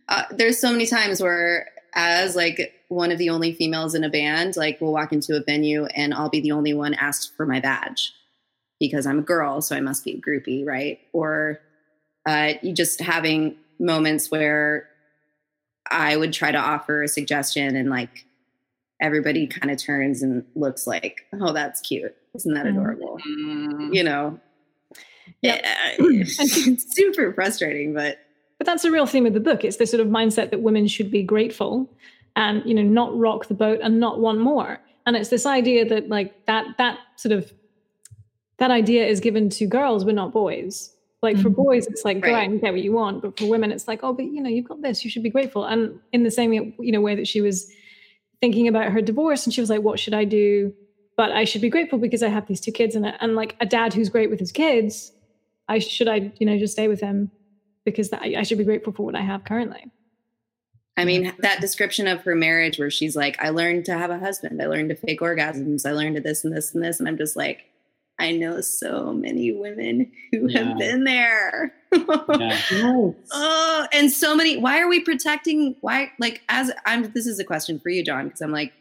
uh, 0.08 0.24
there's 0.32 0.58
so 0.58 0.72
many 0.72 0.86
times 0.86 1.20
where, 1.20 1.68
as 1.94 2.36
like 2.36 2.72
one 2.88 3.10
of 3.10 3.18
the 3.18 3.30
only 3.30 3.52
females 3.52 3.94
in 3.94 4.04
a 4.04 4.08
band, 4.08 4.56
like 4.56 4.80
we'll 4.80 4.92
walk 4.92 5.12
into 5.12 5.36
a 5.36 5.42
venue 5.42 5.86
and 5.86 6.14
I'll 6.14 6.28
be 6.28 6.40
the 6.40 6.52
only 6.52 6.72
one 6.72 6.94
asked 6.94 7.34
for 7.36 7.46
my 7.46 7.60
badge 7.60 8.12
because 8.78 9.06
I'm 9.06 9.18
a 9.18 9.22
girl, 9.22 9.60
so 9.60 9.76
I 9.76 9.80
must 9.80 10.04
be 10.04 10.12
a 10.12 10.20
groupie, 10.20 10.64
right? 10.64 11.00
Or 11.12 11.60
uh, 12.26 12.54
you 12.62 12.72
just 12.72 13.00
having 13.00 13.56
moments 13.78 14.30
where 14.30 14.88
I 15.90 16.16
would 16.16 16.32
try 16.32 16.52
to 16.52 16.58
offer 16.58 17.02
a 17.02 17.08
suggestion 17.08 17.74
and 17.76 17.90
like 17.90 18.24
everybody 19.00 19.46
kind 19.46 19.70
of 19.70 19.78
turns 19.78 20.22
and 20.22 20.44
looks 20.54 20.86
like, 20.86 21.26
oh, 21.40 21.52
that's 21.52 21.80
cute. 21.80 22.14
Isn't 22.34 22.54
that 22.54 22.66
Mhm. 22.66 22.70
adorable? 22.70 23.18
Mm. 23.26 23.94
You 23.94 24.04
know, 24.04 24.40
Yep. 25.42 25.60
yeah, 25.64 25.76
it's 25.98 26.94
super 26.94 27.32
frustrating, 27.32 27.94
but 27.94 28.18
But 28.58 28.66
that's 28.66 28.84
a 28.84 28.90
real 28.90 29.06
theme 29.06 29.24
of 29.26 29.32
the 29.32 29.40
book. 29.40 29.64
It's 29.64 29.76
this 29.78 29.90
sort 29.90 30.00
of 30.00 30.08
mindset 30.08 30.50
that 30.50 30.60
women 30.60 30.86
should 30.86 31.10
be 31.10 31.22
grateful 31.22 31.88
and, 32.36 32.62
you 32.66 32.74
know, 32.74 32.82
not 32.82 33.16
rock 33.18 33.46
the 33.48 33.54
boat 33.54 33.80
and 33.82 33.98
not 33.98 34.20
want 34.20 34.38
more. 34.38 34.78
And 35.06 35.16
it's 35.16 35.30
this 35.30 35.46
idea 35.46 35.84
that 35.88 36.08
like 36.10 36.44
that 36.46 36.66
that 36.76 36.98
sort 37.16 37.32
of 37.32 37.52
that 38.58 38.70
idea 38.70 39.06
is 39.06 39.18
given 39.20 39.48
to 39.48 39.66
girls, 39.66 40.04
but 40.04 40.14
not 40.14 40.32
boys. 40.32 40.94
Like 41.22 41.38
for 41.38 41.48
Mhm. 41.50 41.54
boys, 41.56 41.86
it's 41.86 42.04
like 42.04 42.20
go 42.20 42.30
Right. 42.32 42.44
out 42.44 42.50
and 42.50 42.60
get 42.60 42.72
what 42.72 42.82
you 42.82 42.92
want. 42.92 43.22
But 43.22 43.38
for 43.38 43.46
women, 43.46 43.72
it's 43.72 43.88
like, 43.88 44.00
oh, 44.02 44.12
but 44.12 44.26
you 44.26 44.42
know, 44.42 44.50
you've 44.50 44.68
got 44.68 44.82
this, 44.82 45.02
you 45.04 45.10
should 45.10 45.22
be 45.22 45.30
grateful. 45.30 45.64
And 45.64 45.98
in 46.12 46.22
the 46.24 46.30
same 46.30 46.52
you 46.52 46.92
know 46.92 47.00
way 47.00 47.14
that 47.14 47.26
she 47.26 47.40
was 47.40 47.72
thinking 48.40 48.68
about 48.68 48.92
her 48.92 49.00
divorce 49.00 49.44
and 49.44 49.54
she 49.54 49.60
was 49.60 49.70
like, 49.70 49.82
what 49.82 49.98
should 49.98 50.14
I 50.14 50.24
do? 50.24 50.74
But 51.16 51.32
I 51.32 51.44
should 51.44 51.60
be 51.60 51.68
grateful 51.68 51.98
because 51.98 52.22
I 52.22 52.28
have 52.28 52.46
these 52.46 52.60
two 52.60 52.72
kids 52.72 52.94
and 52.94 53.04
uh, 53.06 53.12
and 53.20 53.36
like 53.36 53.56
a 53.60 53.66
dad 53.66 53.94
who's 53.94 54.08
great 54.08 54.30
with 54.30 54.40
his 54.40 54.52
kids. 54.52 55.12
I 55.68 55.78
should 55.78 56.08
I, 56.08 56.32
you 56.38 56.46
know, 56.46 56.58
just 56.58 56.72
stay 56.72 56.88
with 56.88 57.00
him 57.00 57.30
because 57.84 58.10
that, 58.10 58.22
I 58.22 58.42
should 58.42 58.58
be 58.58 58.64
grateful 58.64 58.92
for 58.92 59.04
what 59.04 59.14
I 59.14 59.20
have 59.20 59.44
currently. 59.44 59.90
I 60.96 61.04
mean, 61.04 61.34
that 61.38 61.60
description 61.60 62.06
of 62.06 62.22
her 62.22 62.34
marriage 62.34 62.78
where 62.78 62.90
she's 62.90 63.16
like, 63.16 63.40
I 63.40 63.50
learned 63.50 63.86
to 63.86 63.96
have 63.96 64.10
a 64.10 64.18
husband, 64.18 64.60
I 64.60 64.66
learned 64.66 64.90
to 64.90 64.96
fake 64.96 65.20
orgasms, 65.20 65.86
I 65.86 65.92
learned 65.92 66.16
to 66.16 66.20
this 66.20 66.44
and 66.44 66.54
this 66.54 66.74
and 66.74 66.84
this. 66.84 66.98
And 66.98 67.08
I'm 67.08 67.16
just 67.16 67.36
like, 67.36 67.69
I 68.20 68.32
know 68.32 68.60
so 68.60 69.12
many 69.12 69.50
women 69.52 70.12
who 70.30 70.48
Yeah. 70.48 70.68
have 70.68 70.78
been 70.78 71.04
there. 71.04 71.72
Yeah. 71.92 72.60
oh, 73.32 73.86
and 73.92 74.12
so 74.12 74.34
many. 74.36 74.58
Why 74.58 74.80
are 74.80 74.88
we 74.88 75.00
protecting? 75.00 75.76
Why, 75.80 76.12
like, 76.18 76.42
as 76.48 76.70
I'm, 76.86 77.10
this 77.12 77.26
is 77.26 77.38
a 77.38 77.44
question 77.44 77.80
for 77.80 77.88
you, 77.88 78.04
John, 78.04 78.26
because 78.26 78.40
I'm 78.42 78.52
like, 78.52 78.72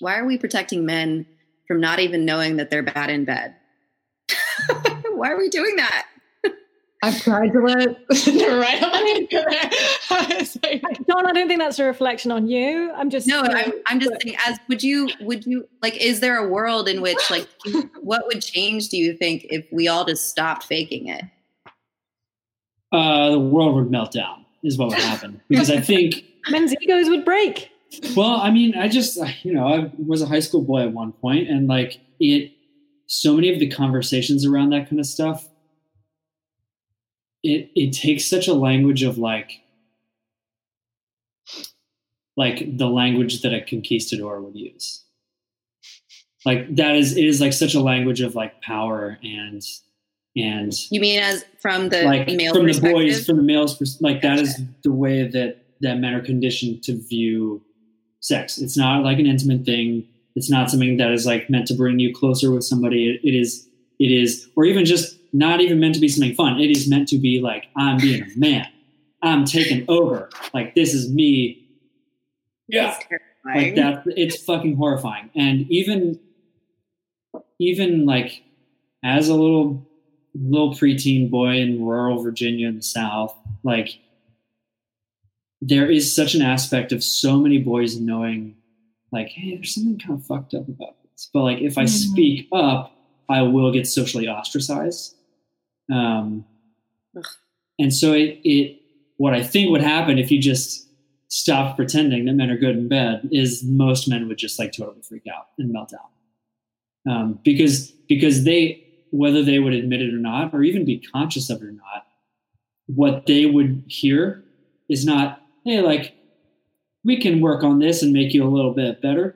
why 0.00 0.18
are 0.18 0.24
we 0.24 0.38
protecting 0.38 0.86
men 0.86 1.26
from 1.68 1.80
not 1.80 2.00
even 2.00 2.24
knowing 2.24 2.56
that 2.56 2.70
they're 2.70 2.82
bad 2.82 3.10
in 3.10 3.24
bed? 3.24 3.54
why 5.14 5.30
are 5.30 5.38
we 5.38 5.48
doing 5.50 5.76
that? 5.76 6.06
I've 7.02 7.20
tried 7.22 7.48
to 7.52 7.60
let 7.60 7.88
right. 7.88 8.82
I'm 8.82 8.90
not 8.90 9.30
gonna- 9.30 9.70
It's 10.38 10.58
like- 10.62 10.82
Don, 11.06 11.26
I 11.26 11.32
don't 11.32 11.48
think 11.48 11.58
that's 11.60 11.78
a 11.78 11.84
reflection 11.84 12.30
on 12.30 12.46
you. 12.46 12.92
I'm 12.94 13.08
just 13.08 13.26
No, 13.26 13.42
you 13.42 13.48
I'm, 13.50 13.72
I'm 13.86 14.00
just 14.00 14.12
saying, 14.22 14.36
as 14.46 14.58
would 14.68 14.82
you, 14.82 15.08
would 15.20 15.46
you, 15.46 15.66
like, 15.82 15.96
is 15.96 16.20
there 16.20 16.36
a 16.36 16.46
world 16.46 16.88
in 16.88 17.00
which, 17.00 17.18
like, 17.30 17.48
what 18.02 18.24
would 18.26 18.42
change, 18.42 18.88
do 18.90 18.98
you 18.98 19.14
think, 19.16 19.46
if 19.48 19.66
we 19.72 19.88
all 19.88 20.04
just 20.04 20.28
stopped 20.28 20.64
faking 20.64 21.06
it? 21.08 21.24
Uh, 22.92 23.30
the 23.30 23.38
world 23.38 23.76
would 23.76 23.90
melt 23.90 24.12
down, 24.12 24.44
is 24.62 24.76
what 24.76 24.88
would 24.90 24.98
happen. 24.98 25.40
Because 25.48 25.70
I 25.70 25.80
think 25.80 26.24
men's 26.50 26.74
egos 26.82 27.08
would 27.08 27.24
break. 27.24 27.70
Well, 28.16 28.34
I 28.40 28.50
mean, 28.50 28.74
I 28.76 28.88
just, 28.88 29.18
you 29.42 29.52
know, 29.52 29.66
I 29.66 29.90
was 29.98 30.22
a 30.22 30.26
high 30.26 30.40
school 30.40 30.62
boy 30.62 30.82
at 30.82 30.92
one 30.92 31.12
point, 31.12 31.48
and 31.48 31.66
like 31.66 32.00
it, 32.20 32.52
so 33.06 33.34
many 33.34 33.52
of 33.52 33.58
the 33.58 33.68
conversations 33.68 34.44
around 34.46 34.70
that 34.70 34.88
kind 34.88 35.00
of 35.00 35.06
stuff, 35.06 35.48
it 37.42 37.70
it 37.74 37.92
takes 37.92 38.28
such 38.28 38.48
a 38.48 38.54
language 38.54 39.02
of 39.02 39.18
like, 39.18 39.60
like 42.36 42.76
the 42.76 42.88
language 42.88 43.42
that 43.42 43.54
a 43.54 43.60
conquistador 43.60 44.40
would 44.40 44.56
use. 44.56 45.04
Like 46.46 46.74
that 46.76 46.96
is, 46.96 47.16
it 47.16 47.24
is 47.24 47.40
like 47.40 47.52
such 47.52 47.74
a 47.74 47.80
language 47.80 48.20
of 48.22 48.34
like 48.34 48.62
power 48.62 49.18
and 49.22 49.62
and 50.36 50.72
You 50.90 51.00
mean 51.00 51.20
as 51.20 51.44
from 51.60 51.88
the 51.88 52.04
like 52.04 52.28
male 52.28 52.54
from 52.54 52.66
the 52.66 52.80
boys 52.80 53.26
from 53.26 53.36
the 53.36 53.42
males 53.42 53.76
pers- 53.76 54.00
like 54.00 54.22
that 54.22 54.38
is 54.38 54.60
the 54.84 54.92
way 54.92 55.26
that 55.26 55.58
that 55.80 55.98
men 55.98 56.14
are 56.14 56.20
conditioned 56.22 56.82
to 56.84 56.96
view 56.96 57.62
sex. 58.20 58.58
It's 58.58 58.76
not 58.76 59.02
like 59.02 59.18
an 59.18 59.26
intimate 59.26 59.64
thing. 59.64 60.06
It's 60.36 60.50
not 60.50 60.70
something 60.70 60.98
that 60.98 61.10
is 61.10 61.26
like 61.26 61.50
meant 61.50 61.66
to 61.68 61.74
bring 61.74 61.98
you 61.98 62.14
closer 62.14 62.52
with 62.52 62.64
somebody. 62.64 63.10
It, 63.10 63.28
it 63.28 63.36
is 63.36 63.68
it 63.98 64.12
is 64.12 64.48
or 64.56 64.64
even 64.64 64.84
just 64.84 65.18
not 65.32 65.60
even 65.60 65.78
meant 65.80 65.94
to 65.94 66.00
be 66.00 66.08
something 66.08 66.34
fun. 66.34 66.60
It 66.60 66.70
is 66.76 66.88
meant 66.88 67.08
to 67.08 67.18
be 67.18 67.40
like 67.40 67.66
i'm 67.76 67.98
being 67.98 68.22
a 68.22 68.26
man. 68.38 68.66
I'm 69.22 69.44
taking 69.44 69.84
over. 69.88 70.30
Like 70.54 70.74
this 70.74 70.94
is 70.94 71.10
me. 71.12 71.68
Yeah. 72.68 72.94
It's 72.96 73.06
ter- 73.08 73.20
like 73.44 73.74
that 73.76 74.02
it's 74.06 74.42
fucking 74.44 74.76
horrifying. 74.76 75.30
And 75.34 75.70
even 75.70 76.18
even 77.58 78.06
like 78.06 78.42
as 79.04 79.28
a 79.28 79.34
little 79.34 79.86
little 80.34 80.72
preteen 80.74 81.30
boy 81.30 81.56
in 81.56 81.84
rural 81.84 82.22
virginia 82.22 82.68
in 82.68 82.76
the 82.76 82.82
south 82.82 83.34
like 83.64 83.98
there 85.60 85.90
is 85.90 86.14
such 86.14 86.34
an 86.34 86.42
aspect 86.42 86.92
of 86.92 87.02
so 87.02 87.36
many 87.38 87.58
boys 87.58 87.98
knowing 87.98 88.54
like 89.12 89.28
hey 89.28 89.56
there's 89.56 89.74
something 89.74 89.98
kind 89.98 90.18
of 90.18 90.24
fucked 90.26 90.54
up 90.54 90.68
about 90.68 90.94
this. 91.02 91.28
But 91.32 91.42
like 91.42 91.58
if 91.60 91.76
i 91.78 91.84
Mhm. 91.84 91.88
speak 91.88 92.48
up 92.52 92.94
i 93.28 93.42
will 93.42 93.72
get 93.72 93.86
socially 93.86 94.28
ostracized 94.28 95.16
um 95.92 96.44
and 97.78 97.92
so 97.92 98.12
it, 98.12 98.38
it 98.44 98.80
what 99.16 99.34
i 99.34 99.42
think 99.42 99.70
would 99.70 99.82
happen 99.82 100.18
if 100.18 100.30
you 100.30 100.40
just 100.40 100.90
stopped 101.30 101.76
pretending 101.76 102.24
that 102.24 102.34
men 102.34 102.50
are 102.50 102.56
good 102.56 102.76
in 102.76 102.88
bed 102.88 103.28
is 103.30 103.62
most 103.64 104.08
men 104.08 104.26
would 104.28 104.36
just 104.36 104.58
like 104.58 104.72
totally 104.72 105.00
freak 105.00 105.22
out 105.32 105.46
and 105.58 105.72
melt 105.72 105.94
out. 105.94 107.10
Um, 107.10 107.38
because 107.44 107.92
because 108.08 108.44
they 108.44 108.84
whether 109.12 109.42
they 109.42 109.58
would 109.58 109.72
admit 109.72 110.02
it 110.02 110.12
or 110.12 110.18
not 110.18 110.52
or 110.52 110.62
even 110.62 110.84
be 110.84 110.98
conscious 110.98 111.48
of 111.48 111.62
it 111.62 111.64
or 111.64 111.72
not 111.72 112.06
what 112.86 113.26
they 113.26 113.46
would 113.46 113.84
hear 113.86 114.44
is 114.88 115.06
not 115.06 115.40
hey 115.64 115.80
like 115.80 116.14
we 117.04 117.18
can 117.18 117.40
work 117.40 117.62
on 117.62 117.78
this 117.78 118.02
and 118.02 118.12
make 118.12 118.34
you 118.34 118.44
a 118.44 118.50
little 118.50 118.74
bit 118.74 119.00
better. 119.00 119.34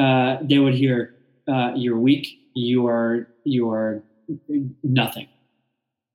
Uh, 0.00 0.38
they 0.42 0.58
would 0.58 0.74
hear 0.74 1.14
uh, 1.48 1.72
you're 1.74 1.98
weak 1.98 2.28
you 2.54 2.86
are 2.86 3.26
you 3.44 3.68
are 3.68 4.02
nothing 4.84 5.28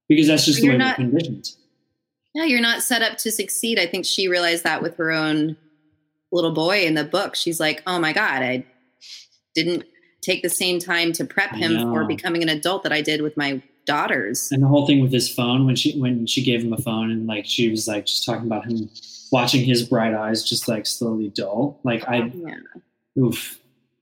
because 0.10 0.28
that's 0.28 0.46
just 0.46 0.60
the 0.60 0.66
You're 0.66 0.74
way 0.74 0.78
not- 0.80 0.98
we're 1.00 1.06
conditioned 1.10 1.50
Yeah, 2.34 2.44
you're 2.46 2.62
not 2.62 2.84
set 2.84 3.02
up 3.02 3.18
to 3.20 3.32
succeed. 3.32 3.80
I 3.80 3.88
think 3.88 4.06
she 4.06 4.28
realized 4.28 4.64
that 4.64 4.82
with 4.82 4.96
her 4.98 5.12
own 5.12 5.58
little 6.32 6.52
boy 6.54 6.86
in 6.86 6.94
the 6.94 7.04
book. 7.04 7.36
She's 7.36 7.60
like, 7.60 7.82
oh 7.88 7.98
my 8.00 8.14
God, 8.14 8.42
I 8.44 8.66
didn't 9.56 9.86
take 10.22 10.44
the 10.44 10.50
same 10.50 10.78
time 10.80 11.14
to 11.14 11.26
prep 11.26 11.52
him 11.56 11.80
for 11.80 12.06
becoming 12.06 12.44
an 12.44 12.50
adult 12.50 12.84
that 12.84 12.92
I 12.94 13.02
did 13.02 13.22
with 13.22 13.38
my 13.38 13.62
daughters. 13.86 14.52
and 14.52 14.62
the 14.62 14.68
whole 14.68 14.86
thing 14.86 15.00
with 15.02 15.14
his 15.14 15.34
phone 15.34 15.66
when 15.66 15.76
she 15.76 15.98
when 16.00 16.26
she 16.28 16.44
gave 16.44 16.62
him 16.62 16.74
a 16.74 16.78
phone 16.78 17.10
and 17.10 17.26
like 17.26 17.46
she 17.46 17.70
was 17.70 17.88
like 17.88 18.06
just 18.06 18.26
talking 18.26 18.46
about 18.46 18.66
him 18.70 18.90
watching 19.32 19.64
his 19.64 19.84
bright 19.84 20.14
eyes 20.14 20.44
just 20.44 20.68
like 20.68 20.86
slowly 20.86 21.30
dull 21.30 21.80
like 21.86 22.06
i 22.10 22.18
Yeah. 22.18 22.56
oof 23.24 23.60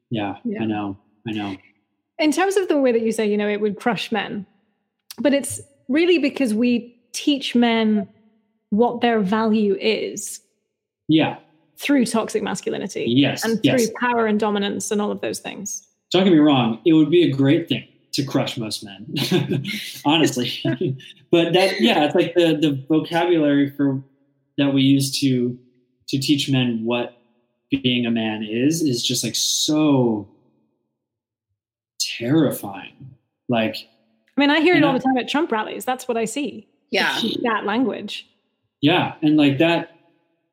yeah, 0.10 0.38
Yeah. 0.44 0.64
i 0.64 0.66
know 0.66 0.98
i 1.28 1.32
know 1.34 1.56
in 2.18 2.32
terms 2.32 2.56
of 2.58 2.68
the 2.68 2.80
way 2.80 2.92
that 2.94 3.02
you 3.02 3.12
say, 3.12 3.30
you 3.30 3.38
know, 3.38 3.48
it 3.48 3.60
would 3.62 3.76
crush 3.76 4.12
men, 4.12 4.46
but 5.20 5.34
it's 5.36 5.62
really 5.88 6.18
because 6.18 6.54
we 6.54 6.96
teach 7.14 7.56
men 7.56 8.08
what 8.70 9.02
their 9.02 9.20
value 9.20 9.76
is 9.80 10.42
yeah. 11.08 11.38
through 11.78 12.06
toxic 12.06 12.44
masculinity 12.44 13.06
yes 13.08 13.44
and 13.44 13.60
yes. 13.64 13.86
through 13.86 13.94
power 14.00 14.26
and 14.26 14.40
dominance 14.40 14.92
and 14.92 15.02
all 15.02 15.12
of 15.12 15.22
those 15.22 15.40
things. 15.40 15.88
don't 16.12 16.24
get 16.24 16.34
me 16.34 16.40
wrong 16.40 16.80
it 16.86 16.94
would 16.94 17.10
be 17.10 17.24
a 17.24 17.32
great 17.32 17.70
thing 17.70 17.88
to 18.12 18.24
crush 18.24 18.58
most 18.58 18.84
men 18.84 19.66
honestly. 20.06 20.52
But 21.32 21.52
that 21.52 21.82
yeah 21.82 22.06
it's 22.06 22.16
like 22.16 22.34
the 22.34 22.56
the 22.56 22.82
vocabulary 22.88 23.70
for 23.70 24.02
that 24.58 24.74
we 24.74 24.84
use 24.84 25.20
to 25.20 25.58
to 26.08 26.18
teach 26.18 26.50
men 26.50 26.82
what 26.86 27.18
being 27.70 28.06
a 28.06 28.12
man 28.12 28.44
is 28.44 28.82
is 28.82 29.04
just 29.04 29.24
like 29.24 29.36
so 29.36 30.30
terrifying. 32.00 33.16
Like 33.50 33.76
I 34.38 34.42
mean, 34.42 34.50
I 34.50 34.60
hear 34.62 34.74
it 34.74 34.78
And 34.78 34.86
all 34.86 34.94
the 34.94 35.00
time 35.00 35.18
at 35.18 35.30
Trump 35.30 35.52
rallies. 35.52 35.86
That's 35.86 36.08
what 36.08 36.18
I 36.18 36.26
see. 36.26 36.68
Yeah. 36.92 37.20
That 37.44 37.66
language. 37.66 38.28
yeah 38.82 39.16
and 39.22 39.38
like 39.38 39.58
that 39.58 39.90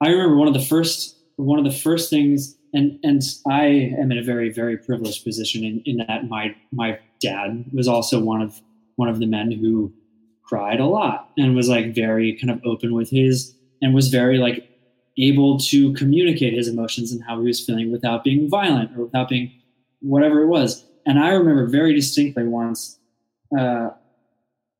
i 0.01 0.09
remember 0.09 0.37
one 0.37 0.49
of 0.49 0.55
the 0.55 0.61
first 0.61 1.17
one 1.37 1.59
of 1.59 1.65
the 1.65 1.71
first 1.87 2.09
things 2.09 2.57
and 2.73 2.99
and 3.03 3.21
i 3.51 3.65
am 4.01 4.11
in 4.13 4.19
a 4.19 4.23
very 4.23 4.49
very 4.51 4.77
privileged 4.77 5.25
position 5.25 5.65
in, 5.65 5.83
in 5.85 5.97
that 5.99 6.29
my 6.29 6.55
my 6.71 6.99
dad 7.21 7.65
was 7.73 7.89
also 7.89 8.21
one 8.21 8.41
of 8.41 8.61
one 8.97 9.09
of 9.09 9.19
the 9.19 9.27
men 9.27 9.51
who 9.51 9.93
cried 10.45 10.81
a 10.81 10.87
lot 10.87 11.31
and 11.37 11.55
was 11.57 11.69
like 11.69 11.95
very 11.95 12.37
kind 12.41 12.51
of 12.51 12.61
open 12.65 12.95
with 12.95 13.11
his 13.11 13.55
and 13.83 13.93
was 13.95 14.09
very 14.09 14.39
like 14.39 14.69
able 15.19 15.59
to 15.59 15.93
communicate 15.95 16.55
his 16.55 16.69
emotions 16.69 17.13
and 17.13 17.23
how 17.25 17.41
he 17.41 17.47
was 17.47 17.61
feeling 17.65 17.91
without 17.93 18.23
being 18.25 18.49
violent 18.49 18.97
or 18.97 19.05
without 19.05 19.29
being 19.29 19.51
whatever 20.01 20.43
it 20.43 20.47
was 20.47 20.85
and 21.07 21.19
i 21.19 21.31
remember 21.31 21.67
very 21.67 21.93
distinctly 21.95 22.45
once 22.47 22.99
uh, 23.57 23.91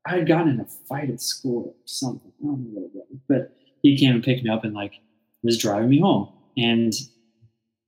I 0.05 0.17
had 0.17 0.27
gotten 0.27 0.49
in 0.49 0.59
a 0.59 0.65
fight 0.65 1.09
at 1.09 1.21
school 1.21 1.67
or 1.67 1.73
something. 1.85 2.31
I 2.41 2.45
don't 2.45 2.59
know 2.59 2.81
what 2.81 2.83
it 2.83 2.91
was, 2.93 3.19
but 3.27 3.55
he 3.81 3.97
came 3.97 4.15
and 4.15 4.23
picked 4.23 4.43
me 4.43 4.49
up 4.49 4.63
and 4.63 4.73
like 4.73 4.93
was 5.43 5.57
driving 5.57 5.89
me 5.89 6.01
home. 6.01 6.29
And 6.57 6.93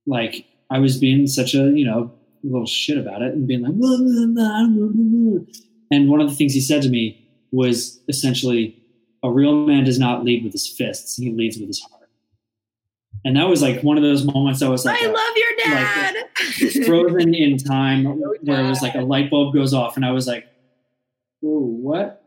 like 0.06 0.46
I 0.70 0.78
was 0.78 0.98
being 0.98 1.26
such 1.26 1.54
a, 1.54 1.70
you 1.70 1.84
know, 1.84 2.12
little 2.42 2.66
shit 2.66 2.98
about 2.98 3.22
it 3.22 3.34
and 3.34 3.46
being 3.46 3.62
like, 3.62 3.72
"Blah, 3.72 3.96
blah, 3.96 4.26
blah, 4.26 4.66
blah, 4.68 4.88
blah." 4.92 5.44
and 5.90 6.08
one 6.08 6.20
of 6.20 6.28
the 6.28 6.34
things 6.34 6.52
he 6.54 6.60
said 6.60 6.82
to 6.82 6.88
me 6.88 7.22
was 7.52 8.00
essentially, 8.08 8.82
a 9.22 9.30
real 9.30 9.66
man 9.66 9.84
does 9.84 9.98
not 9.98 10.24
lead 10.24 10.44
with 10.44 10.52
his 10.52 10.68
fists, 10.68 11.16
he 11.16 11.32
leads 11.32 11.58
with 11.58 11.68
his 11.68 11.80
heart. 11.80 12.08
And 13.24 13.36
that 13.36 13.48
was 13.48 13.62
like 13.62 13.82
one 13.82 13.96
of 13.96 14.02
those 14.02 14.24
moments 14.24 14.62
I 14.62 14.68
was 14.68 14.84
like, 14.84 15.02
I 15.02 15.06
uh, 15.06 15.12
love 15.12 15.36
your 15.36 15.56
dad. 15.64 16.86
frozen 16.86 17.34
in 17.34 17.58
time 17.58 18.04
where 18.42 18.64
it 18.64 18.68
was 18.68 18.82
like 18.82 18.94
a 18.94 19.00
light 19.00 19.30
bulb 19.30 19.54
goes 19.54 19.74
off 19.74 19.96
and 19.96 20.04
I 20.04 20.12
was 20.12 20.28
like, 20.28 20.46
oh, 21.44 21.60
what? 21.60 22.22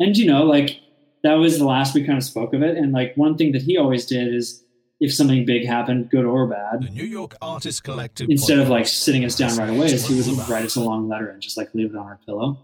And 0.00 0.16
you 0.16 0.26
know, 0.26 0.44
like 0.44 0.80
that 1.22 1.34
was 1.34 1.58
the 1.58 1.64
last 1.64 1.94
we 1.94 2.04
kind 2.04 2.18
of 2.18 2.24
spoke 2.24 2.52
of 2.54 2.62
it. 2.62 2.76
And 2.76 2.92
like 2.92 3.16
one 3.16 3.36
thing 3.36 3.52
that 3.52 3.62
he 3.62 3.76
always 3.78 4.06
did 4.06 4.32
is 4.34 4.62
if 5.00 5.12
something 5.12 5.44
big 5.44 5.66
happened, 5.66 6.10
good 6.10 6.24
or 6.24 6.46
bad, 6.46 6.82
The 6.82 6.90
New 6.90 7.04
York 7.04 7.36
Artist 7.42 7.82
Collective. 7.84 8.28
instead 8.30 8.58
of 8.58 8.68
like 8.68 8.86
sitting 8.86 9.24
us 9.24 9.36
down 9.36 9.56
right 9.56 9.70
away, 9.70 9.86
is 9.86 10.06
he 10.06 10.14
Next 10.14 10.28
would 10.28 10.36
one's 10.38 10.48
write 10.48 10.64
us 10.64 10.76
a 10.76 10.80
long 10.80 11.08
letter 11.08 11.28
and 11.28 11.40
just 11.42 11.56
like 11.56 11.74
leave 11.74 11.90
it 11.94 11.96
on 11.96 12.06
our 12.06 12.18
pillow. 12.26 12.58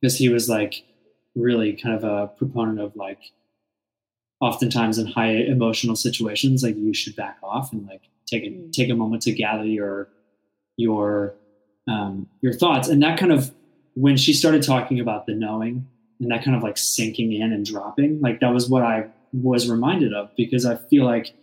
Because 0.00 0.16
he 0.16 0.28
was 0.28 0.48
like 0.48 0.84
really 1.34 1.72
kind 1.74 1.94
of 1.94 2.04
a 2.04 2.28
proponent 2.28 2.80
of 2.80 2.94
like 2.96 3.18
oftentimes 4.40 4.98
in 4.98 5.06
high 5.06 5.30
emotional 5.30 5.96
situations, 5.96 6.62
like 6.62 6.76
you 6.76 6.92
should 6.92 7.16
back 7.16 7.38
off 7.42 7.72
and 7.72 7.86
like 7.86 8.02
take 8.26 8.44
a 8.44 8.48
Mm. 8.48 8.72
take 8.72 8.90
a 8.90 8.94
moment 8.94 9.22
to 9.22 9.32
gather 9.32 9.64
your 9.64 10.08
your 10.76 11.34
um, 11.88 12.28
your 12.40 12.52
thoughts. 12.52 12.88
And 12.88 13.02
that 13.02 13.18
kind 13.18 13.32
of 13.32 13.52
when 13.94 14.16
she 14.16 14.32
started 14.32 14.62
talking 14.62 15.00
about 15.00 15.26
the 15.26 15.34
knowing 15.34 15.86
and 16.20 16.30
that 16.30 16.44
kind 16.44 16.56
of 16.56 16.62
like 16.62 16.78
sinking 16.78 17.32
in 17.32 17.52
and 17.52 17.66
dropping, 17.66 18.20
like 18.20 18.40
that 18.40 18.52
was 18.52 18.68
what 18.68 18.82
I 18.82 19.06
was 19.32 19.68
reminded 19.68 20.12
of 20.12 20.30
because 20.36 20.64
I 20.64 20.76
feel 20.76 21.04
like 21.04 21.34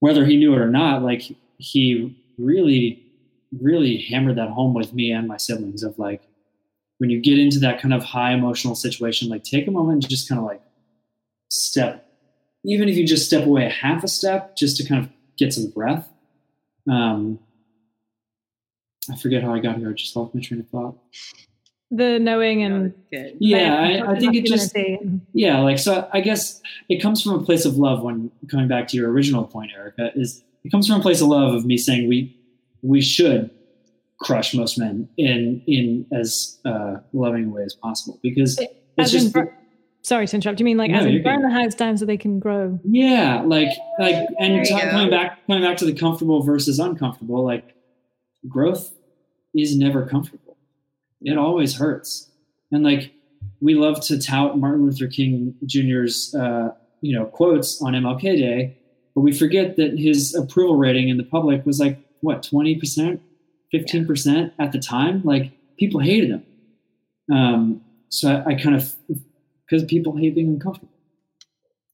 whether 0.00 0.24
he 0.24 0.36
knew 0.36 0.52
it 0.54 0.58
or 0.58 0.68
not, 0.68 1.02
like 1.02 1.22
he 1.58 2.16
really, 2.38 3.04
really 3.60 3.98
hammered 3.98 4.36
that 4.36 4.50
home 4.50 4.74
with 4.74 4.92
me 4.92 5.12
and 5.12 5.28
my 5.28 5.36
siblings 5.36 5.82
of 5.82 5.98
like 5.98 6.22
when 6.98 7.10
you 7.10 7.20
get 7.20 7.38
into 7.38 7.58
that 7.60 7.80
kind 7.80 7.94
of 7.94 8.02
high 8.02 8.32
emotional 8.32 8.74
situation, 8.74 9.28
like 9.28 9.44
take 9.44 9.66
a 9.66 9.70
moment 9.70 10.04
and 10.04 10.08
just 10.08 10.28
kind 10.28 10.38
of 10.38 10.44
like 10.44 10.62
step, 11.50 12.06
even 12.64 12.88
if 12.88 12.96
you 12.96 13.06
just 13.06 13.26
step 13.26 13.46
away 13.46 13.66
a 13.66 13.70
half 13.70 14.04
a 14.04 14.08
step, 14.08 14.56
just 14.56 14.76
to 14.76 14.86
kind 14.86 15.04
of 15.04 15.10
get 15.36 15.52
some 15.52 15.70
breath. 15.70 16.08
Um, 16.90 17.38
I 19.10 19.16
forget 19.16 19.42
how 19.42 19.52
I 19.52 19.58
got 19.58 19.78
here. 19.78 19.90
I 19.90 19.92
just 19.92 20.14
lost 20.14 20.34
my 20.34 20.40
train 20.40 20.60
of 20.60 20.68
thought. 20.68 20.96
The 21.94 22.18
knowing 22.18 22.62
and 22.62 22.94
Good. 23.10 23.36
Yeah, 23.38 23.74
I, 24.06 24.12
I 24.12 24.18
think 24.18 24.34
it 24.34 24.46
just 24.46 24.74
yeah, 25.34 25.60
like 25.60 25.78
so 25.78 26.08
I 26.12 26.20
guess 26.22 26.62
it 26.88 27.02
comes 27.02 27.22
from 27.22 27.34
a 27.34 27.42
place 27.44 27.66
of 27.66 27.76
love 27.76 28.02
when 28.02 28.30
coming 28.50 28.66
back 28.66 28.88
to 28.88 28.96
your 28.96 29.10
original 29.10 29.44
point, 29.44 29.72
Erica, 29.76 30.10
is 30.14 30.42
it 30.64 30.70
comes 30.70 30.86
from 30.88 31.00
a 31.00 31.02
place 31.02 31.20
of 31.20 31.28
love 31.28 31.52
of 31.54 31.66
me 31.66 31.76
saying 31.76 32.08
we 32.08 32.34
we 32.80 33.02
should 33.02 33.50
crush 34.18 34.54
most 34.54 34.78
men 34.78 35.06
in 35.18 35.62
in 35.66 36.06
as 36.12 36.58
uh, 36.64 36.96
loving 37.12 37.46
a 37.46 37.48
way 37.50 37.62
as 37.64 37.74
possible 37.74 38.18
because 38.22 38.58
it's 38.58 38.72
as 38.96 39.14
in 39.14 39.20
just 39.20 39.34
bur- 39.34 39.54
sorry 40.00 40.26
to 40.26 40.36
interrupt. 40.36 40.60
You 40.60 40.64
mean 40.64 40.78
like 40.78 40.90
No, 40.90 41.00
as 41.00 41.04
in 41.04 41.22
burn 41.22 41.42
good. 41.42 41.50
the 41.50 41.54
house 41.54 41.74
down 41.74 41.98
so 41.98 42.06
they 42.06 42.16
can 42.16 42.38
grow? 42.38 42.80
yeah, 42.84 43.42
like 43.44 43.68
like 43.98 44.14
and 44.38 44.64
t- 44.64 44.80
coming 44.80 45.10
back 45.10 45.46
coming 45.46 45.62
back 45.62 45.76
to 45.78 45.84
the 45.84 45.92
comfortable 45.92 46.42
versus 46.42 46.78
uncomfortable, 46.78 47.44
like 47.44 47.74
growth 48.48 48.92
is 49.54 49.76
never 49.76 50.06
comfortable. 50.06 50.51
It 51.24 51.38
always 51.38 51.76
hurts. 51.76 52.30
And 52.70 52.82
like 52.82 53.12
we 53.60 53.74
love 53.74 54.00
to 54.06 54.18
tout 54.20 54.58
Martin 54.58 54.84
Luther 54.86 55.06
King 55.06 55.54
Jr.'s 55.66 56.34
uh, 56.34 56.70
you 57.00 57.16
know 57.18 57.26
quotes 57.26 57.80
on 57.82 57.92
MLK 57.94 58.22
Day, 58.22 58.76
but 59.14 59.20
we 59.22 59.32
forget 59.32 59.76
that 59.76 59.98
his 59.98 60.34
approval 60.34 60.76
rating 60.76 61.08
in 61.08 61.16
the 61.16 61.24
public 61.24 61.64
was 61.66 61.78
like 61.80 61.98
what 62.20 62.42
twenty 62.42 62.76
percent, 62.76 63.20
fifteen 63.70 64.06
percent 64.06 64.52
at 64.58 64.72
the 64.72 64.78
time. 64.78 65.22
Like 65.24 65.52
people 65.78 66.00
hated 66.00 66.30
him. 66.30 66.44
Um, 67.32 67.80
so 68.08 68.30
I, 68.46 68.52
I 68.52 68.54
kind 68.54 68.76
of 68.76 68.94
because 69.68 69.84
people 69.84 70.16
hate 70.16 70.34
being 70.34 70.48
uncomfortable. 70.48 70.92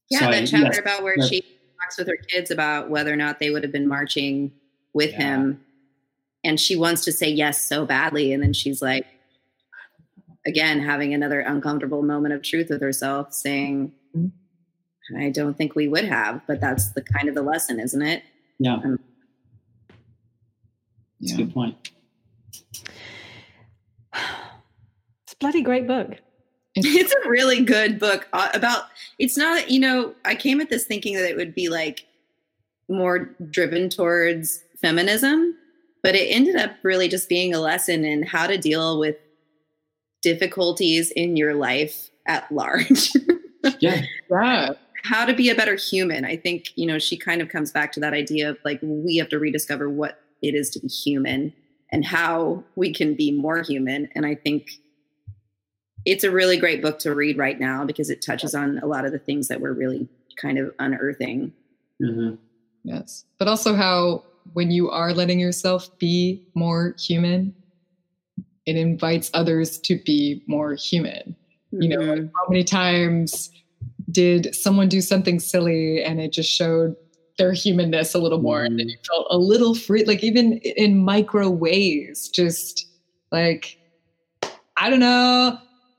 Yeah, 0.09 0.19
So 0.19 0.25
I- 0.27 0.31
that 0.31 0.47
chapter 0.47 0.65
yes, 0.67 0.79
about 0.79 1.03
where 1.03 1.21
she 1.21 1.41
talks 1.81 1.97
with 1.97 2.07
her 2.07 2.17
kids 2.29 2.51
about 2.51 2.89
whether 2.89 3.11
or 3.13 3.15
not 3.15 3.39
they 3.39 3.49
would 3.51 3.63
have 3.63 3.71
been 3.71 3.87
marching 3.87 4.51
with 4.93 5.11
Yeah. 5.11 5.17
him. 5.37 5.61
And 6.43 6.59
she 6.59 6.75
wants 6.75 7.03
to 7.05 7.11
say 7.11 7.29
yes 7.29 7.61
so 7.67 7.85
badly. 7.85 8.31
And 8.33 8.41
then 8.41 8.53
she's 8.53 8.81
like, 8.81 9.05
again, 10.49 10.81
having 10.81 11.13
another 11.13 11.39
uncomfortable 11.39 12.01
moment 12.01 12.33
of 12.33 12.41
truth 12.41 12.69
with 12.69 12.81
herself, 12.81 13.33
saying, 13.33 13.93
I 15.17 15.29
don't 15.29 15.57
think 15.57 15.75
we 15.75 15.87
would 15.87 16.05
have, 16.05 16.41
but 16.47 16.59
that's 16.59 16.91
the 16.91 17.01
kind 17.01 17.29
of 17.29 17.35
the 17.35 17.41
lesson, 17.41 17.79
isn't 17.79 18.01
it? 18.01 18.23
Yeah. 18.59 18.75
Um, 18.75 18.99
That's 21.21 21.31
Yeah. 21.31 21.35
a 21.35 21.37
good 21.45 21.53
point. 21.53 21.91
It's 25.23 25.33
a 25.33 25.37
bloody 25.39 25.61
great 25.61 25.85
book. 25.87 26.15
it's 26.75 27.13
a 27.13 27.29
really 27.29 27.63
good 27.63 27.99
book 27.99 28.27
uh, 28.33 28.49
about 28.53 28.83
it's 29.17 29.35
not 29.35 29.69
you 29.71 29.79
know 29.79 30.13
i 30.23 30.35
came 30.35 30.61
at 30.61 30.69
this 30.69 30.85
thinking 30.85 31.15
that 31.15 31.27
it 31.29 31.35
would 31.35 31.53
be 31.55 31.67
like 31.67 32.05
more 32.87 33.35
driven 33.49 33.89
towards 33.89 34.63
feminism 34.79 35.55
but 36.03 36.15
it 36.15 36.27
ended 36.27 36.55
up 36.55 36.71
really 36.83 37.07
just 37.09 37.27
being 37.27 37.53
a 37.55 37.59
lesson 37.59 38.05
in 38.05 38.21
how 38.23 38.45
to 38.47 38.55
deal 38.57 38.99
with 38.99 39.15
difficulties 40.21 41.11
in 41.11 41.35
your 41.35 41.53
life 41.53 42.09
at 42.25 42.49
large 42.51 43.11
Yeah. 43.79 44.03
Yeah. 44.29 44.73
how 45.03 45.25
to 45.25 45.33
be 45.33 45.49
a 45.49 45.55
better 45.55 45.75
human 45.75 46.25
i 46.25 46.35
think 46.35 46.67
you 46.75 46.85
know 46.85 46.99
she 46.99 47.17
kind 47.17 47.41
of 47.41 47.49
comes 47.49 47.71
back 47.71 47.91
to 47.93 47.99
that 47.99 48.13
idea 48.13 48.49
of 48.49 48.57
like 48.63 48.79
we 48.81 49.17
have 49.17 49.29
to 49.29 49.39
rediscover 49.39 49.89
what 49.89 50.21
it 50.41 50.55
is 50.55 50.69
to 50.71 50.79
be 50.79 50.87
human 50.87 51.53
and 51.91 52.05
how 52.05 52.63
we 52.75 52.93
can 52.93 53.15
be 53.15 53.31
more 53.31 53.61
human 53.61 54.07
and 54.15 54.25
i 54.25 54.33
think 54.35 54.69
it's 56.05 56.23
a 56.23 56.31
really 56.31 56.57
great 56.57 56.81
book 56.81 56.99
to 56.99 57.13
read 57.13 57.37
right 57.37 57.59
now 57.59 57.83
because 57.83 58.09
it 58.09 58.21
touches 58.21 58.55
on 58.55 58.79
a 58.79 58.85
lot 58.85 59.05
of 59.05 59.11
the 59.11 59.19
things 59.19 59.47
that 59.49 59.59
we're 59.59 59.73
really 59.73 60.07
kind 60.41 60.57
of 60.57 60.73
unearthing 60.79 61.51
hmm 62.01 62.35
Yes. 62.83 63.25
But 63.37 63.47
also 63.47 63.75
how 63.75 64.23
when 64.53 64.71
you 64.71 64.89
are 64.89 65.13
letting 65.13 65.39
yourself 65.39 65.95
be 65.99 66.41
more 66.53 66.95
human, 66.97 67.53
it 68.69 68.77
invites 68.77 69.31
others 69.33 69.79
to 69.79 69.97
be 70.05 70.43
more 70.47 70.75
human. 70.75 71.35
You 71.71 71.89
know, 71.89 71.99
like 71.99 72.19
mm-hmm. 72.19 72.35
how 72.35 72.49
many 72.49 72.63
times 72.63 73.51
did 74.11 74.55
someone 74.55 74.87
do 74.87 75.01
something 75.01 75.39
silly 75.39 76.03
and 76.03 76.19
it 76.19 76.31
just 76.31 76.49
showed 76.51 76.95
their 77.37 77.53
humanness 77.53 78.13
a 78.13 78.19
little 78.19 78.39
more 78.39 78.63
and 78.63 78.73
mm. 78.73 78.77
then 78.79 78.89
you 78.89 78.97
felt 79.07 79.27
a 79.29 79.37
little 79.37 79.75
free, 79.75 80.03
like 80.03 80.23
even 80.23 80.53
in 80.57 80.97
micro 80.97 81.49
ways, 81.49 82.27
just 82.29 82.87
like, 83.31 83.79
I 84.77 84.89
don't 84.89 84.99
know, 84.99 85.57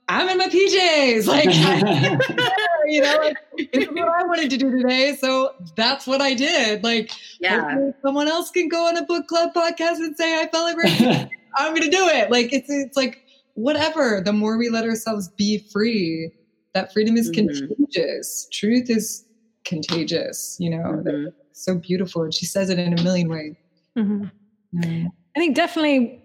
I'm 0.09 0.27
in 0.27 0.37
my 0.37 0.47
PJs. 0.47 1.25
Like, 1.25 1.45
you 2.85 3.01
know, 3.01 3.17
like, 3.17 3.37
this 3.71 3.87
is 3.87 3.89
what 3.89 4.09
I 4.09 4.25
wanted 4.25 4.49
to 4.49 4.57
do 4.57 4.71
today. 4.71 5.15
So 5.15 5.53
that's 5.75 6.05
what 6.05 6.21
I 6.21 6.33
did. 6.33 6.83
Like, 6.83 7.11
yeah 7.39 7.91
someone 8.01 8.27
else 8.27 8.51
can 8.51 8.67
go 8.67 8.87
on 8.87 8.97
a 8.97 9.03
book 9.03 9.27
club 9.27 9.53
podcast 9.53 9.97
and 9.97 10.15
say, 10.17 10.39
I 10.39 10.47
felt 10.47 10.75
like 10.75 11.29
I'm 11.55 11.71
going 11.75 11.89
to 11.89 11.95
do 11.95 12.07
it. 12.07 12.29
Like, 12.31 12.51
it's, 12.53 12.69
it's 12.69 12.95
like, 12.97 13.23
whatever. 13.55 14.21
The 14.23 14.33
more 14.33 14.57
we 14.57 14.69
let 14.69 14.85
ourselves 14.85 15.29
be 15.29 15.57
free, 15.71 16.31
that 16.73 16.93
freedom 16.93 17.17
is 17.17 17.29
Mhm. 17.29 17.67
contagious. 17.67 18.47
Truth 18.51 18.89
is 18.89 19.25
contagious, 19.65 20.55
you 20.59 20.69
know, 20.69 21.03
Mhm. 21.05 21.33
so 21.51 21.75
beautiful. 21.75 22.23
And 22.23 22.33
she 22.33 22.45
says 22.45 22.69
it 22.69 22.79
in 22.79 22.97
a 22.97 23.03
million 23.03 23.27
ways. 23.29 23.55
Mhm. 23.97 24.31
Mm. 24.73 25.07
I 25.35 25.39
think 25.39 25.55
definitely 25.55 26.23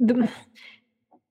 the, 0.00 0.28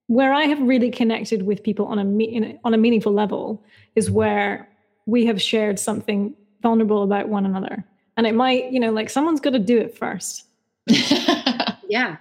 where 0.06 0.32
I 0.32 0.44
have 0.44 0.60
really 0.60 0.90
connected 0.90 1.42
with 1.42 1.62
people 1.64 1.86
on 1.86 1.98
a 1.98 2.04
me- 2.04 2.38
a- 2.42 2.58
on 2.64 2.72
a 2.74 2.78
meaningful 2.78 3.12
level 3.12 3.62
is 3.96 4.10
where 4.10 4.68
we 5.06 5.26
have 5.26 5.42
shared 5.42 5.78
something 5.80 6.34
vulnerable 6.62 7.02
about 7.02 7.28
one 7.28 7.44
another, 7.44 7.84
and 8.16 8.26
it 8.26 8.34
might 8.34 8.70
you 8.72 8.78
know 8.80 8.92
like 8.92 9.10
someone's 9.10 9.40
got 9.40 9.50
to 9.54 9.58
do 9.58 9.76
it 9.78 9.96
first, 9.98 10.44
yeah 11.88 12.16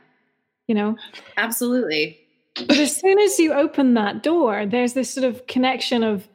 you 0.67 0.75
know. 0.75 0.95
absolutely 1.37 2.17
But 2.67 2.77
as 2.77 2.95
soon 2.95 3.19
as 3.19 3.37
you 3.39 3.53
open 3.53 3.93
that 3.95 4.23
door, 4.23 4.65
there's 4.65 4.93
this 4.93 5.13
sort 5.13 5.25
of 5.25 5.45
connection 5.47 6.03
of 6.03 6.27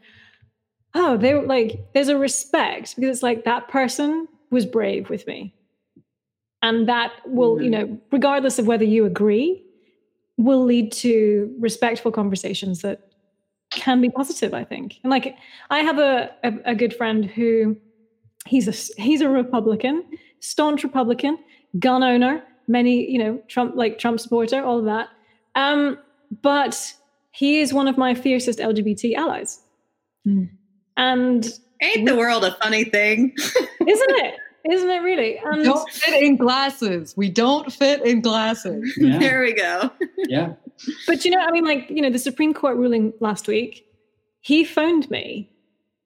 oh 0.95 1.17
they 1.17 1.35
were 1.35 1.47
like 1.47 1.81
there's 1.95 2.09
a 2.09 2.19
respect 2.19 2.97
because 2.97 3.11
it's 3.17 3.23
like 3.23 3.45
that 3.45 3.69
person 3.69 4.27
was 4.51 4.67
brave 4.67 5.09
with 5.09 5.27
me 5.27 5.55
and 6.63 6.89
that 6.89 7.13
will 7.27 7.63
you 7.63 7.71
Mhm. 7.71 7.73
know 7.73 8.01
regardless 8.11 8.59
of 8.59 8.67
whether 8.67 8.85
you 8.85 9.05
agree 9.07 9.65
will 10.37 10.65
lead 10.65 10.91
to 10.93 11.55
respectful 11.61 12.11
conversations 12.11 12.83
that 12.83 12.99
can 13.71 14.01
be 14.01 14.11
positive 14.11 14.53
i 14.53 14.65
think 14.65 14.99
and 15.05 15.11
like 15.11 15.37
i 15.71 15.79
have 15.81 15.99
a, 15.99 16.31
a, 16.43 16.53
a 16.73 16.75
good 16.75 16.93
friend 16.95 17.25
who 17.25 17.77
he's 18.47 18.67
a 18.67 19.01
he's 19.01 19.21
a 19.21 19.29
republican 19.29 20.03
staunch 20.41 20.83
republican 20.83 21.39
gun 21.79 22.03
owner 22.03 22.43
many 22.71 23.11
you 23.11 23.19
know 23.19 23.41
trump 23.49 23.75
like 23.77 23.99
trump 23.99 24.21
supporter 24.21 24.63
all 24.63 24.79
of 24.79 24.85
that 24.85 25.09
um 25.55 25.99
but 26.43 26.95
he 27.33 27.61
is 27.61 27.73
one 27.73 27.89
of 27.89 27.99
my 27.99 28.15
fiercest 28.15 28.59
lgbt 28.59 29.15
allies 29.15 29.61
Hmm. 30.25 30.45
and 30.99 31.49
ain't 31.83 32.07
the 32.07 32.15
world 32.17 32.45
a 32.45 32.55
funny 32.63 32.85
thing 32.85 33.33
isn't 33.39 34.11
it 34.11 34.35
isn't 34.71 34.91
it 34.91 34.99
really 34.99 35.39
and 35.43 35.65
don't 35.65 35.89
fit 35.91 36.23
in 36.23 36.37
glasses. 36.37 37.15
We 37.17 37.31
don't 37.31 37.73
fit 37.73 38.05
in 38.05 38.21
glasses. 38.21 38.95
yeah. 38.99 39.19
there 39.19 39.41
we 39.41 39.55
go 39.55 39.91
yeah. 40.29 40.53
But 41.07 41.25
you 41.25 41.31
know, 41.31 41.41
I 41.41 41.51
mean, 41.51 41.65
like, 41.65 41.89
you 41.89 42.03
know, 42.03 42.11
the 42.11 42.19
Supreme 42.19 42.53
Court 42.53 42.77
ruling 42.77 43.13
last 43.21 43.49
week, 43.49 43.87
he 44.41 44.65
phoned 44.65 45.11
me 45.11 45.51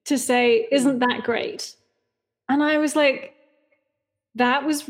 to 0.05 0.17
say, 0.17 0.67
Isn't 0.71 0.99
that 0.99 1.23
great? 1.23 1.75
And 2.47 2.63
I 2.63 2.77
was 2.77 2.95
like, 2.95 3.33
That 4.35 4.65
was 4.65 4.89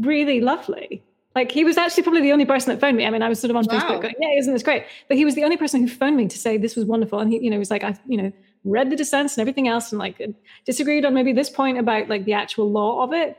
really 0.00 0.40
lovely. 0.40 1.02
Like, 1.34 1.52
he 1.52 1.62
was 1.64 1.76
actually 1.76 2.02
probably 2.02 2.22
the 2.22 2.32
only 2.32 2.44
person 2.44 2.72
that 2.74 2.80
phoned 2.80 2.96
me. 2.96 3.06
I 3.06 3.10
mean, 3.10 3.22
I 3.22 3.28
was 3.28 3.38
sort 3.40 3.50
of 3.50 3.56
on 3.56 3.64
Wow. 3.66 3.78
Facebook 3.78 4.02
going, 4.02 4.14
Yeah, 4.20 4.38
isn't 4.38 4.52
this 4.52 4.62
great? 4.64 4.84
But 5.08 5.16
he 5.16 5.24
was 5.24 5.34
the 5.36 5.44
only 5.44 5.56
person 5.56 5.80
who 5.80 5.88
phoned 5.88 6.16
me 6.16 6.26
to 6.26 6.36
say 6.38 6.56
this 6.56 6.74
was 6.74 6.84
wonderful. 6.84 7.20
And 7.20 7.30
he, 7.32 7.38
you 7.38 7.50
know, 7.50 7.58
was 7.58 7.70
like, 7.70 7.84
I, 7.84 7.96
you 8.06 8.20
know, 8.20 8.32
read 8.64 8.90
the 8.90 8.96
dissents 8.96 9.36
and 9.36 9.40
everything 9.40 9.68
else 9.68 9.92
and 9.92 9.98
like 9.98 10.20
disagreed 10.66 11.04
on 11.04 11.14
maybe 11.14 11.32
this 11.32 11.48
point 11.48 11.78
about 11.78 12.08
like 12.08 12.24
the 12.24 12.32
actual 12.34 12.70
law 12.70 13.02
of 13.04 13.12
it 13.12 13.38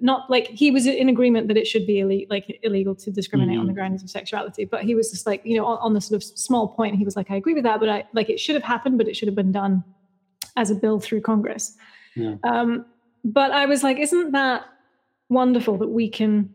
not 0.00 0.30
like 0.30 0.46
he 0.46 0.70
was 0.70 0.86
in 0.86 1.08
agreement 1.08 1.48
that 1.48 1.56
it 1.56 1.66
should 1.66 1.84
be 1.86 1.98
ille- 1.98 2.26
like 2.30 2.60
illegal 2.62 2.94
to 2.94 3.10
discriminate 3.10 3.58
on 3.58 3.66
the 3.66 3.72
Mhm. 3.72 3.76
grounds 3.76 4.02
of 4.04 4.08
sexuality 4.08 4.64
but 4.64 4.84
he 4.84 4.94
was 4.94 5.10
just 5.10 5.26
like 5.26 5.44
you 5.44 5.56
know 5.56 5.66
on, 5.66 5.78
on 5.78 5.92
the 5.94 6.00
sort 6.00 6.16
of 6.16 6.22
small 6.22 6.68
point 6.68 6.94
he 6.94 7.04
was 7.04 7.16
like 7.16 7.28
i 7.32 7.34
agree 7.34 7.52
with 7.52 7.64
that 7.64 7.80
but 7.80 7.88
i 7.88 8.04
like 8.14 8.30
it 8.30 8.38
should 8.38 8.54
have 8.54 8.62
happened 8.62 8.96
but 8.96 9.08
it 9.08 9.16
should 9.16 9.26
have 9.26 9.34
been 9.34 9.50
done 9.50 9.82
as 10.56 10.70
a 10.70 10.76
bill 10.76 11.00
through 11.00 11.20
congress 11.20 11.76
Yeah. 12.14 12.36
um, 12.44 12.86
but 13.24 13.50
i 13.50 13.66
was 13.66 13.82
like 13.82 13.98
isn't 13.98 14.30
that 14.30 14.62
wonderful 15.32 15.76
that 15.78 15.88
we 15.88 16.08
can 16.08 16.54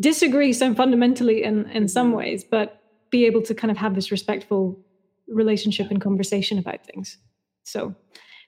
disagree 0.00 0.52
so 0.52 0.74
fundamentally 0.74 1.42
in 1.42 1.66
in 1.70 1.88
some 1.88 2.12
Mhm. 2.12 2.16
ways 2.16 2.44
but 2.44 2.80
be 3.10 3.24
able 3.26 3.42
to 3.42 3.54
kind 3.54 3.70
of 3.70 3.76
have 3.76 3.94
this 3.94 4.10
respectful 4.10 4.78
relationship 5.28 5.90
and 5.90 6.00
conversation 6.00 6.58
about 6.58 6.84
things 6.86 7.18
so 7.64 7.94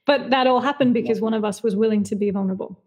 but 0.06 0.30
that 0.30 0.46
all 0.46 0.60
happened 0.60 0.92
because 0.94 1.20
one 1.20 1.34
of 1.34 1.44
us 1.44 1.62
was 1.62 1.74
willing 1.74 2.02
to 2.04 2.14
be 2.16 2.30
vulnerable 2.30 2.78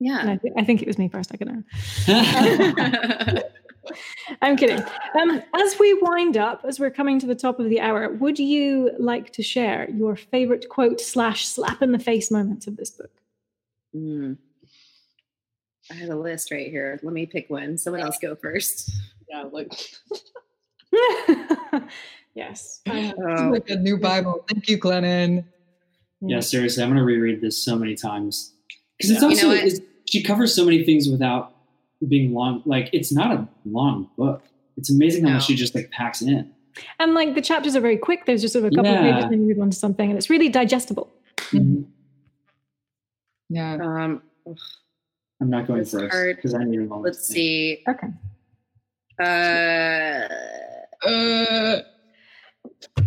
yeah 0.00 0.20
I, 0.32 0.36
th- 0.36 0.54
I 0.60 0.64
think 0.64 0.82
it 0.82 0.88
was 0.88 0.98
me 0.98 1.08
first 1.08 1.30
i 1.32 1.36
don't 1.36 1.52
know 1.54 3.42
I'm 4.42 4.56
kidding. 4.58 4.82
Um, 5.18 5.42
as 5.54 5.78
we 5.78 5.94
wind 6.02 6.36
up, 6.36 6.62
as 6.68 6.78
we're 6.78 6.90
coming 6.90 7.18
to 7.20 7.26
the 7.26 7.34
top 7.34 7.58
of 7.58 7.70
the 7.70 7.80
hour, 7.80 8.12
would 8.12 8.38
you 8.38 8.90
like 8.98 9.32
to 9.32 9.42
share 9.42 9.88
your 9.90 10.14
favorite 10.14 10.68
quote 10.68 11.00
slash 11.00 11.46
slap 11.46 11.80
in 11.80 11.92
the 11.92 11.98
face 11.98 12.30
moments 12.30 12.66
of 12.66 12.76
this 12.76 12.90
book? 12.90 13.10
Mm. 13.96 14.36
I 15.90 15.94
have 15.94 16.10
a 16.10 16.16
list 16.16 16.50
right 16.50 16.68
here. 16.68 16.98
Let 17.02 17.12
me 17.12 17.26
pick 17.26 17.48
one. 17.48 17.78
Someone 17.78 18.02
else 18.02 18.18
go 18.20 18.34
first. 18.36 18.90
Yeah, 19.30 19.44
like, 19.50 19.72
yes. 22.34 22.80
Oh, 22.88 23.48
like 23.52 23.68
a 23.70 23.76
new 23.76 23.98
Bible. 23.98 24.44
Thank 24.48 24.68
you, 24.68 24.78
Glennon. 24.78 25.44
yeah, 26.20 26.40
seriously, 26.40 26.82
I'm 26.82 26.90
gonna 26.90 27.04
reread 27.04 27.40
this 27.40 27.62
so 27.62 27.76
many 27.76 27.94
times 27.94 28.52
because 28.98 29.10
it's 29.12 29.22
Yeah. 29.22 29.28
You 29.28 29.34
also 29.34 29.48
know 29.48 29.54
it's, 29.54 29.80
she 30.10 30.22
covers 30.22 30.54
so 30.54 30.64
many 30.64 30.84
things 30.84 31.08
without 31.08 31.54
being 32.06 32.32
long. 32.32 32.62
Like 32.66 32.90
it's 32.92 33.12
not 33.12 33.32
a 33.32 33.48
long 33.64 34.08
book. 34.16 34.42
It's 34.76 34.90
amazing 34.90 35.24
how 35.24 35.28
No. 35.30 35.34
much 35.34 35.46
she 35.46 35.54
just 35.54 35.74
like 35.74 35.90
packs 35.90 36.22
in. 36.22 36.50
And 37.00 37.14
like 37.14 37.34
the 37.34 37.42
chapters 37.42 37.74
are 37.76 37.80
very 37.80 37.96
quick. 37.96 38.24
There's 38.26 38.40
just 38.40 38.52
sort 38.52 38.64
of 38.64 38.72
a 38.72 38.76
couple 38.76 38.92
of 38.94 39.00
pages 39.00 39.24
and 39.24 39.32
then 39.32 39.40
you 39.42 39.48
move 39.48 39.60
on 39.62 39.70
to 39.70 39.76
something, 39.76 40.08
and 40.10 40.16
it's 40.18 40.30
really 40.30 40.48
digestible. 40.48 41.10
Mhm. 41.50 41.86
Yeah. 43.50 43.74
um, 43.80 44.22
I'm 45.40 45.50
not 45.50 45.66
going 45.66 45.80
It's 45.80 45.92
first 45.92 46.12
hard. 46.12 46.36
because 46.36 46.54
I 46.54 46.64
need 46.64 46.78
a 46.80 46.82
moment. 46.82 47.04
let's 47.04 47.26
to 47.28 47.32
see. 47.32 47.84
Okay. 47.88 48.08
Uh, 49.20 50.28
Uh, 51.08 51.82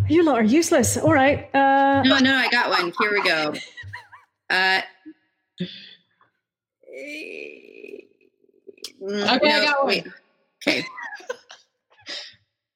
You 0.09 0.23
lot 0.23 0.37
are 0.39 0.43
useless. 0.43 0.97
All 0.97 1.13
right. 1.13 1.53
Uh, 1.53 2.03
no, 2.03 2.19
no, 2.19 2.35
I 2.35 2.49
got 2.49 2.69
one. 2.69 2.93
Here 2.99 3.11
we 3.13 3.21
go. 3.23 3.53
Uh, 4.49 4.81
Okay, 9.03 9.51
I 9.51 9.63
got 9.65 9.77
one. 9.79 9.87
wait. 9.87 10.07
Okay. 10.67 10.85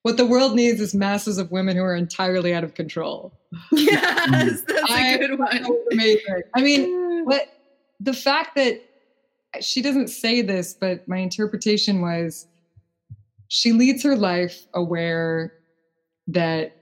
what 0.04 0.16
the 0.18 0.26
world 0.26 0.56
needs 0.56 0.80
is 0.80 0.96
masses 0.96 1.38
of 1.38 1.52
women 1.52 1.76
who 1.76 1.84
are 1.84 1.96
entirely 1.96 2.54
out 2.54 2.64
of 2.64 2.74
control. 2.76 3.34
Yes, 3.74 4.62
that's 4.68 4.90
I- 4.92 5.08
a 5.16 5.18
good 5.28 5.38
one. 5.38 5.66
Amazing. 5.92 6.42
I 6.56 6.62
mean, 6.62 7.26
what 7.26 7.48
the 8.00 8.14
fact 8.14 8.56
that 8.56 8.82
she 9.60 9.82
doesn't 9.82 10.10
say 10.10 10.42
this, 10.42 10.74
but 10.74 11.08
my 11.08 11.18
interpretation 11.18 12.02
was 12.02 12.48
she 13.48 13.72
leads 13.72 14.04
her 14.04 14.16
life 14.16 14.66
aware 14.74 15.54
that 16.28 16.76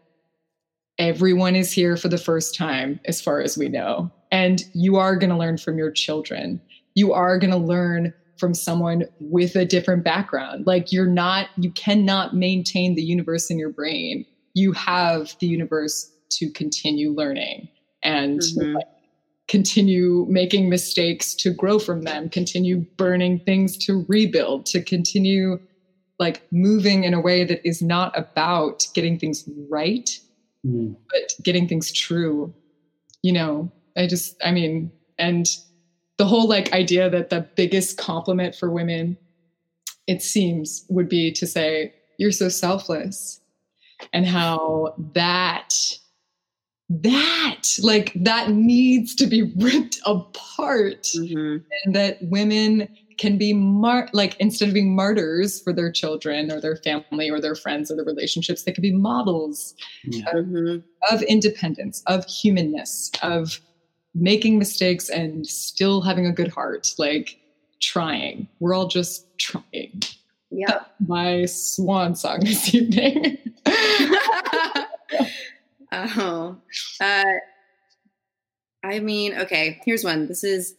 everyone 0.98 1.56
is 1.56 1.72
here 1.72 1.98
for 1.98 2.08
the 2.08 2.18
first 2.18 2.56
time, 2.56 3.00
as 3.06 3.22
far 3.22 3.42
as 3.42 3.58
we 3.58 3.68
know. 3.68 4.12
And 4.32 4.64
you 4.74 4.96
are 4.96 5.16
going 5.16 5.30
to 5.30 5.38
learn 5.38 5.58
from 5.58 5.78
your 5.78 5.92
children. 5.92 6.62
You 6.96 7.14
are 7.14 7.38
going 7.38 7.52
to 7.52 7.58
learn 7.58 8.14
from 8.38 8.54
someone 8.54 9.06
with 9.20 9.56
a 9.56 9.66
different 9.66 10.04
background. 10.04 10.66
Like 10.66 10.92
you're 10.92 11.08
not, 11.08 11.50
you 11.58 11.72
cannot 11.72 12.36
maintain 12.36 12.96
the 12.96 13.04
universe 13.04 13.50
in 13.50 13.60
your 13.60 13.70
brain. 13.70 14.26
You 14.54 14.72
have 14.74 15.36
the 15.40 15.48
universe 15.48 16.12
to 16.32 16.50
continue 16.52 17.12
learning 17.12 17.70
and 18.02 18.40
mm-hmm. 18.40 18.76
like, 18.76 18.86
continue 19.54 20.26
making 20.28 20.68
mistakes 20.68 21.36
to 21.36 21.52
grow 21.52 21.78
from 21.78 22.02
them, 22.02 22.28
continue 22.28 22.80
burning 22.98 23.38
things 23.38 23.78
to 23.78 24.04
rebuild, 24.08 24.66
to 24.66 24.82
continue 24.82 25.60
like 26.18 26.42
moving 26.52 27.04
in 27.04 27.14
a 27.14 27.22
way 27.22 27.44
that 27.44 27.62
is 27.64 27.80
not 27.80 28.18
about 28.18 28.88
getting 28.96 29.20
things 29.20 29.48
right, 29.70 30.10
mm. 30.66 30.96
but 31.08 31.34
getting 31.44 31.68
things 31.68 31.92
true. 31.92 32.52
You 33.22 33.34
know, 33.34 33.72
I 33.96 34.08
just, 34.08 34.36
I 34.44 34.50
mean, 34.50 34.92
and 35.20 35.46
the 36.18 36.26
whole 36.26 36.50
like 36.50 36.74
idea 36.74 37.08
that 37.12 37.30
the 37.30 37.42
biggest 37.56 38.00
compliment 38.00 38.56
for 38.56 38.72
women, 38.72 39.18
it 40.08 40.24
seems, 40.24 40.84
would 40.90 41.08
be 41.08 41.32
to 41.32 41.46
say, 41.46 41.94
you're 42.18 42.32
so 42.32 42.50
selfless, 42.50 43.40
and 44.14 44.26
how 44.26 44.96
that 45.14 45.76
that 46.90 47.64
like 47.82 48.12
that 48.16 48.52
needs 48.52 49.16
to 49.16 49.26
be 49.26 49.54
ripped 49.58 50.00
apart 50.06 51.04
mm-hmm. 51.16 51.58
and 51.84 51.96
that 51.96 52.18
women 52.22 52.88
can 53.18 53.38
be 53.38 53.54
mar- 53.54 54.10
like 54.14 54.36
instead 54.40 54.68
of 54.68 54.74
being 54.74 54.96
martyrs 54.96 55.62
for 55.62 55.72
their 55.72 55.92
children 55.92 56.52
or 56.52 56.60
their 56.60 56.76
family 56.78 57.30
or 57.30 57.40
their 57.40 57.56
friends 57.56 57.90
or 57.90 57.96
their 57.96 58.06
relationships 58.06 58.64
they 58.64 58.72
can 58.72 58.82
be 58.82 58.94
models 58.94 59.76
yeah. 60.06 60.26
of, 60.32 60.46
mm-hmm. 60.46 61.14
of 61.14 61.22
independence 61.24 62.04
of 62.08 62.26
humanness 62.26 63.12
of 63.22 63.60
making 64.16 64.60
mistakes 64.60 65.10
and 65.10 65.48
still 65.48 66.02
having 66.02 66.26
a 66.26 66.32
good 66.32 66.50
heart 66.50 66.94
like 66.98 67.40
trying 67.82 68.48
we're 68.60 68.74
all 68.74 68.88
just 68.88 69.26
trying 69.38 70.02
yeah 70.52 70.84
my 71.08 71.46
swan 71.46 72.16
song 72.16 72.40
this 72.42 72.74
evening 72.74 73.38
oh 75.94 76.58
uh, 77.02 77.24
i 78.84 79.00
mean 79.00 79.36
okay 79.36 79.80
here's 79.86 80.04
one 80.04 80.28
this 80.28 80.44
is 80.44 80.76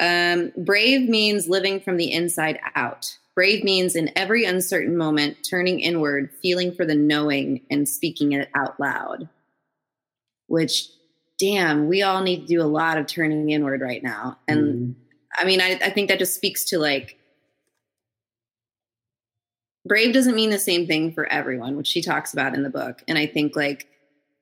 um, 0.00 0.52
brave 0.56 1.08
means 1.08 1.48
living 1.48 1.80
from 1.80 1.96
the 1.96 2.12
inside 2.12 2.58
out. 2.74 3.16
Brave 3.34 3.64
means 3.64 3.94
in 3.94 4.10
every 4.16 4.44
uncertain 4.44 4.96
moment, 4.96 5.38
turning 5.48 5.80
inward, 5.80 6.30
feeling 6.42 6.72
for 6.72 6.84
the 6.84 6.94
knowing, 6.94 7.62
and 7.70 7.88
speaking 7.88 8.32
it 8.32 8.48
out 8.54 8.78
loud. 8.80 9.28
Which, 10.46 10.88
damn, 11.38 11.88
we 11.88 12.02
all 12.02 12.22
need 12.22 12.40
to 12.40 12.46
do 12.46 12.62
a 12.62 12.64
lot 12.64 12.98
of 12.98 13.06
turning 13.06 13.50
inward 13.50 13.80
right 13.80 14.02
now. 14.02 14.38
And 14.48 14.60
mm. 14.60 14.94
I 15.36 15.44
mean, 15.44 15.60
I, 15.60 15.78
I 15.82 15.90
think 15.90 16.08
that 16.08 16.18
just 16.18 16.34
speaks 16.34 16.64
to 16.66 16.78
like, 16.78 17.16
brave 19.84 20.12
doesn't 20.12 20.34
mean 20.34 20.50
the 20.50 20.58
same 20.58 20.86
thing 20.86 21.12
for 21.12 21.26
everyone, 21.26 21.76
which 21.76 21.86
she 21.86 22.02
talks 22.02 22.32
about 22.32 22.54
in 22.54 22.62
the 22.62 22.70
book. 22.70 23.02
And 23.06 23.18
I 23.18 23.26
think 23.26 23.54
like, 23.54 23.86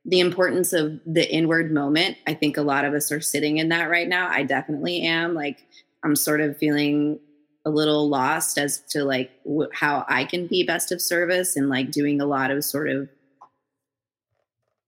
the 0.07 0.21
importance 0.21 0.73
of 0.73 1.01
the 1.05 1.29
inward 1.31 1.73
moment. 1.73 2.17
I 2.27 2.35
think 2.35 2.57
a 2.57 2.63
lot 2.63 2.85
of 2.85 2.95
us 2.95 3.11
are 3.11 3.21
sitting 3.21 3.59
in 3.59 3.71
that 3.71 3.91
right 3.91 4.09
now. 4.09 4.29
I 4.29 4.45
definitely 4.45 5.03
am. 5.03 5.35
Like, 5.35 5.67
I'm 6.05 6.15
sort 6.15 6.41
of 6.41 6.57
feeling 6.57 7.19
a 7.67 7.71
little 7.71 8.09
lost 8.09 8.59
as 8.59 8.79
to 8.79 9.05
like 9.05 9.33
how 9.75 10.05
I 10.09 10.25
can 10.25 10.47
be 10.47 10.63
best 10.63 10.93
of 10.93 11.03
service 11.03 11.57
and 11.57 11.69
like 11.69 11.91
doing 11.91 12.21
a 12.21 12.27
lot 12.27 12.53
of 12.53 12.65
sort 12.65 12.89
of 12.89 13.09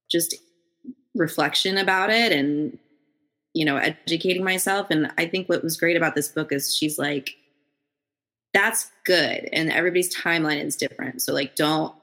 just 0.09 0.35
reflection 1.13 1.77
about 1.77 2.09
it 2.09 2.31
and 2.31 2.79
you 3.53 3.65
know 3.65 3.75
educating 3.75 4.45
myself 4.45 4.87
and 4.89 5.11
I 5.17 5.27
think 5.27 5.49
what 5.49 5.61
was 5.61 5.75
great 5.75 5.97
about 5.97 6.15
this 6.15 6.29
book 6.29 6.53
is 6.53 6.73
she's 6.73 6.97
like 6.97 7.35
that's 8.53 8.89
good 9.05 9.49
and 9.51 9.69
everybody's 9.69 10.15
timeline 10.15 10.63
is 10.63 10.77
different 10.77 11.21
so 11.21 11.33
like 11.33 11.55
don't 11.55 11.93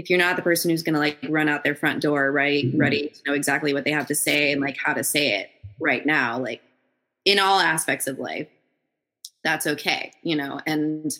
if 0.00 0.08
you're 0.08 0.18
not 0.18 0.34
the 0.34 0.42
person 0.42 0.70
who's 0.70 0.82
going 0.82 0.94
to 0.94 0.98
like 0.98 1.18
run 1.28 1.46
out 1.46 1.62
their 1.62 1.74
front 1.74 2.00
door 2.00 2.32
right 2.32 2.64
mm-hmm. 2.64 2.78
ready 2.78 3.08
to 3.10 3.20
know 3.26 3.34
exactly 3.34 3.74
what 3.74 3.84
they 3.84 3.90
have 3.90 4.06
to 4.06 4.14
say 4.14 4.50
and 4.50 4.62
like 4.62 4.78
how 4.82 4.94
to 4.94 5.04
say 5.04 5.34
it 5.38 5.50
right 5.78 6.06
now 6.06 6.38
like 6.38 6.62
in 7.26 7.38
all 7.38 7.60
aspects 7.60 8.06
of 8.06 8.18
life 8.18 8.48
that's 9.44 9.66
okay 9.66 10.10
you 10.22 10.34
know 10.34 10.58
and 10.66 11.12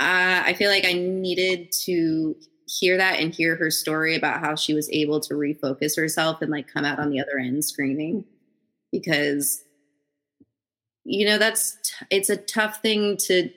uh, 0.00 0.42
i 0.44 0.54
feel 0.54 0.68
like 0.68 0.84
i 0.84 0.92
needed 0.92 1.70
to 1.70 2.34
hear 2.66 2.96
that 2.96 3.20
and 3.20 3.32
hear 3.32 3.54
her 3.54 3.70
story 3.70 4.16
about 4.16 4.40
how 4.40 4.56
she 4.56 4.74
was 4.74 4.90
able 4.90 5.20
to 5.20 5.34
refocus 5.34 5.96
herself 5.96 6.42
and 6.42 6.50
like 6.50 6.66
come 6.66 6.84
out 6.84 6.98
on 6.98 7.10
the 7.10 7.20
other 7.20 7.38
end 7.38 7.64
screaming 7.64 8.24
because 8.90 9.62
you 11.04 11.24
know 11.24 11.38
that's 11.38 11.76
t- 11.84 12.06
it's 12.10 12.30
a 12.30 12.36
tough 12.36 12.82
thing 12.82 13.16
to 13.16 13.48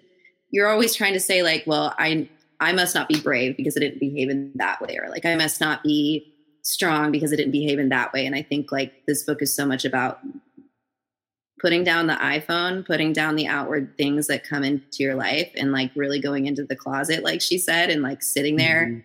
you're 0.52 0.70
always 0.70 0.94
trying 0.94 1.14
to 1.14 1.20
say 1.20 1.42
like 1.42 1.64
well 1.66 1.96
i 1.98 2.30
I 2.60 2.74
must 2.74 2.96
not 2.96 3.08
be 3.08 3.20
brave 3.20 3.56
because 3.56 3.78
I 3.78 3.80
didn't 3.82 4.00
behave 4.00 4.30
in 4.30 4.52
that 4.56 4.82
way, 4.82 4.98
or 5.02 5.10
like 5.10 5.26
I 5.26 5.36
must 5.36 5.62
not 5.62 5.84
be 5.84 6.34
strong 6.64 7.12
because 7.12 7.32
I 7.32 7.36
didn't 7.36 7.52
behave 7.52 7.80
in 7.80 7.90
that 7.90 8.14
way. 8.14 8.26
And 8.26 8.36
I 8.36 8.42
think 8.42 8.72
like 8.72 9.06
this 9.06 9.24
book 9.24 9.42
is 9.42 9.56
so 9.56 9.66
much 9.66 9.86
about 9.86 10.20
putting 11.60 11.84
down 11.84 12.08
the 12.08 12.16
iPhone, 12.16 12.86
putting 12.86 13.14
down 13.14 13.36
the 13.36 13.48
outward 13.48 13.96
things 13.98 14.28
that 14.28 14.44
come 14.44 14.64
into 14.64 15.04
your 15.04 15.16
life, 15.16 15.52
and 15.56 15.72
like 15.72 15.92
really 15.96 16.20
going 16.20 16.46
into 16.46 16.64
the 16.64 16.76
closet, 16.76 17.24
like 17.24 17.42
she 17.42 17.58
said, 17.58 17.90
and 17.90 18.02
like 18.02 18.22
sitting 18.22 18.56
there. 18.56 18.88
Mm-hmm. 18.88 19.00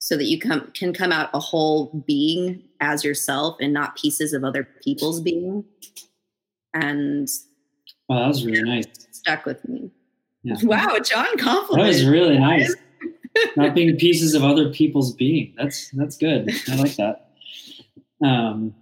So 0.00 0.16
that 0.16 0.26
you 0.26 0.38
come 0.38 0.70
can 0.74 0.92
come 0.92 1.10
out 1.10 1.28
a 1.34 1.40
whole 1.40 2.04
being 2.06 2.62
as 2.80 3.02
yourself 3.02 3.56
and 3.60 3.72
not 3.72 3.96
pieces 3.96 4.32
of 4.32 4.44
other 4.44 4.68
people's 4.84 5.20
being. 5.20 5.64
And 6.72 7.28
wow, 8.08 8.20
that 8.20 8.28
was 8.28 8.46
really 8.46 8.62
nice. 8.62 8.86
Stuck 9.10 9.44
with 9.44 9.68
me. 9.68 9.90
Yeah. 10.42 10.54
Wow, 10.62 10.98
John 11.04 11.36
compliment. 11.38 11.84
That 11.84 11.88
was 11.88 12.06
really 12.06 12.38
nice. 12.38 12.74
Not 13.56 13.74
being 13.74 13.96
pieces 13.96 14.34
of 14.34 14.44
other 14.44 14.70
people's 14.70 15.12
being. 15.14 15.54
That's 15.56 15.90
that's 15.90 16.16
good. 16.16 16.50
I 16.68 16.76
like 16.76 16.96
that. 16.96 17.30
Um, 18.24 18.74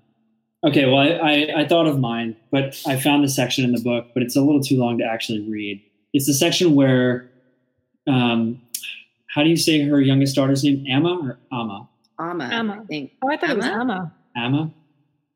okay, 0.64 0.86
well, 0.86 0.98
I, 0.98 1.08
I, 1.08 1.60
I 1.60 1.68
thought 1.68 1.86
of 1.86 1.98
mine, 1.98 2.36
but 2.50 2.80
I 2.86 2.96
found 2.96 3.24
the 3.24 3.28
section 3.28 3.64
in 3.64 3.72
the 3.72 3.80
book, 3.80 4.08
but 4.14 4.22
it's 4.22 4.36
a 4.36 4.40
little 4.40 4.62
too 4.62 4.78
long 4.78 4.98
to 4.98 5.04
actually 5.04 5.40
read. 5.48 5.82
It's 6.12 6.26
the 6.26 6.34
section 6.34 6.74
where, 6.74 7.30
um, 8.06 8.62
how 9.34 9.42
do 9.42 9.50
you 9.50 9.56
say 9.56 9.82
her 9.82 10.00
youngest 10.00 10.36
daughter's 10.36 10.64
name? 10.64 10.86
Amma 10.88 11.18
or 11.18 11.38
Amma? 11.52 11.88
Amma. 12.18 12.44
Amma. 12.44 12.80
I 12.82 12.86
think. 12.86 13.12
Oh, 13.22 13.30
I 13.30 13.36
thought 13.36 13.50
Amma? 13.50 13.54
it 13.54 13.56
was 13.56 13.66
Amma. 13.66 14.14
Amma. 14.36 14.70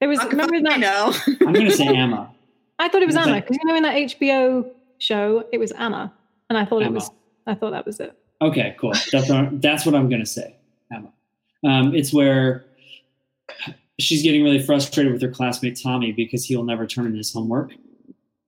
It 0.01 0.07
was. 0.07 0.25
remember 0.25 0.61
that? 0.63 0.73
I 0.73 0.77
know. 0.77 1.15
I'm 1.27 1.53
going 1.53 1.67
to 1.67 1.73
say 1.77 1.87
Amma. 1.87 2.31
I 2.79 2.89
thought 2.89 3.03
it 3.03 3.07
was 3.07 3.17
Amma 3.17 3.43
because 3.43 3.59
you 3.63 3.69
know 3.69 3.77
in 3.77 3.83
that 3.83 3.97
HBO 3.97 4.71
show 5.01 5.45
it 5.53 5.59
was 5.59 5.73
Amma 5.73 6.13
and 6.51 6.59
I 6.59 6.67
thought 6.67 6.83
Emma. 6.83 6.91
it 6.91 6.95
was. 6.95 7.11
I 7.47 7.55
thought 7.55 7.71
that 7.71 7.87
was 7.87 8.01
it. 8.01 8.13
Okay, 8.43 8.77
cool. 8.79 8.93
That's 9.13 9.31
what, 9.31 9.63
that's 9.63 9.87
what 9.87 9.95
I'm 9.95 10.09
going 10.09 10.21
to 10.21 10.27
say, 10.27 10.57
Emma. 10.93 11.13
Um, 11.65 11.95
it's 11.95 12.13
where 12.13 12.65
she's 13.99 14.23
getting 14.23 14.43
really 14.43 14.63
frustrated 14.63 15.13
with 15.13 15.23
her 15.23 15.31
classmate 15.31 15.79
Tommy 15.83 16.13
because 16.13 16.45
he'll 16.45 16.65
never 16.65 16.87
turn 16.87 17.07
in 17.07 17.17
his 17.17 17.33
homework, 17.33 17.73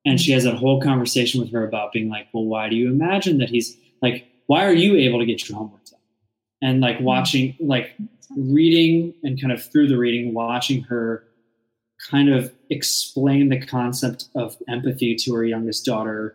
and 0.05 0.21
she 0.21 0.33
has 0.33 0.45
that 0.45 0.57
whole 0.57 0.83
conversation 0.83 1.41
with 1.41 1.51
her 1.53 1.67
about 1.67 1.93
being 1.93 2.11
like, 2.11 2.27
"Well, 2.35 2.45
why 2.45 2.69
do 2.69 2.77
you 2.77 2.89
imagine 2.89 3.39
that 3.39 3.49
he's 3.49 3.77
like? 4.03 4.27
Why 4.47 4.67
are 4.67 4.75
you 4.75 4.97
able 4.97 5.21
to 5.21 5.27
get 5.27 5.49
your 5.49 5.57
homework 5.57 5.85
done?" 5.87 6.01
And 6.61 6.81
like 6.81 6.97
mm-hmm. 6.97 7.05
watching, 7.05 7.57
like 7.61 7.95
reading, 8.37 9.15
and 9.23 9.41
kind 9.41 9.53
of 9.53 9.65
through 9.65 9.89
the 9.89 9.97
reading, 9.97 10.35
watching 10.35 10.83
her 10.83 11.25
kind 12.11 12.29
of 12.29 12.53
explain 12.69 13.49
the 13.49 13.65
concept 13.65 14.29
of 14.35 14.57
empathy 14.69 15.15
to 15.15 15.35
her 15.35 15.45
youngest 15.45 15.85
daughter 15.85 16.35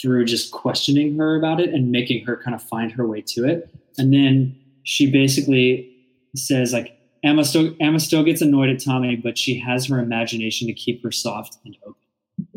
through 0.00 0.24
just 0.24 0.52
questioning 0.52 1.16
her 1.16 1.36
about 1.36 1.60
it 1.60 1.70
and 1.70 1.90
making 1.90 2.24
her 2.24 2.36
kind 2.36 2.54
of 2.54 2.62
find 2.62 2.92
her 2.92 3.06
way 3.06 3.20
to 3.20 3.44
it. 3.44 3.74
And 3.96 4.12
then 4.12 4.56
she 4.84 5.10
basically 5.10 5.94
says 6.36 6.72
like 6.72 6.98
Emma 7.24 7.44
still 7.44 7.74
Amma 7.80 8.00
still 8.00 8.22
gets 8.22 8.40
annoyed 8.40 8.70
at 8.70 8.82
Tommy, 8.82 9.16
but 9.16 9.36
she 9.36 9.58
has 9.58 9.86
her 9.86 9.98
imagination 9.98 10.68
to 10.68 10.72
keep 10.72 11.02
her 11.02 11.10
soft 11.10 11.58
and 11.64 11.76
open. 11.84 11.94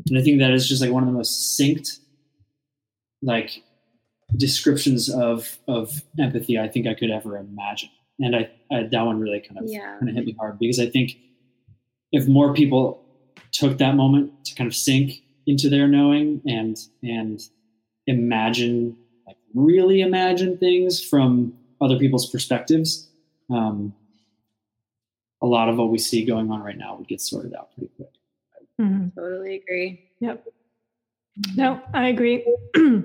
And 0.08 0.18
I 0.18 0.22
think 0.22 0.40
that 0.40 0.52
is 0.52 0.68
just 0.68 0.82
like 0.82 0.92
one 0.92 1.04
of 1.04 1.08
the 1.08 1.14
most 1.14 1.60
synced 1.60 2.00
like 3.22 3.64
descriptions 4.38 5.10
of 5.10 5.58
of 5.68 6.04
empathy 6.20 6.60
I 6.60 6.68
think 6.68 6.88
I 6.88 6.94
could 6.94 7.12
ever 7.12 7.38
imagine. 7.38 7.90
And 8.20 8.36
I, 8.36 8.52
I 8.72 8.84
that 8.84 9.02
one 9.02 9.20
really 9.20 9.40
kind 9.40 9.58
of 9.58 9.64
yeah. 9.68 9.98
kind 9.98 10.10
of 10.10 10.16
hit 10.16 10.26
me 10.26 10.36
hard 10.40 10.60
because 10.60 10.80
I 10.80 10.88
think 10.88 11.18
if 12.12 12.28
more 12.28 12.54
people 12.54 13.04
took 13.52 13.78
that 13.80 13.96
moment 13.96 14.46
to 14.46 14.56
kind 14.56 14.68
of 14.68 14.76
sink 14.76 15.21
into 15.46 15.70
their 15.70 15.88
knowing 15.88 16.42
and 16.46 16.78
and 17.04 17.42
imagine 18.08 18.98
like 19.28 19.38
really 19.54 20.02
imagine 20.02 20.58
things 20.58 21.04
from 21.04 21.54
other 21.80 21.98
people's 21.98 22.30
perspectives. 22.30 23.10
Um, 23.50 23.94
a 25.42 25.48
lot 25.48 25.70
of 25.70 25.78
what 25.78 25.90
we 25.90 25.98
see 25.98 26.24
going 26.24 26.52
on 26.52 26.62
right 26.62 26.78
now 26.78 26.96
would 26.96 27.08
get 27.08 27.20
sorted 27.22 27.54
out 27.56 27.74
pretty 27.74 27.92
quick. 27.96 28.10
Mm-hmm. 28.80 29.20
totally 29.20 29.56
agree. 29.56 30.10
Yep. 30.20 30.46
No 31.56 31.82
i 31.94 32.08
agree. 32.08 32.46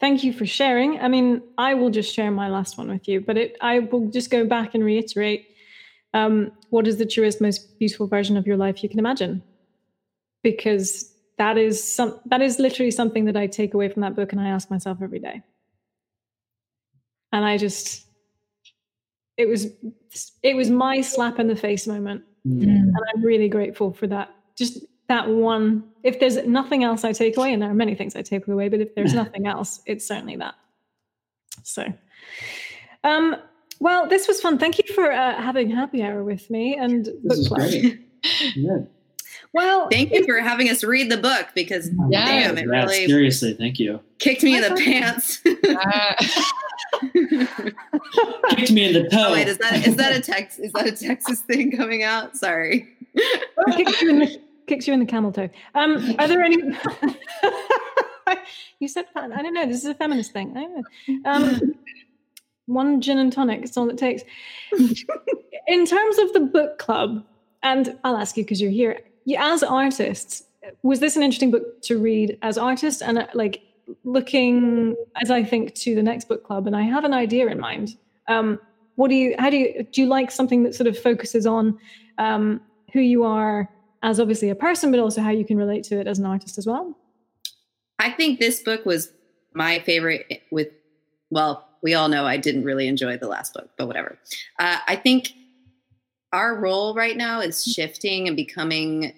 Thank 0.00 0.22
you 0.22 0.32
for 0.32 0.46
sharing. 0.46 1.00
I 1.00 1.08
mean 1.08 1.42
i 1.56 1.74
will 1.74 1.90
just 1.90 2.14
share 2.14 2.30
my 2.30 2.48
last 2.48 2.78
one 2.78 2.88
with 2.88 3.08
you 3.08 3.20
but 3.20 3.36
it 3.36 3.56
i 3.60 3.80
will 3.80 4.10
just 4.10 4.30
go 4.30 4.44
back 4.46 4.74
and 4.74 4.84
reiterate 4.84 5.48
um, 6.14 6.52
what 6.70 6.86
is 6.86 6.96
the 6.96 7.06
truest 7.06 7.40
most 7.40 7.78
beautiful 7.78 8.06
version 8.06 8.36
of 8.36 8.46
your 8.46 8.56
life 8.56 8.82
you 8.82 8.88
can 8.88 8.98
imagine? 8.98 9.42
Because 10.42 11.12
that 11.38 11.56
is 11.56 11.82
some 11.82 12.20
that 12.26 12.42
is 12.42 12.58
literally 12.58 12.90
something 12.90 13.24
that 13.26 13.36
I 13.36 13.46
take 13.46 13.74
away 13.74 13.88
from 13.88 14.02
that 14.02 14.14
book 14.14 14.32
and 14.32 14.40
I 14.40 14.48
ask 14.48 14.70
myself 14.70 14.98
every 15.02 15.20
day. 15.20 15.42
And 17.32 17.44
I 17.44 17.56
just 17.58 18.06
it 19.36 19.48
was 19.48 19.68
it 20.42 20.56
was 20.56 20.68
my 20.68 21.00
slap 21.00 21.38
in 21.38 21.46
the 21.46 21.56
face 21.56 21.86
moment. 21.86 22.24
Mm. 22.46 22.62
And 22.62 22.96
I'm 23.14 23.22
really 23.22 23.48
grateful 23.48 23.92
for 23.92 24.06
that. 24.08 24.34
Just 24.56 24.84
that 25.08 25.28
one. 25.28 25.84
If 26.02 26.20
there's 26.20 26.36
nothing 26.46 26.84
else 26.84 27.04
I 27.04 27.12
take 27.12 27.36
away, 27.36 27.52
and 27.52 27.62
there 27.62 27.70
are 27.70 27.74
many 27.74 27.94
things 27.94 28.16
I 28.16 28.22
take 28.22 28.46
away, 28.48 28.68
but 28.68 28.80
if 28.80 28.94
there's 28.94 29.14
nothing 29.22 29.46
else, 29.46 29.80
it's 29.86 30.06
certainly 30.06 30.36
that. 30.36 30.54
So, 31.62 31.84
um, 33.04 33.36
well, 33.80 34.08
this 34.08 34.26
was 34.26 34.40
fun. 34.40 34.58
Thank 34.58 34.78
you 34.78 34.94
for 34.94 35.12
uh, 35.12 35.40
having 35.40 35.70
happy 35.70 36.02
hour 36.02 36.24
with 36.24 36.50
me 36.50 36.76
and 36.76 37.06
This 37.06 37.14
book 37.22 37.38
is 37.38 37.48
club. 37.48 37.60
great. 37.60 38.04
Yeah. 38.56 38.78
Well, 39.54 39.88
Thank 39.90 40.10
you 40.12 40.24
for 40.26 40.38
having 40.40 40.68
us 40.68 40.84
read 40.84 41.10
the 41.10 41.16
book 41.16 41.48
because 41.54 41.90
Yeah. 42.10 42.26
damn, 42.26 42.58
it 42.58 42.66
Yeah, 42.66 42.82
really 42.84 43.06
seriously, 43.06 43.54
thank 43.54 43.78
you. 43.78 44.00
kicked 44.18 44.42
me 44.42 44.56
in 44.56 44.62
the 44.62 44.80
pants. 44.80 45.40
Uh, 45.44 46.14
Kicked 48.50 48.72
me 48.72 48.84
in 48.86 48.92
the 48.94 49.08
toe. 49.10 49.26
oh 49.28 49.32
wait, 49.32 49.48
is 49.48 49.58
that 49.58 49.86
is 49.86 49.96
that 49.96 50.14
a 50.16 50.20
Tex 50.20 50.58
is 50.58 50.72
that 50.72 50.86
a 50.86 50.92
Texas 50.92 51.40
thing 51.42 51.72
coming 51.76 52.02
out? 52.02 52.36
Sorry. 52.36 52.88
kicks 53.76 54.00
you 54.02 54.10
in 54.10 54.18
the 54.20 54.40
kicks 54.66 54.86
you 54.86 54.94
in 54.94 55.00
the 55.00 55.06
camel 55.06 55.32
toe. 55.32 55.48
Um, 55.74 56.14
are 56.18 56.28
there 56.28 56.42
any? 56.42 56.56
you 58.80 58.88
said 58.88 59.06
that. 59.14 59.32
I 59.32 59.42
don't 59.42 59.54
know. 59.54 59.66
This 59.66 59.78
is 59.78 59.86
a 59.86 59.94
feminist 59.94 60.32
thing. 60.32 60.56
I 60.56 60.60
don't 60.62 60.76
know. 61.24 61.30
Um, 61.30 61.74
one 62.66 63.00
gin 63.00 63.18
and 63.18 63.32
tonic. 63.32 63.62
It's 63.62 63.76
all 63.76 63.88
it 63.90 63.98
takes. 63.98 64.22
in 65.66 65.86
terms 65.86 66.18
of 66.18 66.32
the 66.32 66.40
book 66.40 66.78
club, 66.78 67.24
and 67.62 67.98
I'll 68.04 68.16
ask 68.16 68.36
you 68.36 68.44
because 68.44 68.60
you're 68.60 68.70
here. 68.70 69.00
You, 69.28 69.36
as 69.38 69.62
artists, 69.62 70.42
was 70.82 71.00
this 71.00 71.14
an 71.14 71.22
interesting 71.22 71.50
book 71.50 71.82
to 71.82 71.98
read 71.98 72.38
as 72.40 72.56
artists 72.56 73.02
and 73.02 73.18
uh, 73.18 73.26
like 73.34 73.60
looking 74.02 74.96
as 75.20 75.30
I 75.30 75.44
think 75.44 75.74
to 75.74 75.94
the 75.94 76.02
next 76.02 76.28
book 76.28 76.44
club? 76.44 76.66
And 76.66 76.74
I 76.74 76.80
have 76.84 77.04
an 77.04 77.12
idea 77.12 77.46
in 77.48 77.60
mind. 77.60 77.90
Um, 78.26 78.58
what 78.94 79.08
do 79.08 79.14
you? 79.14 79.34
How 79.38 79.50
do 79.50 79.58
you? 79.58 79.86
Do 79.92 80.00
you 80.00 80.06
like 80.06 80.30
something 80.30 80.62
that 80.62 80.74
sort 80.74 80.86
of 80.86 80.98
focuses 80.98 81.46
on 81.46 81.78
um, 82.16 82.62
who 82.94 83.00
you 83.00 83.22
are 83.22 83.68
as 84.02 84.18
obviously 84.18 84.48
a 84.48 84.54
person, 84.54 84.90
but 84.90 84.98
also 84.98 85.20
how 85.20 85.30
you 85.30 85.44
can 85.44 85.58
relate 85.58 85.84
to 85.84 86.00
it 86.00 86.06
as 86.06 86.18
an 86.18 86.24
artist 86.24 86.56
as 86.56 86.66
well? 86.66 86.96
I 87.98 88.10
think 88.10 88.40
this 88.40 88.62
book 88.62 88.86
was 88.86 89.12
my 89.52 89.80
favorite 89.80 90.40
with 90.50 90.68
well, 91.28 91.68
we 91.82 91.92
all 91.92 92.08
know 92.08 92.24
I 92.24 92.38
didn't 92.38 92.64
really 92.64 92.88
enjoy 92.88 93.18
the 93.18 93.28
last 93.28 93.52
book, 93.52 93.68
but 93.76 93.88
whatever. 93.88 94.18
Uh, 94.58 94.78
I 94.88 94.96
think 94.96 95.34
our 96.32 96.54
role 96.54 96.94
right 96.94 97.16
now 97.16 97.40
is 97.40 97.64
shifting 97.64 98.26
and 98.28 98.36
becoming 98.36 99.14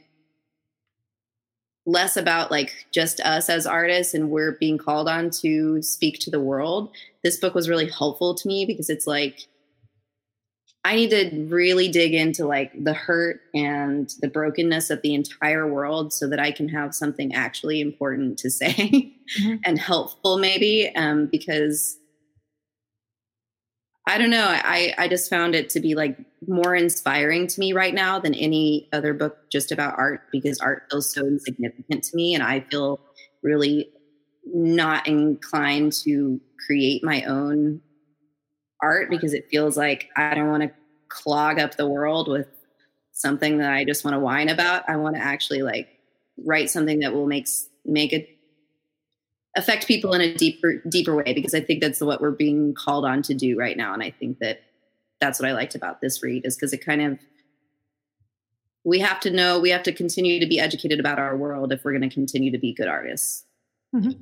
less 1.86 2.16
about 2.16 2.50
like 2.50 2.86
just 2.92 3.20
us 3.20 3.48
as 3.48 3.66
artists 3.66 4.14
and 4.14 4.30
we're 4.30 4.52
being 4.52 4.78
called 4.78 5.08
on 5.08 5.30
to 5.30 5.82
speak 5.82 6.18
to 6.20 6.30
the 6.30 6.40
world. 6.40 6.94
This 7.24 7.38
book 7.38 7.54
was 7.54 7.68
really 7.68 7.88
helpful 7.88 8.34
to 8.34 8.48
me 8.48 8.64
because 8.66 8.90
it's 8.90 9.06
like 9.06 9.46
I 10.84 10.96
need 10.96 11.10
to 11.10 11.46
really 11.48 11.88
dig 11.88 12.14
into 12.14 12.46
like 12.46 12.72
the 12.84 12.94
hurt 12.94 13.42
and 13.54 14.08
the 14.20 14.28
brokenness 14.28 14.88
of 14.88 15.02
the 15.02 15.14
entire 15.14 15.66
world 15.66 16.12
so 16.12 16.26
that 16.28 16.40
I 16.40 16.52
can 16.52 16.68
have 16.70 16.94
something 16.94 17.34
actually 17.34 17.80
important 17.80 18.38
to 18.38 18.50
say 18.50 19.12
Mhm. 19.40 19.60
and 19.64 19.78
helpful 19.78 20.38
maybe 20.38 20.90
um, 20.96 21.26
because 21.26 21.98
I 24.06 24.18
don't 24.18 24.30
know 24.30 24.46
I 24.48 24.94
I 24.98 25.08
just 25.08 25.30
found 25.30 25.54
it 25.54 25.70
to 25.70 25.80
be 25.80 25.94
like 25.94 26.18
more 26.46 26.74
inspiring 26.74 27.46
to 27.46 27.60
me 27.60 27.72
right 27.72 27.94
now 27.94 28.18
than 28.18 28.34
any 28.34 28.88
other 28.92 29.14
book 29.14 29.50
just 29.50 29.72
about 29.72 29.98
art 29.98 30.22
because 30.32 30.58
art 30.60 30.84
feels 30.90 31.12
so 31.12 31.26
insignificant 31.26 32.04
to 32.04 32.16
me 32.16 32.34
and 32.34 32.42
I 32.42 32.60
feel 32.60 33.00
really 33.42 33.90
not 34.46 35.06
inclined 35.06 35.92
to 35.92 36.40
create 36.66 37.04
my 37.04 37.22
own 37.24 37.80
art 38.82 39.10
because 39.10 39.34
it 39.34 39.48
feels 39.50 39.76
like 39.76 40.08
I 40.16 40.34
don't 40.34 40.48
want 40.48 40.62
to 40.62 40.70
clog 41.08 41.58
up 41.58 41.76
the 41.76 41.88
world 41.88 42.28
with 42.28 42.48
something 43.12 43.58
that 43.58 43.72
I 43.72 43.84
just 43.84 44.04
want 44.04 44.14
to 44.14 44.20
whine 44.20 44.48
about. 44.48 44.88
I 44.88 44.96
want 44.96 45.16
to 45.16 45.22
actually 45.22 45.62
like 45.62 45.88
write 46.44 46.70
something 46.70 47.00
that 47.00 47.12
will 47.12 47.26
make 47.26 47.46
make 47.84 48.12
it 48.12 48.28
affect 49.56 49.88
people 49.88 50.12
in 50.14 50.20
a 50.20 50.34
deeper 50.34 50.82
deeper 50.88 51.14
way 51.16 51.32
because 51.34 51.54
I 51.54 51.60
think 51.60 51.80
that's 51.80 52.00
what 52.00 52.20
we're 52.20 52.30
being 52.30 52.74
called 52.74 53.04
on 53.04 53.22
to 53.22 53.34
do 53.34 53.58
right 53.58 53.76
now 53.76 53.92
and 53.92 54.02
I 54.02 54.10
think 54.10 54.38
that 54.38 54.62
that's 55.20 55.40
what 55.40 55.48
I 55.48 55.52
liked 55.52 55.74
about 55.74 56.00
this 56.00 56.22
read 56.22 56.46
is 56.46 56.56
because 56.56 56.72
it 56.72 56.84
kind 56.84 57.02
of 57.02 57.18
we 58.84 58.98
have 59.00 59.20
to 59.20 59.30
know 59.30 59.60
we 59.60 59.70
have 59.70 59.82
to 59.84 59.92
continue 59.92 60.40
to 60.40 60.46
be 60.46 60.58
educated 60.58 61.00
about 61.00 61.18
our 61.18 61.36
world 61.36 61.72
if 61.72 61.84
we're 61.84 61.92
going 61.92 62.08
to 62.08 62.14
continue 62.14 62.50
to 62.50 62.58
be 62.58 62.72
good 62.72 62.88
artists. 62.88 63.44
Mhm. 63.94 64.20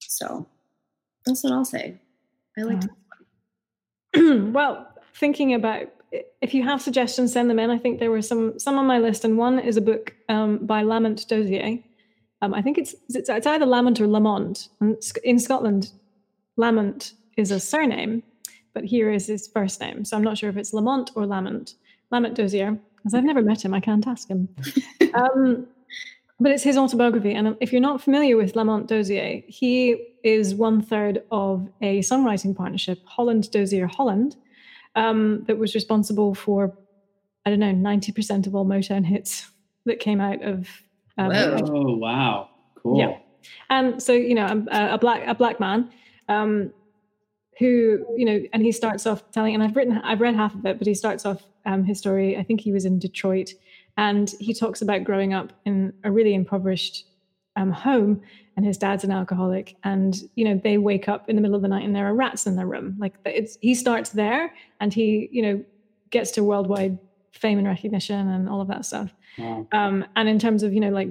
So 0.00 0.46
that's 1.26 1.44
what 1.44 1.52
I'll 1.52 1.64
say. 1.64 2.00
I 2.56 2.62
liked 2.62 2.86
well, 4.16 4.88
thinking 5.14 5.54
about 5.54 5.88
if 6.40 6.54
you 6.54 6.62
have 6.62 6.80
suggestions, 6.80 7.32
send 7.32 7.50
them 7.50 7.58
in. 7.58 7.70
I 7.70 7.78
think 7.78 7.98
there 7.98 8.10
were 8.10 8.22
some 8.22 8.58
some 8.58 8.78
on 8.78 8.86
my 8.86 8.98
list, 8.98 9.24
and 9.24 9.36
one 9.36 9.58
is 9.58 9.76
a 9.76 9.80
book 9.80 10.14
um, 10.28 10.58
by 10.58 10.82
Lamont 10.82 11.26
Dozier. 11.28 11.78
Um, 12.44 12.52
I 12.52 12.60
think 12.60 12.76
it's, 12.76 12.94
it's 13.08 13.28
it's 13.28 13.46
either 13.46 13.64
Lamont 13.64 14.00
or 14.00 14.06
Lamont. 14.06 14.68
In 15.24 15.38
Scotland, 15.38 15.92
Lamont 16.56 17.14
is 17.36 17.50
a 17.50 17.58
surname, 17.58 18.22
but 18.74 18.84
here 18.84 19.10
is 19.10 19.26
his 19.26 19.48
first 19.48 19.80
name. 19.80 20.04
So 20.04 20.16
I'm 20.16 20.22
not 20.22 20.36
sure 20.36 20.50
if 20.50 20.56
it's 20.56 20.74
Lamont 20.74 21.10
or 21.14 21.26
Lamont. 21.26 21.74
Lamont 22.10 22.34
Dozier, 22.34 22.78
because 22.96 23.14
I've 23.14 23.24
never 23.24 23.40
met 23.40 23.64
him, 23.64 23.72
I 23.72 23.80
can't 23.80 24.06
ask 24.06 24.28
him. 24.28 24.48
um, 25.14 25.66
but 26.38 26.52
it's 26.52 26.62
his 26.62 26.76
autobiography. 26.76 27.32
And 27.32 27.56
if 27.60 27.72
you're 27.72 27.80
not 27.80 28.02
familiar 28.02 28.36
with 28.36 28.56
Lamont 28.56 28.88
Dozier, 28.88 29.42
he 29.48 30.06
is 30.22 30.54
one 30.54 30.82
third 30.82 31.22
of 31.30 31.66
a 31.80 32.00
songwriting 32.00 32.54
partnership, 32.54 33.00
Holland 33.06 33.50
Dozier 33.50 33.86
Holland, 33.86 34.36
um, 34.96 35.44
that 35.46 35.58
was 35.58 35.74
responsible 35.74 36.34
for, 36.34 36.76
I 37.46 37.50
don't 37.50 37.58
know, 37.58 37.72
90% 37.72 38.46
of 38.46 38.54
all 38.54 38.66
Motown 38.66 39.04
hits 39.06 39.50
that 39.86 39.98
came 39.98 40.20
out 40.20 40.42
of. 40.42 40.68
Um, 41.18 41.30
Oh 41.32 41.96
wow, 41.96 42.50
cool. 42.76 42.98
Yeah. 42.98 43.18
and 43.70 44.02
so 44.02 44.12
you 44.12 44.34
know 44.34 44.44
I'm 44.44 44.68
a, 44.70 44.94
a 44.94 44.98
black 44.98 45.22
a 45.26 45.34
black 45.34 45.60
man 45.60 45.90
um, 46.28 46.72
who 47.58 48.04
you 48.16 48.24
know 48.24 48.42
and 48.52 48.62
he 48.62 48.72
starts 48.72 49.06
off 49.06 49.30
telling 49.30 49.54
and 49.54 49.62
i've 49.62 49.76
written 49.76 49.98
i've 49.98 50.20
read 50.20 50.34
half 50.34 50.54
of 50.54 50.64
it 50.66 50.78
but 50.78 50.86
he 50.86 50.94
starts 50.94 51.24
off 51.24 51.42
um, 51.66 51.84
his 51.84 51.98
story 51.98 52.36
i 52.36 52.42
think 52.42 52.60
he 52.60 52.72
was 52.72 52.84
in 52.84 52.98
detroit 52.98 53.50
and 53.96 54.34
he 54.40 54.52
talks 54.52 54.82
about 54.82 55.04
growing 55.04 55.32
up 55.32 55.52
in 55.64 55.92
a 56.02 56.10
really 56.10 56.34
impoverished 56.34 57.04
um, 57.56 57.70
home 57.70 58.20
and 58.56 58.66
his 58.66 58.76
dad's 58.76 59.04
an 59.04 59.12
alcoholic 59.12 59.76
and 59.84 60.22
you 60.34 60.44
know 60.44 60.60
they 60.64 60.78
wake 60.78 61.08
up 61.08 61.28
in 61.28 61.36
the 61.36 61.42
middle 61.42 61.54
of 61.54 61.62
the 61.62 61.68
night 61.68 61.84
and 61.84 61.94
there 61.94 62.06
are 62.06 62.14
rats 62.14 62.46
in 62.46 62.56
their 62.56 62.66
room 62.66 62.96
like 62.98 63.14
it's 63.24 63.56
he 63.60 63.74
starts 63.74 64.10
there 64.10 64.52
and 64.80 64.92
he 64.92 65.28
you 65.30 65.42
know 65.42 65.64
gets 66.10 66.32
to 66.32 66.42
worldwide 66.42 66.98
fame 67.32 67.58
and 67.58 67.66
recognition 67.68 68.28
and 68.28 68.48
all 68.48 68.60
of 68.60 68.68
that 68.68 68.84
stuff 68.84 69.14
Wow. 69.38 69.66
um, 69.72 70.04
and 70.16 70.28
in 70.28 70.38
terms 70.38 70.62
of 70.62 70.72
you 70.72 70.80
know 70.80 70.90
like 70.90 71.08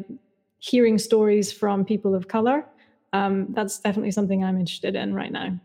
hearing 0.60 0.98
stories 0.98 1.52
from 1.52 1.84
people 1.84 2.16
of 2.16 2.28
color 2.28 2.66
um, 3.14 3.48
that's 3.50 3.80
definitely 3.80 4.12
something 4.12 4.44
i'm 4.44 4.60
interested 4.60 4.96
in 4.96 5.14
right 5.14 5.32
now 5.32 5.60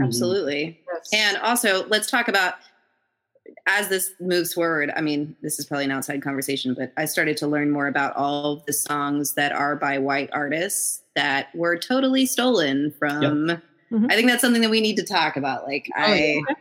Mhm. 0.00 0.06
Absolutely. 0.06 0.80
And 1.12 1.36
also, 1.38 1.86
let's 1.86 2.10
talk 2.10 2.28
about 2.28 2.54
as 3.66 3.88
this 3.88 4.12
moves 4.20 4.52
forward. 4.54 4.92
I 4.96 5.00
mean, 5.00 5.36
this 5.42 5.58
is 5.58 5.66
probably 5.66 5.84
an 5.84 5.90
outside 5.90 6.22
conversation, 6.22 6.74
but 6.74 6.92
I 6.96 7.04
started 7.04 7.36
to 7.38 7.46
learn 7.46 7.70
more 7.70 7.86
about 7.86 8.16
all 8.16 8.54
of 8.54 8.66
the 8.66 8.72
songs 8.72 9.34
that 9.34 9.52
are 9.52 9.76
by 9.76 9.98
white 9.98 10.30
artists 10.32 11.02
that 11.14 11.54
were 11.54 11.76
totally 11.76 12.26
stolen 12.26 12.92
from. 12.98 13.60
Mhm. 13.92 14.10
I 14.10 14.16
think 14.16 14.28
that's 14.28 14.40
something 14.40 14.62
that 14.62 14.70
we 14.70 14.80
need 14.80 14.96
to 14.96 15.04
talk 15.04 15.36
about. 15.36 15.64
Like, 15.64 15.88
Oh, 15.96 16.02
I 16.02 16.42
yeah. 16.48 16.54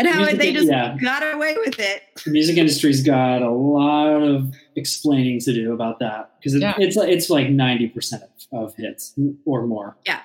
And 0.00 0.08
how 0.08 0.20
Music- 0.20 0.38
they 0.38 0.52
just 0.52 0.68
yeah. 0.68 0.96
got 1.00 1.22
away 1.34 1.54
with 1.64 1.78
it. 1.78 2.02
The 2.24 2.30
music 2.30 2.56
industry's 2.56 3.02
got 3.02 3.42
a 3.42 3.50
lot 3.50 4.08
of 4.22 4.52
explaining 4.76 5.40
to 5.40 5.52
do 5.52 5.72
about 5.72 5.98
that 6.00 6.32
because 6.38 6.54
it, 6.54 6.62
Yeah. 6.62 6.74
it's 6.78 6.96
like 6.96 7.08
it's 7.08 7.30
like 7.30 7.48
ninety 7.50 7.88
percent 7.88 8.22
of 8.52 8.74
hits 8.76 9.14
or 9.44 9.66
more. 9.66 9.96
Yeah. 10.06 10.20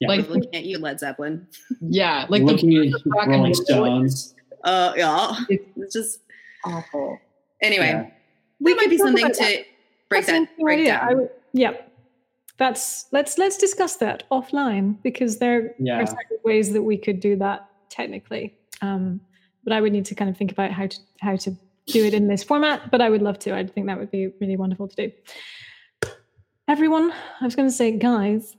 Yeah. 0.00 0.08
Like- 0.08 0.28
Looking 0.28 0.54
at 0.54 0.64
you, 0.64 0.78
Led 0.78 1.00
Zeppelin. 1.00 1.46
yeah, 1.80 2.26
like 2.28 2.42
the 2.44 2.52
looking 2.52 2.76
at 2.76 2.92
rock 3.06 3.24
and 3.26 3.32
Rolling. 3.32 3.54
Stones. 3.54 4.34
Uh, 4.64 4.92
yeah. 4.96 5.32
It's- 5.48 5.68
It's 5.76 5.92
just 5.94 6.20
awful. 6.64 7.18
anyway. 7.62 7.86
Yeah. 7.88 8.10
We 8.60 8.74
might 8.74 8.90
be 8.90 8.98
something 8.98 9.26
to 9.26 9.32
that. 9.32 9.64
break 10.08 10.26
That's 10.26 10.26
that 10.26 10.34
interesting 10.36 10.64
break 10.64 10.78
idea. 10.80 10.92
down. 10.92 11.08
I 11.10 11.14
would- 11.14 11.30
yeah 11.52 11.72
that's 12.56 13.06
let's 13.12 13.36
let's 13.36 13.56
discuss 13.56 13.96
that 13.96 14.22
offline 14.30 14.96
because 15.02 15.38
there 15.38 15.74
Yeah. 15.78 16.00
are 16.02 16.16
ways 16.44 16.72
that 16.72 16.82
we 16.82 16.96
could 16.96 17.18
do 17.20 17.34
that 17.36 17.68
technically 17.90 18.54
um, 18.84 19.20
but 19.64 19.72
i 19.72 19.80
would 19.80 19.92
need 19.92 20.04
to 20.04 20.14
kind 20.14 20.30
of 20.30 20.36
think 20.36 20.52
about 20.52 20.70
how 20.70 20.86
to 20.86 20.98
how 21.20 21.36
to 21.36 21.50
do 21.86 22.04
it 22.04 22.14
in 22.14 22.28
this 22.28 22.42
format 22.42 22.90
but 22.90 23.00
i 23.00 23.08
would 23.08 23.22
love 23.22 23.38
to 23.38 23.54
i 23.54 23.66
think 23.66 23.86
that 23.86 23.98
would 23.98 24.10
be 24.10 24.28
really 24.40 24.56
wonderful 24.56 24.88
to 24.88 24.96
do 24.96 25.12
everyone 26.68 27.12
i 27.40 27.44
was 27.44 27.54
going 27.54 27.68
to 27.68 27.74
say 27.74 27.90
guys 27.90 28.56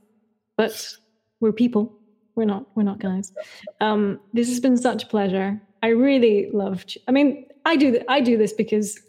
but 0.56 0.94
we're 1.40 1.52
people 1.52 1.98
we're 2.34 2.44
not 2.44 2.66
we're 2.76 2.82
not 2.82 3.00
guys 3.00 3.32
um, 3.80 4.20
this 4.32 4.48
has 4.48 4.60
been 4.60 4.76
such 4.76 5.04
a 5.04 5.06
pleasure 5.06 5.60
i 5.82 5.88
really 5.88 6.50
loved 6.52 6.98
i 7.08 7.10
mean 7.10 7.46
i 7.64 7.76
do 7.76 7.90
th- 7.90 8.04
i 8.08 8.20
do 8.20 8.36
this 8.36 8.52
because 8.52 9.00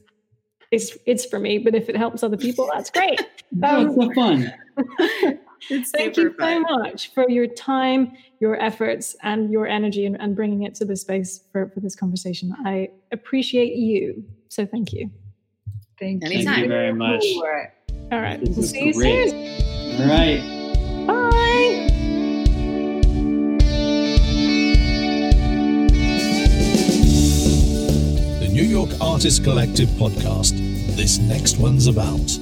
it's 0.72 0.97
it's 1.05 1.26
for 1.26 1.39
me. 1.39 1.57
But 1.57 1.76
if 1.76 1.89
it 1.89 1.95
helps 1.95 2.24
other 2.24 2.38
people, 2.38 2.70
that's 2.74 2.89
great. 2.89 3.20
Um, 3.63 3.95
so 3.95 4.13
fun. 4.13 4.53
It's 5.69 5.91
Thank 5.91 6.17
you 6.17 6.33
so 6.39 6.59
much 6.61 7.13
for 7.13 7.29
your 7.29 7.47
time, 7.47 8.13
your 8.39 8.61
efforts, 8.61 9.15
and 9.23 9.51
your 9.51 9.67
energy 9.67 10.05
and, 10.05 10.19
and 10.19 10.35
bringing 10.35 10.63
it 10.63 10.75
to 10.75 10.85
the 10.85 10.95
space 10.95 11.43
for, 11.51 11.69
for 11.69 11.79
this 11.79 11.95
conversation. 11.95 12.55
I 12.65 12.89
appreciate 13.11 13.75
you. 13.75 14.23
So 14.49 14.65
thank 14.65 14.93
you. 14.93 15.09
Thank 15.99 16.23
you. 16.23 16.43
Thank 16.43 16.59
you 16.59 16.67
very 16.67 16.93
much. 16.93 17.25
All 18.11 18.21
right. 18.21 18.39
This 18.39 18.55
we'll 18.55 18.65
see 18.65 18.91
great. 18.93 19.25
you 19.25 19.29
soon. 19.29 20.01
All 20.01 20.15
right. 20.15 20.41
Bye. 21.07 21.87
The 28.39 28.47
New 28.51 28.63
York 28.63 28.89
Artist 29.01 29.43
Collective 29.43 29.89
podcast. 29.89 30.55
This 30.95 31.19
next 31.19 31.57
one's 31.57 31.87
about. 31.87 32.39